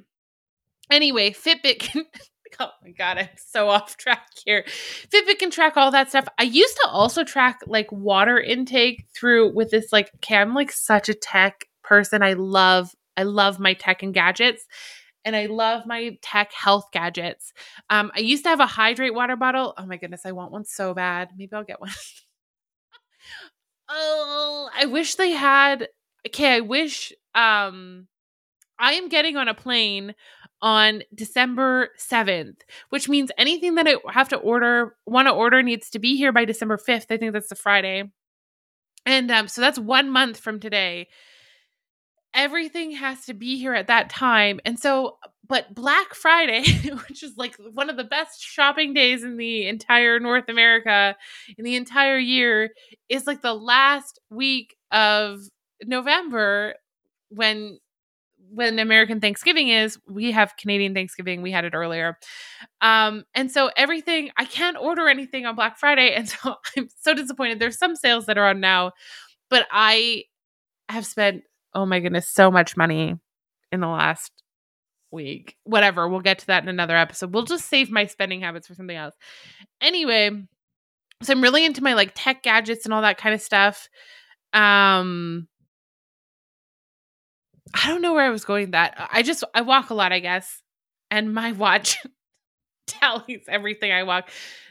Anyway, 0.89 1.31
Fitbit 1.31 1.79
can 1.79 2.05
oh 2.61 2.69
my 2.81 2.91
god, 2.91 3.17
I'm 3.17 3.27
so 3.35 3.69
off 3.69 3.97
track 3.97 4.29
here. 4.45 4.63
Fitbit 5.09 5.37
can 5.37 5.51
track 5.51 5.75
all 5.75 5.91
that 5.91 6.09
stuff. 6.09 6.27
I 6.39 6.43
used 6.43 6.77
to 6.77 6.87
also 6.89 7.25
track 7.25 7.59
like 7.67 7.91
water 7.91 8.39
intake 8.39 9.05
through 9.13 9.53
with 9.53 9.69
this 9.69 9.91
like 9.91 10.09
okay, 10.15 10.37
I'm 10.37 10.55
like 10.55 10.71
such 10.71 11.09
a 11.09 11.13
tech 11.13 11.65
person. 11.83 12.23
I 12.23 12.33
love 12.33 12.95
I 13.17 13.23
love 13.23 13.59
my 13.59 13.73
tech 13.73 14.01
and 14.01 14.13
gadgets. 14.13 14.65
And 15.25 15.35
I 15.35 15.47
love 15.47 15.85
my 15.85 16.17
tech 16.21 16.53
health 16.53 16.85
gadgets. 16.93 17.51
Um, 17.89 18.11
I 18.15 18.19
used 18.19 18.43
to 18.43 18.49
have 18.49 18.61
a 18.61 18.65
hydrate 18.65 19.13
water 19.13 19.35
bottle. 19.35 19.73
Oh 19.77 19.85
my 19.85 19.97
goodness, 19.97 20.25
I 20.25 20.31
want 20.31 20.53
one 20.53 20.63
so 20.63 20.93
bad. 20.93 21.31
Maybe 21.35 21.53
I'll 21.53 21.65
get 21.65 21.81
one. 21.81 21.89
oh, 23.89 24.69
I 24.73 24.85
wish 24.85 25.15
they 25.15 25.31
had. 25.31 25.89
Okay, 26.25 26.55
I 26.55 26.59
wish 26.61 27.11
um 27.37 28.07
I 28.79 28.93
am 28.93 29.09
getting 29.09 29.37
on 29.37 29.47
a 29.47 29.53
plane 29.53 30.13
on 30.61 31.03
December 31.13 31.89
7th, 31.99 32.61
which 32.89 33.07
means 33.09 33.31
anything 33.37 33.75
that 33.75 33.87
I 33.87 33.97
have 34.11 34.29
to 34.29 34.37
order, 34.37 34.95
want 35.05 35.27
to 35.27 35.33
order 35.33 35.61
needs 35.61 35.89
to 35.91 35.99
be 35.99 36.15
here 36.15 36.31
by 36.31 36.45
December 36.45 36.77
5th. 36.77 37.05
I 37.09 37.17
think 37.17 37.33
that's 37.33 37.49
the 37.49 37.55
Friday. 37.55 38.11
And 39.05 39.31
um, 39.31 39.47
so 39.47 39.61
that's 39.61 39.79
one 39.79 40.09
month 40.09 40.39
from 40.39 40.59
today. 40.59 41.07
Everything 42.33 42.91
has 42.91 43.25
to 43.25 43.33
be 43.33 43.57
here 43.57 43.73
at 43.73 43.87
that 43.87 44.09
time. 44.09 44.59
And 44.65 44.79
so, 44.79 45.17
but 45.47 45.73
Black 45.73 46.13
Friday, 46.13 46.63
which 47.07 47.23
is 47.23 47.33
like 47.37 47.55
one 47.73 47.89
of 47.89 47.97
the 47.97 48.03
best 48.03 48.41
shopping 48.41 48.93
days 48.93 49.23
in 49.23 49.37
the 49.37 49.67
entire 49.67 50.19
North 50.19 50.49
America 50.49 51.15
in 51.57 51.63
the 51.63 51.75
entire 51.75 52.17
year, 52.17 52.71
is 53.09 53.25
like 53.25 53.41
the 53.41 53.53
last 53.53 54.19
week 54.29 54.75
of 54.91 55.39
November 55.85 56.75
when 57.29 57.79
when 58.49 58.79
American 58.79 59.19
Thanksgiving 59.19 59.69
is, 59.69 59.97
we 60.07 60.31
have 60.31 60.55
Canadian 60.57 60.93
Thanksgiving. 60.93 61.41
We 61.41 61.51
had 61.51 61.65
it 61.65 61.73
earlier. 61.73 62.17
Um, 62.81 63.23
and 63.33 63.51
so 63.51 63.69
everything, 63.75 64.29
I 64.37 64.45
can't 64.45 64.77
order 64.77 65.09
anything 65.09 65.45
on 65.45 65.55
Black 65.55 65.77
Friday. 65.77 66.13
And 66.13 66.29
so 66.29 66.55
I'm 66.77 66.87
so 67.01 67.13
disappointed. 67.13 67.59
There's 67.59 67.77
some 67.77 67.95
sales 67.95 68.25
that 68.27 68.37
are 68.37 68.47
on 68.47 68.59
now, 68.59 68.91
but 69.49 69.67
I 69.71 70.23
have 70.89 71.05
spent, 71.05 71.43
oh 71.73 71.85
my 71.85 71.99
goodness, 71.99 72.29
so 72.29 72.49
much 72.49 72.77
money 72.77 73.15
in 73.71 73.79
the 73.79 73.87
last 73.87 74.31
week. 75.11 75.55
Whatever. 75.63 76.07
We'll 76.07 76.21
get 76.21 76.39
to 76.39 76.47
that 76.47 76.63
in 76.63 76.69
another 76.69 76.95
episode. 76.95 77.33
We'll 77.33 77.43
just 77.43 77.65
save 77.65 77.89
my 77.89 78.05
spending 78.05 78.41
habits 78.41 78.67
for 78.67 78.75
something 78.75 78.95
else. 78.95 79.15
Anyway, 79.81 80.31
so 81.23 81.33
I'm 81.33 81.41
really 81.41 81.65
into 81.65 81.83
my 81.83 81.93
like 81.93 82.11
tech 82.15 82.43
gadgets 82.43 82.85
and 82.85 82.93
all 82.93 83.01
that 83.01 83.17
kind 83.17 83.35
of 83.35 83.41
stuff. 83.41 83.89
Um, 84.53 85.47
I 87.73 87.87
don't 87.87 88.01
know 88.01 88.13
where 88.13 88.25
I 88.25 88.29
was 88.29 88.45
going 88.45 88.71
that. 88.71 89.09
I 89.11 89.21
just 89.23 89.43
I 89.53 89.61
walk 89.61 89.89
a 89.89 89.93
lot, 89.93 90.11
I 90.11 90.19
guess. 90.19 90.61
And 91.09 91.33
my 91.33 91.53
watch 91.53 91.97
tallies 92.87 93.45
everything 93.47 93.91
I 93.91 94.03
walk. 94.03 94.29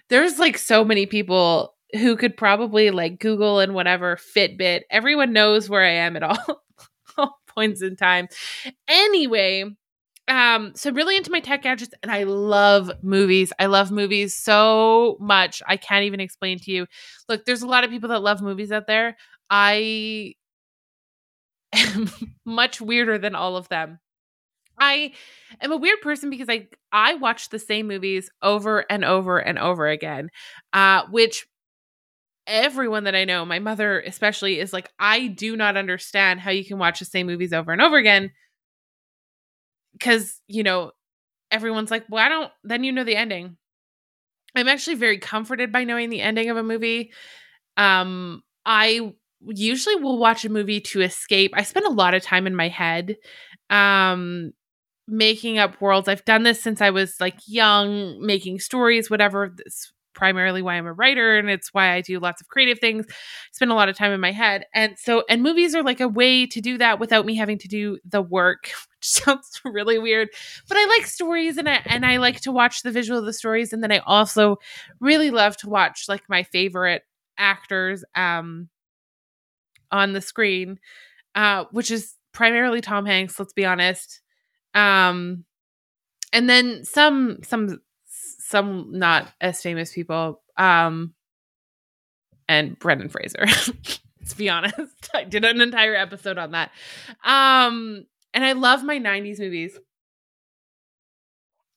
There's 0.08 0.38
like 0.38 0.58
so 0.58 0.84
many 0.84 1.06
people 1.06 1.74
who 1.94 2.16
could 2.16 2.36
probably 2.36 2.90
like 2.90 3.20
Google 3.20 3.60
and 3.60 3.74
whatever 3.74 4.16
Fitbit. 4.36 4.82
Everyone 4.90 5.32
knows 5.32 5.68
where 5.68 5.82
I 5.82 5.90
am 5.90 6.16
at 6.16 6.22
all, 6.22 6.62
all 7.18 7.38
points 7.48 7.82
in 7.82 7.96
time. 7.96 8.28
Anyway, 8.88 9.64
um 10.28 10.72
so 10.74 10.90
really 10.90 11.16
into 11.16 11.30
my 11.30 11.38
tech 11.38 11.62
gadgets 11.62 11.94
and 12.02 12.10
I 12.10 12.24
love 12.24 12.90
movies. 13.02 13.52
I 13.58 13.66
love 13.66 13.90
movies 13.90 14.36
so 14.36 15.16
much. 15.20 15.62
I 15.66 15.76
can't 15.76 16.04
even 16.04 16.20
explain 16.20 16.58
to 16.60 16.70
you. 16.70 16.86
Look, 17.28 17.44
there's 17.44 17.62
a 17.62 17.68
lot 17.68 17.84
of 17.84 17.90
people 17.90 18.08
that 18.10 18.22
love 18.22 18.42
movies 18.42 18.72
out 18.72 18.86
there. 18.86 19.16
I 19.50 20.34
am 21.72 22.10
much 22.44 22.80
weirder 22.80 23.18
than 23.18 23.34
all 23.34 23.56
of 23.56 23.68
them. 23.68 23.98
I 24.78 25.12
am 25.60 25.72
a 25.72 25.76
weird 25.76 26.00
person 26.02 26.28
because 26.28 26.48
I 26.48 26.68
I 26.92 27.14
watch 27.14 27.48
the 27.48 27.58
same 27.58 27.88
movies 27.88 28.30
over 28.42 28.84
and 28.90 29.04
over 29.04 29.38
and 29.38 29.58
over 29.58 29.88
again, 29.88 30.30
uh, 30.72 31.04
which 31.10 31.46
everyone 32.46 33.04
that 33.04 33.14
I 33.14 33.24
know, 33.24 33.44
my 33.44 33.58
mother 33.58 34.00
especially, 34.00 34.60
is 34.60 34.72
like, 34.72 34.90
I 34.98 35.26
do 35.28 35.56
not 35.56 35.76
understand 35.76 36.40
how 36.40 36.50
you 36.50 36.64
can 36.64 36.78
watch 36.78 36.98
the 36.98 37.04
same 37.04 37.26
movies 37.26 37.52
over 37.52 37.72
and 37.72 37.82
over 37.82 37.96
again. 37.96 38.30
Because, 39.92 40.40
you 40.46 40.62
know, 40.62 40.92
everyone's 41.50 41.90
like, 41.90 42.04
well, 42.08 42.24
I 42.24 42.28
don't, 42.28 42.52
then 42.64 42.84
you 42.84 42.92
know 42.92 43.04
the 43.04 43.16
ending. 43.16 43.56
I'm 44.54 44.68
actually 44.68 44.96
very 44.96 45.18
comforted 45.18 45.72
by 45.72 45.84
knowing 45.84 46.10
the 46.10 46.20
ending 46.20 46.50
of 46.50 46.56
a 46.56 46.62
movie. 46.62 47.12
Um, 47.76 48.42
I 48.64 49.12
usually 49.48 49.96
will 49.96 50.18
watch 50.18 50.44
a 50.44 50.48
movie 50.48 50.80
to 50.80 51.02
escape. 51.02 51.52
I 51.54 51.62
spend 51.62 51.86
a 51.86 51.90
lot 51.90 52.14
of 52.14 52.22
time 52.22 52.46
in 52.46 52.54
my 52.54 52.68
head 52.68 53.16
um 53.70 54.52
making 55.08 55.58
up 55.58 55.80
worlds. 55.80 56.08
I've 56.08 56.24
done 56.24 56.42
this 56.42 56.62
since 56.62 56.80
I 56.80 56.90
was 56.90 57.16
like 57.20 57.38
young, 57.46 58.24
making 58.24 58.60
stories, 58.60 59.10
whatever. 59.10 59.54
This 59.56 59.92
primarily 60.14 60.62
why 60.62 60.74
I'm 60.74 60.86
a 60.86 60.92
writer 60.92 61.36
and 61.38 61.50
it's 61.50 61.74
why 61.74 61.92
I 61.92 62.00
do 62.00 62.18
lots 62.18 62.40
of 62.40 62.48
creative 62.48 62.78
things. 62.80 63.04
I 63.08 63.12
spend 63.52 63.70
a 63.70 63.74
lot 63.74 63.90
of 63.90 63.96
time 63.96 64.12
in 64.12 64.20
my 64.20 64.32
head. 64.32 64.64
And 64.74 64.98
so 64.98 65.24
and 65.28 65.42
movies 65.42 65.74
are 65.74 65.82
like 65.82 66.00
a 66.00 66.08
way 66.08 66.46
to 66.46 66.60
do 66.60 66.78
that 66.78 66.98
without 66.98 67.26
me 67.26 67.36
having 67.36 67.58
to 67.58 67.68
do 67.68 67.98
the 68.04 68.22
work, 68.22 68.64
which 68.98 69.08
sounds 69.08 69.60
really 69.64 69.98
weird. 69.98 70.28
But 70.68 70.78
I 70.78 70.86
like 70.86 71.06
stories 71.06 71.58
and 71.58 71.68
I 71.68 71.82
and 71.86 72.04
I 72.04 72.16
like 72.16 72.40
to 72.42 72.52
watch 72.52 72.82
the 72.82 72.90
visual 72.90 73.20
of 73.20 73.26
the 73.26 73.32
stories 73.32 73.72
and 73.72 73.82
then 73.82 73.92
I 73.92 73.98
also 73.98 74.56
really 75.00 75.30
love 75.30 75.56
to 75.58 75.68
watch 75.68 76.06
like 76.08 76.22
my 76.28 76.42
favorite 76.42 77.02
actors 77.38 78.02
um 78.14 78.68
on 79.90 80.12
the 80.12 80.20
screen, 80.20 80.78
uh, 81.34 81.64
which 81.70 81.90
is 81.90 82.14
primarily 82.32 82.80
Tom 82.80 83.06
Hanks, 83.06 83.38
let's 83.38 83.52
be 83.52 83.64
honest. 83.64 84.20
Um, 84.74 85.44
and 86.32 86.48
then 86.50 86.84
some 86.84 87.38
some 87.42 87.80
some 88.08 88.90
not 88.92 89.32
as 89.40 89.62
famous 89.62 89.92
people 89.92 90.42
um 90.56 91.14
and 92.48 92.78
Brendan 92.78 93.08
Fraser. 93.08 93.46
Let's 94.20 94.34
be 94.34 94.48
honest. 94.48 94.78
I 95.14 95.24
did 95.24 95.44
an 95.44 95.60
entire 95.60 95.96
episode 95.96 96.38
on 96.38 96.52
that. 96.52 96.70
Um 97.24 98.06
and 98.34 98.44
I 98.44 98.52
love 98.52 98.84
my 98.84 98.98
90s 98.98 99.40
movies. 99.40 99.78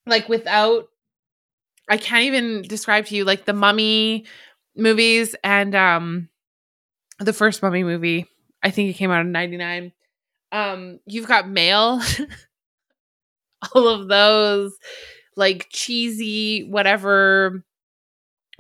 Like 0.06 0.30
without 0.30 0.90
I 1.90 1.98
can't 1.98 2.26
even 2.26 2.62
describe 2.64 3.08
to 3.08 3.16
you 3.16 3.26
like 3.26 3.46
the 3.46 3.54
mummy 3.54 4.26
movies 4.76 5.36
and 5.44 5.74
um 5.74 6.30
the 7.20 7.34
first 7.34 7.62
mummy 7.62 7.84
movie. 7.84 8.28
I 8.62 8.72
think 8.72 8.90
it 8.90 8.98
came 8.98 9.12
out 9.12 9.22
in 9.22 9.32
99. 9.32 9.92
Um 10.52 11.00
you've 11.06 11.28
got 11.28 11.50
mail. 11.50 12.02
All 13.76 13.88
of 13.88 14.08
those 14.08 14.74
like 15.36 15.68
cheesy 15.70 16.64
whatever 16.64 17.64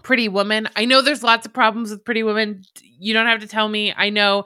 pretty 0.03 0.27
woman. 0.27 0.67
I 0.75 0.85
know 0.85 1.01
there's 1.01 1.23
lots 1.23 1.45
of 1.45 1.53
problems 1.53 1.91
with 1.91 2.03
pretty 2.03 2.23
Woman. 2.23 2.63
You 2.81 3.13
don't 3.13 3.27
have 3.27 3.41
to 3.41 3.47
tell 3.47 3.67
me. 3.67 3.93
I 3.95 4.09
know 4.09 4.45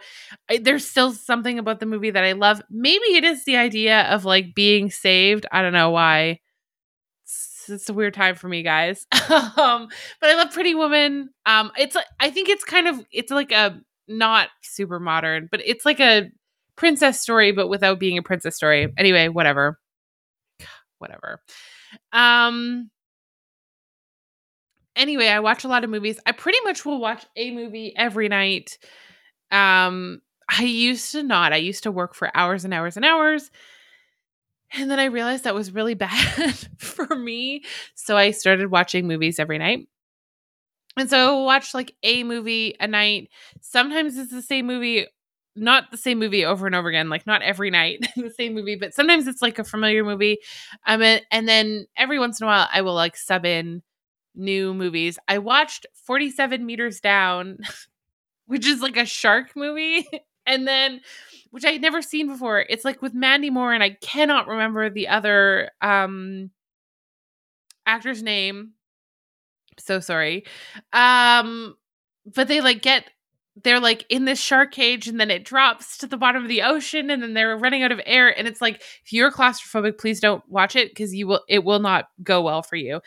I, 0.50 0.58
there's 0.58 0.86
still 0.88 1.12
something 1.12 1.60
about 1.60 1.80
the 1.80 1.86
movie 1.86 2.12
that 2.12 2.24
I 2.24 2.34
love. 2.34 2.62
Maybe 2.70 3.16
it 3.16 3.24
is 3.24 3.46
the 3.46 3.58
idea 3.58 4.02
of 4.04 4.26
like 4.26 4.56
being 4.56 4.90
saved. 4.90 5.46
I 5.52 5.62
don't 5.62 5.74
know 5.74 5.92
why 5.92 6.40
it's 7.70 7.90
a 7.90 7.94
weird 7.94 8.14
time 8.14 8.36
for 8.36 8.48
me, 8.48 8.64
guys. 8.64 9.06
um, 9.30 9.88
but 10.20 10.30
I 10.30 10.36
love 10.36 10.52
Pretty 10.52 10.76
Woman. 10.76 11.30
Um, 11.46 11.72
it's 11.78 11.96
I 12.20 12.30
think 12.30 12.50
it's 12.50 12.64
kind 12.64 12.88
of 12.88 13.06
it's 13.12 13.32
like 13.32 13.52
a 13.52 13.80
not 14.08 14.50
super 14.62 15.00
modern, 15.00 15.48
but 15.52 15.62
it's 15.66 15.86
like 15.86 16.00
a 16.00 16.30
princess 16.76 17.20
story, 17.20 17.52
but 17.52 17.68
without 17.68 18.00
being 18.00 18.18
a 18.18 18.24
princess 18.24 18.56
story. 18.56 18.92
Anyway, 18.98 19.28
whatever, 19.28 19.80
whatever. 21.00 21.42
Um. 22.12 22.90
Anyway, 24.96 25.28
I 25.28 25.40
watch 25.40 25.64
a 25.64 25.68
lot 25.68 25.84
of 25.84 25.90
movies. 25.90 26.20
I 26.26 26.34
pretty 26.34 26.60
much 26.64 26.86
will 26.86 27.00
watch 27.00 27.26
a 27.36 27.50
movie 27.50 27.94
every 27.96 28.30
night. 28.30 28.78
Um, 29.50 30.22
I 30.48 30.64
used 30.64 31.12
to 31.14 31.24
not. 31.24 31.52
I 31.52 31.58
used 31.58 31.84
to 31.84 31.92
work 31.92 32.14
for 32.14 32.30
hours 32.36 32.64
and 32.64 32.74
hours 32.76 32.96
and 32.96 33.04
hours 33.04 33.50
and 34.74 34.90
then 34.90 35.00
I 35.00 35.06
realized 35.06 35.44
that 35.44 35.56
was 35.56 35.74
really 35.74 35.94
bad 35.94 36.56
for 36.78 37.08
me. 37.16 37.64
So 37.96 38.18
I 38.18 38.32
started 38.32 38.72
watching 38.72 39.08
movies 39.08 39.40
every 39.40 39.58
night. 39.58 39.88
And 40.98 41.10
so 41.10 41.42
I 41.42 41.44
watch 41.44 41.74
like 41.74 41.96
a 42.04 42.24
movie 42.24 42.76
a 42.80 42.88
night. 42.88 43.30
Sometimes 43.62 44.18
it's 44.18 44.32
the 44.32 44.42
same 44.42 44.68
movie, 44.68 45.08
not 45.56 45.90
the 45.92 45.98
same 45.98 46.20
movie 46.20 46.46
over 46.46 46.68
and 46.68 46.76
over 46.76 46.88
again, 46.90 47.10
like 47.10 47.26
not 47.26 47.42
every 47.42 47.70
night 47.72 48.06
the 48.16 48.30
same 48.30 48.54
movie, 48.54 48.76
but 48.76 48.94
sometimes 48.94 49.28
it's 49.28 49.42
like 49.42 49.58
a 49.60 49.64
familiar 49.64 50.04
movie. 50.04 50.38
Um, 50.86 51.02
and 51.32 51.48
then 51.48 51.88
every 51.98 52.20
once 52.20 52.40
in 52.40 52.46
a 52.46 52.48
while 52.48 52.68
I 52.72 52.82
will 52.82 52.94
like 52.94 53.18
sub 53.18 53.46
in 53.46 53.82
new 54.36 54.74
movies. 54.74 55.20
I 55.28 55.40
watched 55.40 55.86
47 56.06 56.66
Meters 56.66 57.00
Down, 57.00 57.60
which 58.48 58.68
is 58.68 58.82
like 58.82 58.98
a 58.98 59.06
shark 59.06 59.56
movie. 59.56 60.08
and 60.46 60.68
then 60.68 61.02
which 61.52 61.66
I 61.66 61.72
had 61.72 61.82
never 61.82 62.02
seen 62.02 62.28
before. 62.28 62.66
It's 62.70 62.86
like 62.86 63.02
with 63.02 63.14
Mandy 63.14 63.50
Moore, 63.50 63.74
and 63.74 63.84
I 63.84 63.92
cannot 64.02 64.48
remember 64.48 64.90
the 64.90 65.08
other 65.10 65.72
um 65.82 66.52
actor's 67.86 68.24
name. 68.24 68.74
So 69.80 70.00
sorry. 70.00 70.46
Um, 70.92 71.76
but 72.26 72.48
they 72.48 72.62
like 72.62 72.82
get 72.82 73.06
they're 73.64 73.80
like 73.80 74.06
in 74.10 74.26
this 74.26 74.40
shark 74.40 74.72
cage 74.72 75.08
and 75.08 75.20
then 75.20 75.30
it 75.30 75.46
drops 75.46 75.98
to 76.00 76.08
the 76.08 76.18
bottom 76.18 76.42
of 76.42 76.50
the 76.50 76.64
ocean 76.64 77.10
and 77.12 77.22
then 77.22 77.34
they're 77.34 77.58
running 77.58 77.84
out 77.84 77.92
of 77.92 78.02
air 78.06 78.36
and 78.38 78.48
it's 78.48 78.62
like 78.62 78.78
if 79.06 79.14
you're 79.14 79.32
claustrophobic 79.32 80.00
please 80.00 80.20
don't 80.20 80.44
watch 80.48 80.76
it 80.76 80.90
because 80.90 81.14
you 81.14 81.28
will 81.28 81.44
it 81.48 81.64
will 81.64 81.80
not 81.80 82.06
go 82.24 82.42
well 82.42 82.64
for 82.64 82.76
you 82.78 83.00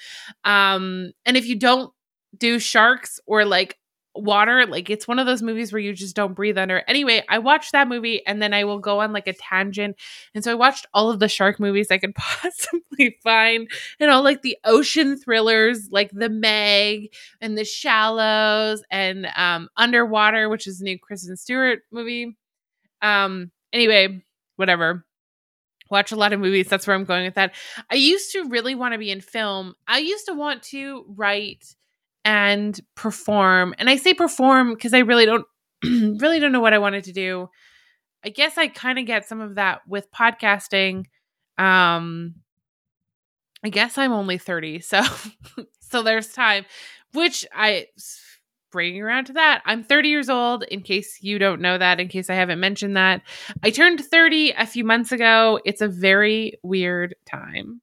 um 0.44 1.10
and 1.24 1.36
if 1.36 1.46
you 1.46 1.58
don't 1.58 1.92
do 2.38 2.58
sharks 2.58 3.18
or 3.26 3.44
like 3.44 3.76
water 4.16 4.66
like 4.66 4.90
it's 4.90 5.06
one 5.06 5.18
of 5.18 5.26
those 5.26 5.42
movies 5.42 5.72
where 5.72 5.80
you 5.80 5.92
just 5.92 6.16
don't 6.16 6.34
breathe 6.34 6.58
under. 6.58 6.82
Anyway 6.88 7.22
i 7.28 7.38
watched 7.38 7.72
that 7.72 7.88
movie 7.88 8.24
and 8.26 8.40
then 8.40 8.52
i 8.54 8.64
will 8.64 8.78
go 8.78 9.00
on 9.00 9.12
like 9.12 9.26
a 9.26 9.32
tangent. 9.32 9.96
And 10.34 10.42
so 10.42 10.50
i 10.52 10.54
watched 10.54 10.86
all 10.94 11.10
of 11.10 11.18
the 11.18 11.28
shark 11.28 11.60
movies 11.60 11.90
i 11.90 11.98
could 11.98 12.14
possibly 12.16 13.18
find 13.22 13.70
and 14.00 14.10
all 14.10 14.22
like 14.22 14.42
the 14.42 14.56
ocean 14.64 15.16
thrillers 15.16 15.88
like 15.90 16.10
the 16.12 16.28
meg 16.28 17.12
and 17.40 17.56
the 17.56 17.64
shallows 17.64 18.82
and 18.90 19.26
um 19.36 19.68
underwater 19.76 20.48
which 20.48 20.66
is 20.66 20.80
a 20.80 20.84
new 20.84 20.98
kristen 20.98 21.36
stewart 21.36 21.80
movie. 21.90 22.36
Um 23.02 23.50
anyway 23.72 24.22
whatever. 24.56 25.04
Watch 25.88 26.10
a 26.10 26.16
lot 26.16 26.32
of 26.32 26.40
movies. 26.40 26.68
That's 26.68 26.86
where 26.86 26.96
i'm 26.96 27.04
going 27.04 27.24
with 27.24 27.34
that. 27.34 27.54
I 27.90 27.94
used 27.94 28.32
to 28.32 28.48
really 28.48 28.74
want 28.74 28.94
to 28.94 28.98
be 28.98 29.10
in 29.10 29.20
film. 29.20 29.74
I 29.86 29.98
used 29.98 30.26
to 30.26 30.34
want 30.34 30.62
to 30.64 31.04
write 31.08 31.64
and 32.26 32.78
perform. 32.96 33.72
And 33.78 33.88
I 33.88 33.96
say 33.96 34.12
perform 34.12 34.74
because 34.74 34.92
I 34.92 34.98
really 34.98 35.26
don't 35.26 35.46
really 35.84 36.40
don't 36.40 36.52
know 36.52 36.60
what 36.60 36.74
I 36.74 36.78
wanted 36.78 37.04
to 37.04 37.12
do. 37.12 37.48
I 38.24 38.30
guess 38.30 38.58
I 38.58 38.66
kind 38.66 38.98
of 38.98 39.06
get 39.06 39.28
some 39.28 39.40
of 39.40 39.54
that 39.54 39.82
with 39.86 40.10
podcasting. 40.10 41.04
Um 41.56 42.34
I 43.64 43.68
guess 43.70 43.96
I'm 43.96 44.12
only 44.12 44.38
30, 44.38 44.80
so 44.80 45.00
so 45.80 46.02
there's 46.02 46.32
time, 46.32 46.66
which 47.12 47.46
I 47.54 47.86
bringing 48.72 49.00
around 49.00 49.26
to 49.26 49.34
that. 49.34 49.62
I'm 49.64 49.84
30 49.84 50.08
years 50.08 50.28
old 50.28 50.64
in 50.64 50.82
case 50.82 51.18
you 51.22 51.38
don't 51.38 51.60
know 51.60 51.78
that, 51.78 52.00
in 52.00 52.08
case 52.08 52.28
I 52.28 52.34
haven't 52.34 52.60
mentioned 52.60 52.96
that. 52.96 53.22
I 53.62 53.70
turned 53.70 54.04
30 54.04 54.50
a 54.50 54.66
few 54.66 54.84
months 54.84 55.12
ago. 55.12 55.60
It's 55.64 55.80
a 55.80 55.88
very 55.88 56.58
weird 56.62 57.14
time 57.24 57.80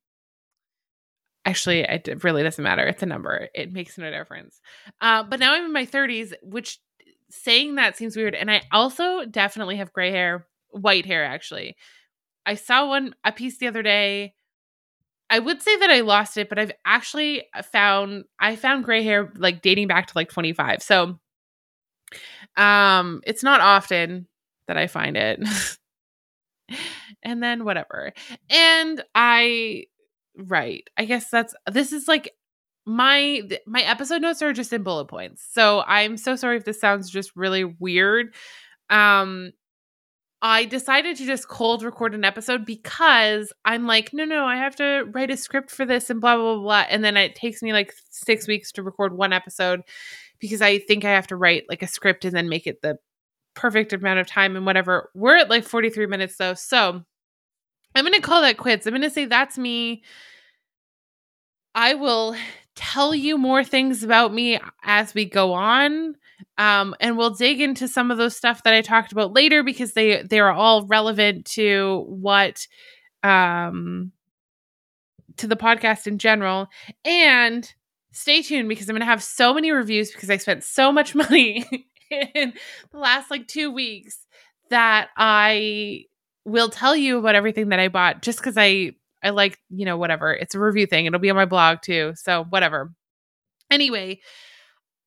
actually 1.45 1.79
it 1.81 2.23
really 2.23 2.43
doesn't 2.43 2.63
matter 2.63 2.85
it's 2.85 3.03
a 3.03 3.07
number 3.07 3.47
it 3.53 3.71
makes 3.71 3.97
no 3.97 4.09
difference. 4.09 4.61
Uh, 5.01 5.23
but 5.23 5.39
now 5.39 5.53
i'm 5.53 5.65
in 5.65 5.73
my 5.73 5.85
30s 5.85 6.33
which 6.41 6.79
saying 7.29 7.75
that 7.75 7.97
seems 7.97 8.15
weird 8.15 8.35
and 8.35 8.49
i 8.51 8.61
also 8.71 9.25
definitely 9.25 9.77
have 9.77 9.93
gray 9.93 10.11
hair 10.11 10.47
white 10.71 11.05
hair 11.05 11.23
actually. 11.23 11.75
I 12.45 12.55
saw 12.55 12.87
one 12.87 13.15
a 13.23 13.31
piece 13.31 13.57
the 13.57 13.67
other 13.67 13.83
day 13.83 14.33
i 15.29 15.39
would 15.39 15.61
say 15.61 15.75
that 15.77 15.89
i 15.89 16.01
lost 16.01 16.37
it 16.37 16.49
but 16.49 16.59
i've 16.59 16.73
actually 16.85 17.43
found 17.71 18.25
i 18.39 18.55
found 18.55 18.83
gray 18.83 19.03
hair 19.03 19.31
like 19.37 19.61
dating 19.61 19.87
back 19.87 20.07
to 20.07 20.13
like 20.17 20.29
25 20.29 20.83
so 20.83 21.19
um 22.57 23.21
it's 23.25 23.43
not 23.43 23.61
often 23.61 24.27
that 24.67 24.77
i 24.77 24.87
find 24.87 25.17
it. 25.17 25.39
And 27.25 27.41
then 27.41 27.63
whatever. 27.63 28.13
And 28.49 29.03
i 29.15 29.85
Right. 30.37 30.87
I 30.97 31.05
guess 31.05 31.29
that's 31.29 31.53
this 31.71 31.91
is 31.91 32.07
like 32.07 32.33
my 32.85 33.41
my 33.65 33.81
episode 33.81 34.21
notes 34.21 34.41
are 34.41 34.53
just 34.53 34.73
in 34.73 34.83
bullet 34.83 35.05
points. 35.05 35.47
So 35.51 35.83
I'm 35.87 36.17
so 36.17 36.35
sorry 36.35 36.57
if 36.57 36.65
this 36.65 36.79
sounds 36.79 37.09
just 37.09 37.35
really 37.35 37.63
weird. 37.63 38.33
Um 38.89 39.51
I 40.45 40.65
decided 40.65 41.15
to 41.17 41.25
just 41.25 41.47
cold 41.47 41.83
record 41.83 42.13
an 42.13 42.25
episode 42.25 42.65
because 42.65 43.53
I'm 43.63 43.87
like, 43.87 44.11
no, 44.11 44.25
no, 44.25 44.43
I 44.43 44.57
have 44.57 44.75
to 44.75 45.05
write 45.13 45.31
a 45.31 45.37
script 45.37 45.71
for 45.71 45.85
this 45.85 46.09
and 46.09 46.19
blah, 46.19 46.35
blah, 46.35 46.55
blah, 46.55 46.61
blah. 46.61 46.85
And 46.89 47.01
then 47.01 47.15
it 47.15 47.33
takes 47.35 47.63
me 47.63 47.71
like 47.71 47.93
six 48.09 48.45
weeks 48.45 48.73
to 48.73 48.83
record 48.83 49.15
one 49.15 49.31
episode 49.31 49.83
because 50.39 50.61
I 50.61 50.79
think 50.79 51.05
I 51.05 51.11
have 51.11 51.27
to 51.27 51.37
write 51.37 51.63
like 51.69 51.81
a 51.81 51.87
script 51.87 52.25
and 52.25 52.35
then 52.35 52.49
make 52.49 52.67
it 52.67 52.81
the 52.81 52.97
perfect 53.53 53.93
amount 53.93 54.19
of 54.19 54.27
time 54.27 54.57
and 54.57 54.65
whatever. 54.65 55.11
We're 55.15 55.37
at 55.37 55.49
like 55.49 55.63
43 55.63 56.07
minutes 56.07 56.35
though. 56.35 56.55
So 56.55 57.05
I'm 57.95 58.03
going 58.03 58.13
to 58.13 58.21
call 58.21 58.41
that 58.41 58.57
quits. 58.57 58.85
I'm 58.85 58.91
going 58.91 59.01
to 59.03 59.09
say 59.09 59.25
that's 59.25 59.57
me. 59.57 60.03
I 61.75 61.93
will 61.93 62.35
tell 62.75 63.13
you 63.13 63.37
more 63.37 63.63
things 63.63 64.03
about 64.03 64.33
me 64.33 64.59
as 64.83 65.13
we 65.13 65.25
go 65.25 65.53
on. 65.53 66.15
Um, 66.57 66.95
and 66.99 67.17
we'll 67.17 67.31
dig 67.31 67.61
into 67.61 67.87
some 67.87 68.11
of 68.11 68.17
those 68.17 68.35
stuff 68.35 68.63
that 68.63 68.73
I 68.73 68.81
talked 68.81 69.11
about 69.11 69.33
later 69.33 69.63
because 69.63 69.93
they 69.93 70.21
they 70.23 70.39
are 70.39 70.51
all 70.51 70.85
relevant 70.85 71.45
to 71.45 72.05
what 72.07 72.67
um 73.23 74.11
to 75.37 75.47
the 75.47 75.55
podcast 75.55 76.05
in 76.05 76.17
general. 76.19 76.67
And 77.05 77.71
stay 78.11 78.41
tuned 78.41 78.69
because 78.69 78.89
I'm 78.89 78.95
gonna 78.95 79.05
have 79.05 79.23
so 79.23 79.53
many 79.53 79.71
reviews 79.71 80.11
because 80.11 80.29
I 80.29 80.37
spent 80.37 80.63
so 80.63 80.91
much 80.91 81.15
money 81.31 81.65
in 82.09 82.53
the 82.91 82.97
last 82.97 83.31
like 83.31 83.47
two 83.47 83.71
weeks 83.71 84.17
that 84.69 85.09
I 85.17 86.05
will 86.45 86.69
tell 86.69 86.95
you 86.95 87.17
about 87.19 87.35
everything 87.35 87.69
that 87.69 87.79
I 87.79 87.87
bought 87.87 88.21
just 88.21 88.39
because 88.39 88.57
I 88.57 88.93
I 89.23 89.29
like, 89.29 89.57
you 89.69 89.85
know, 89.85 89.97
whatever. 89.97 90.33
It's 90.33 90.53
a 90.53 90.59
review 90.59 90.85
thing. 90.85 91.05
It'll 91.05 91.19
be 91.19 91.29
on 91.29 91.35
my 91.35 91.45
blog 91.45 91.81
too. 91.81 92.13
So 92.15 92.43
whatever. 92.49 92.91
Anyway, 93.71 94.19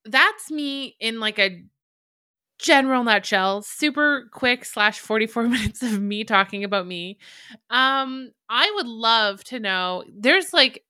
that's 0.07 0.51
me 0.51 0.97
in 1.01 1.21
like 1.21 1.39
a 1.39 1.63
general 2.59 3.05
nutshell 3.05 3.61
super 3.61 4.31
quick 4.33 4.65
slash 4.65 4.99
44 4.99 5.43
minutes 5.49 5.83
of 5.83 6.01
me 6.01 6.25
talking 6.25 6.65
about 6.65 6.87
me 6.87 7.19
um 7.69 8.31
i 8.49 8.73
would 8.77 8.87
love 8.87 9.45
to 9.45 9.61
know 9.61 10.03
there's 10.11 10.55
like 10.55 10.83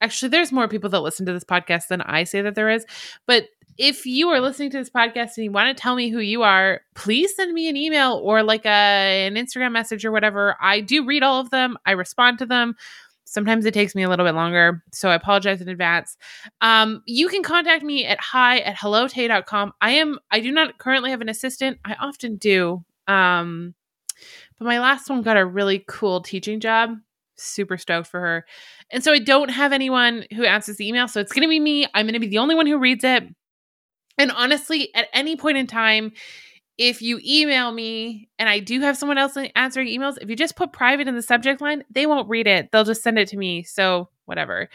actually 0.00 0.28
there's 0.28 0.50
more 0.50 0.66
people 0.66 0.90
that 0.90 1.00
listen 1.00 1.24
to 1.26 1.32
this 1.32 1.44
podcast 1.44 1.86
than 1.86 2.00
i 2.02 2.24
say 2.24 2.42
that 2.42 2.56
there 2.56 2.68
is 2.68 2.84
but 3.28 3.44
if 3.78 4.04
you 4.04 4.28
are 4.28 4.40
listening 4.40 4.70
to 4.70 4.78
this 4.78 4.90
podcast 4.90 5.36
and 5.36 5.44
you 5.44 5.52
want 5.52 5.74
to 5.74 5.80
tell 5.80 5.94
me 5.94 6.10
who 6.10 6.18
you 6.18 6.42
are, 6.42 6.80
please 6.96 7.34
send 7.36 7.54
me 7.54 7.68
an 7.68 7.76
email 7.76 8.20
or 8.22 8.42
like 8.42 8.66
a, 8.66 9.26
an 9.26 9.36
Instagram 9.36 9.70
message 9.70 10.04
or 10.04 10.10
whatever. 10.10 10.56
I 10.60 10.80
do 10.80 11.06
read 11.06 11.22
all 11.22 11.40
of 11.40 11.50
them, 11.50 11.78
I 11.86 11.92
respond 11.92 12.38
to 12.40 12.46
them. 12.46 12.74
Sometimes 13.24 13.66
it 13.66 13.74
takes 13.74 13.94
me 13.94 14.02
a 14.02 14.08
little 14.08 14.24
bit 14.24 14.34
longer. 14.34 14.82
So 14.90 15.10
I 15.10 15.14
apologize 15.14 15.60
in 15.60 15.68
advance. 15.68 16.16
Um, 16.62 17.02
you 17.06 17.28
can 17.28 17.42
contact 17.42 17.84
me 17.84 18.06
at 18.06 18.18
hi 18.18 18.58
at 18.60 18.74
hellotaee.com. 18.74 19.72
I 19.80 19.90
am, 19.92 20.18
I 20.30 20.40
do 20.40 20.50
not 20.50 20.78
currently 20.78 21.10
have 21.10 21.20
an 21.20 21.28
assistant. 21.28 21.78
I 21.84 21.94
often 22.00 22.36
do. 22.36 22.84
Um, 23.06 23.74
but 24.58 24.64
my 24.64 24.80
last 24.80 25.10
one 25.10 25.22
got 25.22 25.36
a 25.36 25.44
really 25.44 25.84
cool 25.86 26.22
teaching 26.22 26.58
job. 26.58 26.96
Super 27.36 27.76
stoked 27.76 28.08
for 28.08 28.18
her. 28.18 28.46
And 28.90 29.04
so 29.04 29.12
I 29.12 29.18
don't 29.18 29.50
have 29.50 29.72
anyone 29.72 30.24
who 30.34 30.44
answers 30.44 30.78
the 30.78 30.88
email. 30.88 31.06
So 31.06 31.20
it's 31.20 31.32
going 31.32 31.42
to 31.42 31.48
be 31.48 31.60
me. 31.60 31.86
I'm 31.94 32.06
going 32.06 32.14
to 32.14 32.20
be 32.20 32.28
the 32.28 32.38
only 32.38 32.54
one 32.54 32.66
who 32.66 32.78
reads 32.78 33.04
it. 33.04 33.24
And 34.18 34.32
honestly, 34.32 34.94
at 34.94 35.08
any 35.12 35.36
point 35.36 35.56
in 35.56 35.66
time, 35.66 36.12
if 36.76 37.02
you 37.02 37.20
email 37.24 37.72
me 37.72 38.28
and 38.38 38.48
I 38.48 38.60
do 38.60 38.80
have 38.80 38.96
someone 38.96 39.18
else 39.18 39.36
answering 39.56 39.88
emails, 39.88 40.16
if 40.20 40.30
you 40.30 40.36
just 40.36 40.56
put 40.56 40.72
private 40.72 41.08
in 41.08 41.16
the 41.16 41.22
subject 41.22 41.60
line, 41.60 41.84
they 41.90 42.06
won't 42.06 42.28
read 42.28 42.46
it. 42.46 42.70
They'll 42.70 42.84
just 42.84 43.02
send 43.02 43.18
it 43.18 43.28
to 43.28 43.36
me. 43.36 43.64
So, 43.64 44.08
whatever. 44.26 44.68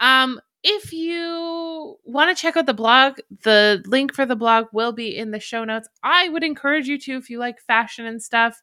Um, 0.00 0.40
if 0.64 0.92
you 0.92 1.96
want 2.04 2.34
to 2.34 2.40
check 2.40 2.56
out 2.56 2.66
the 2.66 2.74
blog, 2.74 3.18
the 3.42 3.82
link 3.86 4.14
for 4.14 4.24
the 4.24 4.34
blog 4.34 4.66
will 4.72 4.92
be 4.92 5.16
in 5.16 5.30
the 5.30 5.38
show 5.38 5.62
notes. 5.62 5.88
I 6.02 6.30
would 6.30 6.42
encourage 6.42 6.88
you 6.88 6.98
to 7.00 7.16
if 7.16 7.28
you 7.28 7.38
like 7.38 7.60
fashion 7.60 8.06
and 8.06 8.22
stuff. 8.22 8.60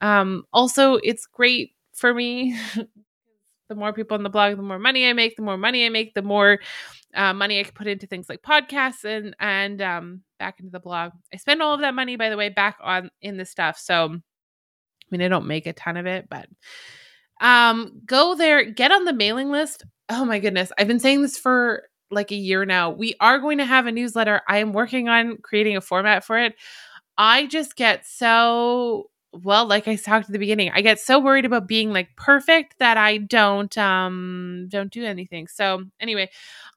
Um, 0.00 0.44
also, 0.52 0.96
it's 0.96 1.26
great 1.26 1.72
for 1.94 2.12
me. 2.12 2.56
the 3.68 3.74
more 3.74 3.92
people 3.92 4.16
on 4.16 4.22
the 4.22 4.30
blog, 4.30 4.56
the 4.56 4.62
more 4.62 4.78
money 4.78 5.08
I 5.08 5.14
make. 5.14 5.36
The 5.36 5.42
more 5.42 5.56
money 5.56 5.86
I 5.86 5.88
make, 5.88 6.14
the 6.14 6.22
more 6.22 6.60
uh, 7.14 7.32
money 7.32 7.60
I 7.60 7.64
can 7.64 7.72
put 7.72 7.86
into 7.86 8.06
things 8.06 8.28
like 8.28 8.42
podcasts 8.42 9.04
and 9.04 9.34
and 9.40 9.80
um, 9.82 10.22
back 10.38 10.60
into 10.60 10.70
the 10.70 10.80
blog. 10.80 11.12
I 11.32 11.36
spend 11.36 11.62
all 11.62 11.74
of 11.74 11.80
that 11.80 11.94
money, 11.94 12.16
by 12.16 12.30
the 12.30 12.36
way, 12.36 12.48
back 12.48 12.78
on 12.82 13.10
in 13.20 13.36
the 13.36 13.44
stuff. 13.44 13.78
So, 13.78 14.04
I 14.06 14.18
mean, 15.10 15.22
I 15.22 15.28
don't 15.28 15.46
make 15.46 15.66
a 15.66 15.72
ton 15.72 15.96
of 15.96 16.06
it, 16.06 16.28
but 16.28 16.48
um, 17.40 18.00
go 18.04 18.34
there, 18.34 18.64
get 18.64 18.92
on 18.92 19.04
the 19.04 19.12
mailing 19.12 19.50
list. 19.50 19.84
Oh 20.08 20.24
my 20.24 20.38
goodness, 20.38 20.72
I've 20.78 20.88
been 20.88 21.00
saying 21.00 21.22
this 21.22 21.38
for 21.38 21.84
like 22.10 22.30
a 22.30 22.36
year 22.36 22.64
now. 22.64 22.90
We 22.90 23.14
are 23.20 23.38
going 23.38 23.58
to 23.58 23.64
have 23.66 23.86
a 23.86 23.92
newsletter. 23.92 24.40
I 24.48 24.58
am 24.58 24.72
working 24.72 25.08
on 25.08 25.38
creating 25.38 25.76
a 25.76 25.80
format 25.80 26.24
for 26.24 26.38
it. 26.38 26.54
I 27.16 27.46
just 27.46 27.76
get 27.76 28.06
so 28.06 29.10
well, 29.32 29.66
like 29.66 29.86
I 29.86 29.96
talked 29.96 30.26
at 30.26 30.32
the 30.32 30.38
beginning, 30.38 30.70
I 30.72 30.80
get 30.80 30.98
so 30.98 31.18
worried 31.18 31.44
about 31.44 31.68
being 31.68 31.92
like 31.92 32.08
perfect 32.16 32.78
that 32.78 32.96
I 32.96 33.18
don't 33.18 33.76
um 33.76 34.66
don't 34.68 34.90
do 34.90 35.04
anything. 35.04 35.48
So 35.48 35.84
anyway, 36.00 36.30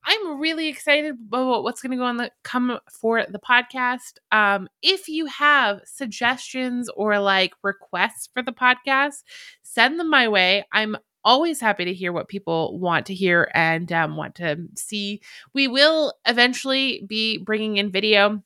I'm 0.03 0.39
really 0.39 0.67
excited 0.67 1.15
about 1.15 1.63
what's 1.63 1.81
going 1.81 1.91
to 1.91 1.97
go 1.97 2.03
on 2.03 2.17
the 2.17 2.31
come 2.43 2.79
for 2.91 3.25
the 3.25 3.39
podcast. 3.39 4.17
Um, 4.31 4.67
if 4.81 5.07
you 5.07 5.27
have 5.27 5.81
suggestions 5.85 6.89
or 6.95 7.19
like 7.19 7.53
requests 7.63 8.29
for 8.33 8.41
the 8.41 8.51
podcast, 8.51 9.23
send 9.63 9.99
them 9.99 10.09
my 10.09 10.27
way. 10.27 10.65
I'm 10.73 10.97
always 11.23 11.61
happy 11.61 11.85
to 11.85 11.93
hear 11.93 12.11
what 12.11 12.27
people 12.27 12.79
want 12.79 13.05
to 13.05 13.13
hear 13.13 13.49
and 13.53 13.91
um, 13.91 14.17
want 14.17 14.35
to 14.35 14.57
see. 14.75 15.21
We 15.53 15.67
will 15.67 16.13
eventually 16.25 17.05
be 17.07 17.37
bringing 17.37 17.77
in 17.77 17.91
video. 17.91 18.43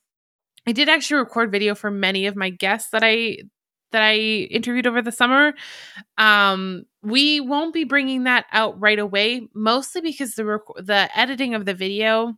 I 0.68 0.72
did 0.72 0.90
actually 0.90 1.20
record 1.20 1.52
video 1.52 1.76
for 1.76 1.92
many 1.92 2.26
of 2.26 2.36
my 2.36 2.50
guests 2.50 2.90
that 2.92 3.04
I 3.04 3.38
that 3.96 4.04
I 4.04 4.16
interviewed 4.18 4.86
over 4.86 5.02
the 5.02 5.12
summer. 5.12 5.54
Um, 6.18 6.84
we 7.02 7.40
won't 7.40 7.74
be 7.74 7.86
bringing 7.86 8.26
that 8.26 8.46
out 8.52 8.78
right 8.78 9.00
away, 9.00 9.48
mostly 9.54 10.02
because 10.02 10.36
the 10.36 10.44
rec- 10.44 10.76
the 10.84 11.10
editing 11.18 11.56
of 11.56 11.64
the 11.64 11.74
video 11.74 12.34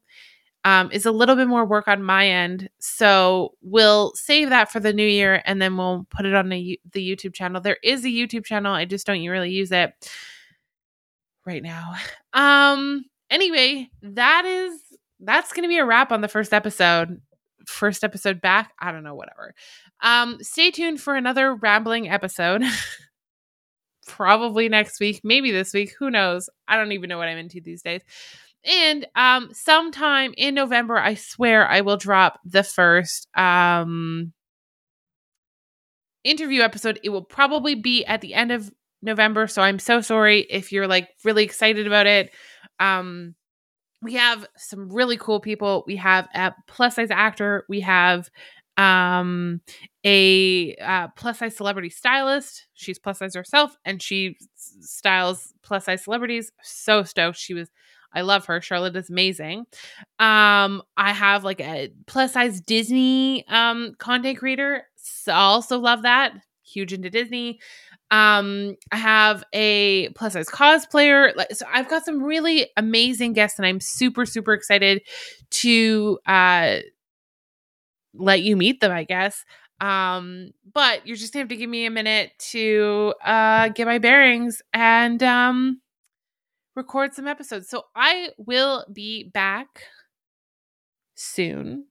um, 0.64 0.92
is 0.92 1.08
a 1.08 1.12
little 1.12 1.36
bit 1.36 1.48
more 1.48 1.66
work 1.66 1.88
on 1.88 2.04
my 2.04 2.28
end. 2.28 2.70
So 2.78 3.56
we'll 3.64 4.14
save 4.14 4.50
that 4.52 4.72
for 4.72 4.80
the 4.80 4.94
new 4.94 5.08
year, 5.08 5.42
and 5.46 5.60
then 5.60 5.78
we'll 5.78 6.06
put 6.12 6.28
it 6.28 6.36
on 6.36 6.50
the 6.50 6.80
the 6.94 7.02
YouTube 7.02 7.34
channel. 7.34 7.60
There 7.60 7.80
is 7.84 8.06
a 8.06 8.10
YouTube 8.10 8.46
channel. 8.46 8.72
I 8.72 8.86
just 8.86 9.08
don't 9.08 9.26
really 9.26 9.50
use 9.50 9.72
it 9.72 9.94
right 11.46 11.64
now. 11.64 11.96
Um. 12.34 13.06
Anyway, 13.32 13.90
that 14.04 14.46
is 14.46 14.80
that's 15.22 15.54
going 15.54 15.64
to 15.64 15.70
be 15.70 15.80
a 15.80 15.86
wrap 15.86 16.12
on 16.12 16.22
the 16.22 16.28
first 16.28 16.54
episode. 16.54 17.20
First 17.68 18.04
episode 18.04 18.42
back. 18.42 18.74
I 18.80 18.92
don't 18.92 19.04
know. 19.04 19.16
Whatever. 19.16 19.54
Um, 20.02 20.38
stay 20.42 20.72
tuned 20.72 21.02
for 21.02 21.16
another 21.16 21.54
rambling 21.54 22.10
episode. 22.10 22.64
Probably 24.08 24.70
next 24.70 25.00
week, 25.00 25.22
maybe 25.24 25.52
this 25.52 25.74
week. 25.74 25.94
Who 26.00 26.10
knows? 26.10 26.50
I 26.68 26.78
don't 26.78 26.94
even 26.94 27.10
know 27.10 27.18
what 27.18 27.28
I'm 27.28 27.38
into 27.38 27.60
these 27.62 27.82
days. 27.82 28.02
And 28.64 29.06
um, 29.16 29.50
sometime 29.54 30.34
in 30.38 30.56
November, 30.56 30.98
I 30.98 31.16
swear 31.16 31.68
I 31.68 31.82
will 31.82 31.98
drop 31.98 32.40
the 32.46 32.64
first 32.64 33.28
um 33.36 34.34
interview 36.24 36.62
episode. 36.62 37.00
It 37.04 37.10
will 37.10 37.24
probably 37.24 37.76
be 37.76 38.06
at 38.06 38.22
the 38.22 38.34
end 38.34 38.52
of 38.52 38.72
November. 39.02 39.48
So 39.48 39.62
I'm 39.62 39.80
so 39.80 40.02
sorry 40.02 40.42
if 40.50 40.72
you're 40.72 40.88
like 40.88 41.10
really 41.24 41.44
excited 41.44 41.88
about 41.88 42.08
it. 42.08 42.32
Um, 42.80 43.36
we 44.02 44.14
have 44.14 44.48
some 44.58 44.90
really 44.90 45.18
cool 45.18 45.40
people. 45.40 45.84
We 45.88 45.96
have 45.98 46.28
a 46.34 46.54
plus 46.68 46.96
size 46.96 47.10
actor. 47.12 47.66
We 47.68 47.82
have 47.82 48.30
um, 48.78 49.62
a 50.06 50.76
uh, 50.76 51.08
plus 51.16 51.40
size 51.40 51.56
celebrity 51.56 51.90
stylist. 51.90 52.68
She's 52.74 53.00
plus 53.00 53.20
size 53.20 53.36
herself 53.36 53.76
and 53.86 54.02
she 54.02 54.38
styles 54.56 55.54
plus 55.64 55.86
size 55.86 56.04
celebrities. 56.04 56.52
So 56.62 57.04
stoked. 57.04 57.38
She 57.38 57.56
was, 57.56 57.70
I 58.14 58.22
love 58.22 58.46
her. 58.46 58.62
Charlotte 58.62 58.96
is 58.96 59.10
amazing. 59.10 59.66
Um, 60.20 60.84
I 60.96 61.12
have 61.14 61.44
like 61.44 61.60
a 61.60 61.92
plus 62.06 62.34
size 62.34 62.62
Disney 62.62 63.48
um, 63.48 63.96
content 63.98 64.38
creator. 64.38 64.84
So 64.96 65.34
also 65.34 65.80
love 65.80 66.04
that. 66.04 66.34
Huge 66.68 66.94
into 66.94 67.10
Disney. 67.10 67.60
Um, 68.12 68.76
I 68.92 68.98
have 68.98 69.44
a 69.54 70.10
plus 70.10 70.34
size 70.34 70.50
cosplayer. 70.50 71.32
So 71.54 71.66
I've 71.72 71.90
got 71.90 72.06
some 72.06 72.22
really 72.24 72.70
amazing 72.78 73.34
guests, 73.34 73.60
and 73.60 73.66
I'm 73.66 73.80
super, 73.80 74.26
super 74.26 74.54
excited 74.54 75.02
to 75.50 76.20
uh 76.26 76.78
let 78.14 78.42
you 78.42 78.56
meet 78.56 78.80
them, 78.82 78.92
I 78.92 79.04
guess. 79.04 79.44
Um, 79.80 80.52
but 80.74 81.06
you're 81.06 81.18
just 81.18 81.34
gonna 81.34 81.44
have 81.44 81.50
to 81.50 81.56
give 81.58 81.70
me 81.70 81.86
a 81.86 81.92
minute 81.92 82.32
to 82.52 83.14
uh 83.24 83.70
get 83.70 83.86
my 83.86 84.00
bearings 84.00 84.62
and 84.74 85.22
um 85.24 85.82
record 86.76 87.14
some 87.14 87.28
episodes. 87.28 87.70
So 87.70 87.84
I 87.96 88.30
will 88.38 88.86
be 88.92 89.26
back 89.26 89.84
soon. 91.16 91.86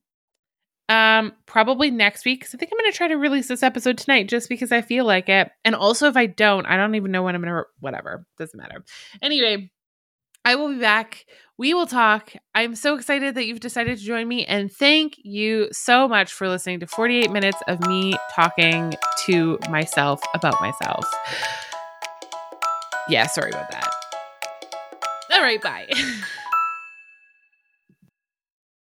Um, 0.89 1.33
probably 1.47 1.91
next 1.91 2.25
week 2.25 2.41
because 2.41 2.55
I 2.55 2.59
think 2.59 2.71
I'm 2.73 2.79
gonna 2.79 2.93
try 2.93 3.09
to 3.09 3.17
release 3.17 3.49
this 3.49 3.65
episode 3.65 3.99
tonight 3.99 4.29
just 4.29 4.49
because 4.49 4.71
I 4.71 4.83
feel 4.83 5.05
like 5.05 5.29
it. 5.29 5.51
And 5.65 5.75
also 5.75 6.07
if 6.07 6.17
I 6.17 6.27
don't, 6.27 6.65
I 6.65 6.77
don't 6.77 6.95
even 6.95 7.11
know 7.11 7.25
when 7.25 7.35
I'm 7.35 7.43
gonna 7.43 7.65
whatever. 7.81 8.25
Doesn't 8.39 8.57
matter. 8.57 8.85
Anyway, 9.21 9.73
I 10.45 10.55
will 10.55 10.69
be 10.69 10.79
back. 10.79 11.27
We 11.59 11.75
will 11.75 11.89
talk. 11.89 12.33
I'm 12.55 12.77
so 12.77 12.95
excited 12.95 13.35
that 13.35 13.47
you've 13.47 13.59
decided 13.59 13.99
to 13.99 14.05
join 14.05 14.29
me. 14.29 14.45
And 14.45 14.71
thank 14.71 15.17
you 15.19 15.69
so 15.73 16.07
much 16.07 16.33
for 16.33 16.49
listening 16.49 16.79
to 16.81 16.87
48 16.87 17.33
minutes 17.33 17.59
of 17.67 17.85
me 17.89 18.15
talking 18.33 18.95
to 19.25 19.59
myself 19.69 20.21
about 20.35 20.61
myself. 20.61 21.05
Yeah, 23.09 23.27
sorry 23.27 23.51
about 23.51 23.73
that. 23.73 23.91
All 25.33 25.43
right, 25.43 25.61
bye. 25.61 25.89